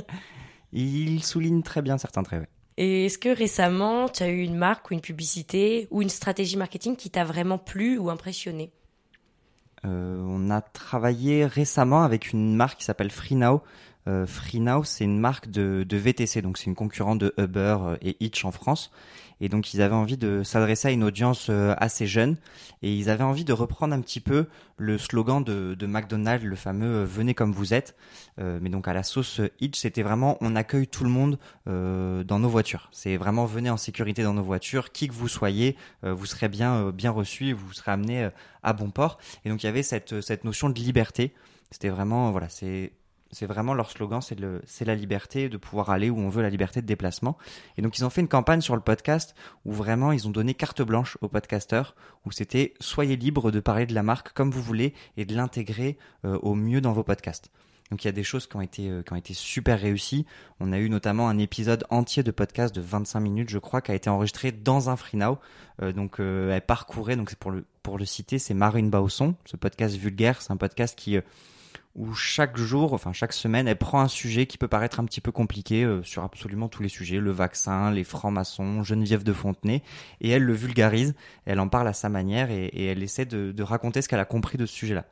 Il 0.75 1.23
souligne 1.23 1.63
très 1.63 1.81
bien 1.81 1.97
certains 1.97 2.23
traits. 2.23 2.41
ouais. 2.41 2.49
Et 2.77 3.05
est-ce 3.05 3.17
que 3.17 3.29
récemment, 3.29 4.09
tu 4.09 4.23
as 4.23 4.27
eu 4.27 4.41
une 4.41 4.55
marque 4.55 4.91
ou 4.91 4.93
une 4.93 5.01
publicité 5.01 5.87
ou 5.91 6.01
une 6.01 6.09
stratégie 6.09 6.57
marketing 6.57 6.97
qui 6.97 7.09
t'a 7.09 7.23
vraiment 7.23 7.57
plu 7.57 7.97
ou 7.97 8.09
impressionné? 8.09 8.71
Euh, 9.85 10.21
on 10.27 10.49
a 10.49 10.61
travaillé 10.61 11.45
récemment 11.45 12.03
avec 12.03 12.33
une 12.33 12.55
marque 12.55 12.79
qui 12.79 12.85
s'appelle 12.85 13.11
FreeNow. 13.11 13.61
Euh, 14.07 14.25
FreeNow, 14.27 14.83
c'est 14.83 15.03
une 15.03 15.19
marque 15.19 15.49
de, 15.49 15.83
de 15.87 15.97
VTC, 15.97 16.41
donc 16.41 16.57
c'est 16.57 16.65
une 16.65 16.75
concurrente 16.75 17.19
de 17.19 17.33
Uber 17.37 17.77
euh, 17.81 17.97
et 18.01 18.17
Hitch 18.19 18.45
en 18.45 18.51
France. 18.51 18.91
Et 19.41 19.49
donc 19.49 19.73
ils 19.73 19.81
avaient 19.81 19.95
envie 19.95 20.17
de 20.17 20.43
s'adresser 20.43 20.89
à 20.89 20.91
une 20.91 21.03
audience 21.03 21.47
euh, 21.49 21.73
assez 21.77 22.07
jeune 22.07 22.37
et 22.81 22.95
ils 22.95 23.09
avaient 23.09 23.23
envie 23.23 23.43
de 23.43 23.53
reprendre 23.53 23.93
un 23.93 23.99
petit 23.99 24.21
peu 24.21 24.45
le 24.77 24.97
slogan 24.97 25.43
de, 25.43 25.75
de 25.75 25.87
McDonald's, 25.87 26.45
le 26.45 26.55
fameux 26.55 27.01
euh, 27.01 27.05
"Venez 27.05 27.33
comme 27.33 27.51
vous 27.51 27.73
êtes", 27.73 27.95
mais 28.37 28.69
donc 28.69 28.87
à 28.87 28.93
la 28.93 29.03
sauce 29.03 29.39
Hitch, 29.61 29.79
c'était 29.79 30.03
vraiment 30.03 30.37
on 30.41 30.55
accueille 30.55 30.87
tout 30.87 31.03
le 31.03 31.09
monde 31.09 31.39
euh, 31.67 32.23
dans 32.23 32.39
nos 32.39 32.49
voitures. 32.49 32.89
C'est 32.91 33.15
vraiment 33.17 33.45
venez 33.45 33.69
en 33.69 33.77
sécurité 33.77 34.23
dans 34.23 34.33
nos 34.33 34.43
voitures, 34.43 34.91
qui 34.91 35.07
que 35.07 35.13
vous 35.13 35.29
soyez, 35.29 35.77
vous 36.03 36.25
serez 36.25 36.49
bien 36.49 36.91
bien 36.91 37.11
reçu, 37.11 37.53
vous 37.53 37.71
serez 37.73 37.91
amené 37.91 38.29
à 38.61 38.73
bon 38.73 38.89
port. 38.89 39.19
Et 39.45 39.49
donc 39.49 39.63
il 39.63 39.67
y 39.67 39.69
avait 39.69 39.83
cette 39.83 40.21
cette 40.21 40.43
notion 40.43 40.69
de 40.69 40.77
liberté. 40.77 41.33
C'était 41.71 41.89
vraiment 41.89 42.31
voilà, 42.31 42.49
c'est 42.49 42.91
c'est 43.31 43.45
vraiment 43.45 43.73
leur 43.73 43.91
slogan, 43.91 44.21
c'est 44.21 44.39
le 44.39 44.61
c'est 44.65 44.85
la 44.85 44.95
liberté 44.95 45.49
de 45.49 45.57
pouvoir 45.57 45.89
aller 45.89 46.09
où 46.09 46.17
on 46.17 46.29
veut, 46.29 46.41
la 46.41 46.49
liberté 46.49 46.81
de 46.81 46.85
déplacement. 46.85 47.37
Et 47.77 47.81
donc 47.81 47.97
ils 47.97 48.05
ont 48.05 48.09
fait 48.09 48.21
une 48.21 48.27
campagne 48.27 48.61
sur 48.61 48.75
le 48.75 48.81
podcast 48.81 49.35
où 49.65 49.73
vraiment 49.73 50.11
ils 50.11 50.27
ont 50.27 50.31
donné 50.31 50.53
carte 50.53 50.81
blanche 50.81 51.17
aux 51.21 51.27
podcasteurs 51.27 51.95
où 52.25 52.31
c'était 52.31 52.73
soyez 52.79 53.15
libre 53.15 53.51
de 53.51 53.59
parler 53.59 53.85
de 53.85 53.93
la 53.93 54.03
marque 54.03 54.33
comme 54.33 54.51
vous 54.51 54.61
voulez 54.61 54.93
et 55.17 55.25
de 55.25 55.35
l'intégrer 55.35 55.97
euh, 56.25 56.37
au 56.41 56.55
mieux 56.55 56.81
dans 56.81 56.93
vos 56.93 57.03
podcasts. 57.03 57.51
Donc 57.91 58.03
il 58.03 58.07
y 58.07 58.09
a 58.09 58.13
des 58.13 58.23
choses 58.23 58.47
qui 58.47 58.55
ont 58.55 58.61
été 58.61 58.89
euh, 58.89 59.03
qui 59.03 59.13
ont 59.13 59.17
été 59.17 59.33
super 59.33 59.79
réussies. 59.79 60.25
On 60.59 60.73
a 60.73 60.79
eu 60.79 60.89
notamment 60.89 61.29
un 61.29 61.37
épisode 61.37 61.85
entier 61.89 62.23
de 62.23 62.31
podcast 62.31 62.73
de 62.73 62.81
25 62.81 63.19
minutes, 63.19 63.49
je 63.49 63.59
crois, 63.59 63.81
qui 63.81 63.91
a 63.91 63.95
été 63.95 64.09
enregistré 64.09 64.51
dans 64.51 64.89
un 64.89 64.95
FreeNow. 64.95 65.37
Euh, 65.81 65.91
donc 65.91 66.19
euh, 66.19 66.53
elle 66.53 66.61
parcourait, 66.61 67.15
donc 67.15 67.29
c'est 67.29 67.39
pour 67.39 67.51
le 67.51 67.65
pour 67.83 67.97
le 67.97 68.05
citer, 68.05 68.39
c'est 68.39 68.53
Marine 68.53 68.89
Bausson, 68.89 69.35
ce 69.45 69.57
podcast 69.57 69.95
vulgaire, 69.95 70.41
c'est 70.41 70.51
un 70.51 70.57
podcast 70.57 70.97
qui 70.97 71.17
euh, 71.17 71.21
où 71.95 72.13
chaque 72.13 72.57
jour, 72.57 72.93
enfin 72.93 73.13
chaque 73.13 73.31
semaine, 73.31 73.67
elle 73.67 73.77
prend 73.77 74.01
un 74.01 74.07
sujet 74.09 74.45
qui 74.45 74.57
peut 74.57 74.67
paraître 74.67 74.99
un 74.99 75.05
petit 75.05 75.21
peu 75.21 75.31
compliqué 75.31 75.83
euh, 75.83 76.03
sur 76.03 76.23
absolument 76.23 76.67
tous 76.67 76.83
les 76.83 76.89
sujets, 76.89 77.19
le 77.19 77.31
vaccin, 77.31 77.89
les 77.89 78.03
francs-maçons, 78.03 78.83
Geneviève 78.83 79.23
de 79.23 79.31
Fontenay, 79.31 79.81
et 80.19 80.29
elle 80.29 80.43
le 80.43 80.53
vulgarise, 80.53 81.15
elle 81.45 81.59
en 81.59 81.69
parle 81.69 81.87
à 81.87 81.93
sa 81.93 82.09
manière 82.09 82.51
et, 82.51 82.85
elle 82.85 83.01
essaie 83.01 83.25
de, 83.25 83.51
de 83.51 83.63
raconter 83.63 84.01
ce 84.01 84.09
qu'elle 84.09 84.19
a 84.19 84.25
compris 84.25 84.57
de 84.57 84.65
ce 84.65 84.75
sujet-là. 84.75 85.05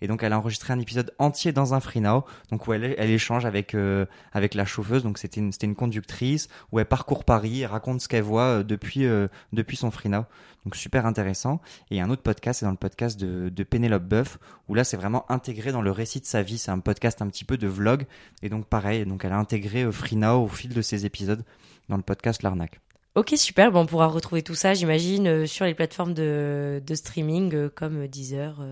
Et 0.00 0.06
donc 0.06 0.22
elle 0.22 0.32
a 0.32 0.38
enregistré 0.38 0.72
un 0.72 0.78
épisode 0.78 1.12
entier 1.18 1.52
dans 1.52 1.74
un 1.74 1.80
FreeNow, 1.80 2.24
donc 2.50 2.66
où 2.66 2.72
elle, 2.72 2.94
elle 2.98 3.10
échange 3.10 3.44
avec 3.44 3.74
euh, 3.74 4.06
avec 4.32 4.54
la 4.54 4.64
chauffeuse. 4.64 5.02
Donc 5.02 5.18
c'était 5.18 5.40
une, 5.40 5.52
c'était 5.52 5.66
une 5.66 5.74
conductrice 5.74 6.48
où 6.72 6.78
elle 6.78 6.86
parcourt 6.86 7.24
Paris 7.24 7.62
et 7.62 7.66
raconte 7.66 8.00
ce 8.00 8.08
qu'elle 8.08 8.22
voit 8.22 8.42
euh, 8.42 8.62
depuis 8.62 9.06
euh, 9.06 9.28
depuis 9.52 9.76
son 9.76 9.90
FreeNow. 9.90 10.24
Donc 10.64 10.76
super 10.76 11.06
intéressant. 11.06 11.60
Et 11.90 12.00
un 12.00 12.10
autre 12.10 12.22
podcast, 12.22 12.60
c'est 12.60 12.66
dans 12.66 12.72
le 12.72 12.76
podcast 12.76 13.18
de, 13.18 13.48
de 13.48 13.62
Pénélope 13.64 14.04
Boeuf, 14.04 14.38
où 14.68 14.74
là 14.74 14.84
c'est 14.84 14.96
vraiment 14.96 15.30
intégré 15.30 15.72
dans 15.72 15.82
le 15.82 15.90
récit 15.90 16.20
de 16.20 16.26
sa 16.26 16.42
vie. 16.42 16.58
C'est 16.58 16.70
un 16.70 16.80
podcast 16.80 17.22
un 17.22 17.28
petit 17.28 17.44
peu 17.44 17.56
de 17.56 17.66
vlog. 17.66 18.06
Et 18.42 18.48
donc 18.48 18.66
pareil, 18.66 19.04
donc 19.06 19.24
elle 19.24 19.32
a 19.32 19.38
intégré 19.38 19.82
euh, 19.82 19.92
FreeNow 19.92 20.44
au 20.44 20.48
fil 20.48 20.74
de 20.74 20.82
ses 20.82 21.06
épisodes 21.06 21.44
dans 21.88 21.96
le 21.96 22.02
podcast 22.02 22.42
L'Arnaque. 22.42 22.80
Ok, 23.14 23.32
super. 23.36 23.72
Bon, 23.72 23.80
on 23.80 23.86
pourra 23.86 24.06
retrouver 24.06 24.42
tout 24.42 24.54
ça, 24.54 24.74
j'imagine, 24.74 25.44
sur 25.46 25.64
les 25.64 25.74
plateformes 25.74 26.14
de, 26.14 26.80
de 26.86 26.94
streaming 26.94 27.68
comme 27.70 28.06
Deezer 28.06 28.62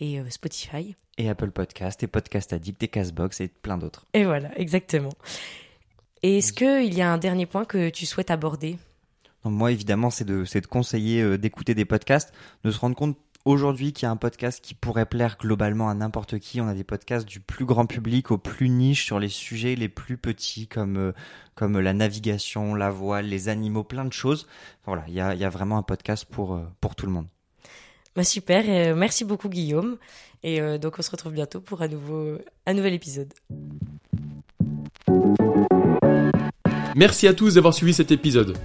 et 0.00 0.20
euh, 0.20 0.30
Spotify. 0.30 0.94
Et 1.18 1.28
Apple 1.28 1.50
Podcast, 1.50 2.02
et 2.02 2.06
Podcast 2.06 2.52
Addict, 2.52 2.82
et 2.82 2.88
Castbox, 2.88 3.40
et 3.40 3.48
plein 3.48 3.78
d'autres. 3.78 4.04
Et 4.12 4.24
voilà, 4.24 4.56
exactement. 4.58 5.12
Et 6.22 6.38
est-ce 6.38 6.52
qu'il 6.52 6.94
y 6.94 7.02
a 7.02 7.10
un 7.10 7.18
dernier 7.18 7.46
point 7.46 7.64
que 7.64 7.88
tu 7.88 8.06
souhaites 8.06 8.30
aborder? 8.30 8.78
Moi, 9.44 9.72
évidemment, 9.72 10.10
c'est 10.10 10.24
de, 10.24 10.44
c'est 10.44 10.60
de 10.60 10.66
conseiller 10.66 11.22
euh, 11.22 11.38
d'écouter 11.38 11.74
des 11.74 11.84
podcasts, 11.84 12.34
de 12.64 12.70
se 12.70 12.78
rendre 12.80 12.96
compte 12.96 13.16
aujourd'hui 13.46 13.92
qu'il 13.92 14.06
y 14.06 14.08
a 14.08 14.10
un 14.10 14.16
podcast 14.16 14.62
qui 14.62 14.74
pourrait 14.74 15.06
plaire 15.06 15.38
globalement 15.38 15.88
à 15.88 15.94
n'importe 15.94 16.38
qui. 16.40 16.60
On 16.60 16.68
a 16.68 16.74
des 16.74 16.84
podcasts 16.84 17.26
du 17.26 17.40
plus 17.40 17.64
grand 17.64 17.86
public 17.86 18.30
au 18.30 18.38
plus 18.38 18.68
niche 18.68 19.04
sur 19.04 19.20
les 19.20 19.28
sujets 19.28 19.76
les 19.76 19.88
plus 19.88 20.18
petits 20.18 20.66
comme 20.66 20.96
euh, 20.96 21.12
comme 21.54 21.78
la 21.78 21.94
navigation, 21.94 22.74
la 22.74 22.90
voile, 22.90 23.26
les 23.26 23.48
animaux, 23.48 23.84
plein 23.84 24.04
de 24.04 24.12
choses. 24.12 24.46
Voilà, 24.84 25.04
il 25.08 25.14
y 25.14 25.20
a, 25.20 25.34
y 25.34 25.44
a 25.44 25.48
vraiment 25.48 25.78
un 25.78 25.82
podcast 25.82 26.26
pour 26.26 26.54
euh, 26.54 26.64
pour 26.80 26.96
tout 26.96 27.06
le 27.06 27.12
monde. 27.12 27.28
Bah, 28.16 28.24
Super, 28.24 28.64
euh, 28.66 28.94
merci 28.96 29.24
beaucoup 29.24 29.48
Guillaume. 29.48 29.96
Et 30.42 30.60
euh, 30.60 30.78
donc 30.78 30.94
on 30.98 31.02
se 31.02 31.10
retrouve 31.10 31.32
bientôt 31.32 31.60
pour 31.60 31.82
un, 31.82 31.88
nouveau, 31.88 32.38
nouvel 32.66 32.94
épisode. 32.94 33.32
Merci 36.94 37.28
à 37.28 37.34
tous 37.34 37.54
d'avoir 37.54 37.74
suivi 37.74 37.92
cet 37.92 38.10
épisode. 38.10 38.56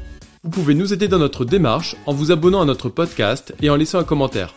Vous 0.44 0.50
pouvez 0.50 0.74
nous 0.74 0.94
aider 0.94 1.08
dans 1.08 1.20
notre 1.20 1.46
démarche 1.46 1.96
en 2.06 2.14
vous 2.14 2.32
abonnant 2.32 2.62
à 2.62 2.66
notre 2.66 2.90
podcast 2.90 3.54
et 3.62 3.70
en 3.70 3.76
laissant 3.76 4.00
un 4.00 4.04
commentaire. 4.04 4.56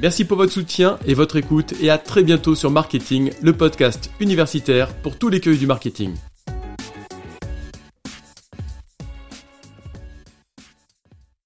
Merci 0.00 0.24
pour 0.24 0.38
votre 0.38 0.52
soutien 0.52 0.98
et 1.06 1.14
votre 1.14 1.36
écoute 1.36 1.74
et 1.82 1.90
à 1.90 1.98
très 1.98 2.22
bientôt 2.22 2.54
sur 2.54 2.70
Marketing, 2.70 3.30
le 3.42 3.52
podcast 3.52 4.10
universitaire 4.18 4.94
pour 5.02 5.18
tous 5.18 5.28
les 5.28 5.40
cueils 5.40 5.58
du 5.58 5.66
marketing. 5.66 6.14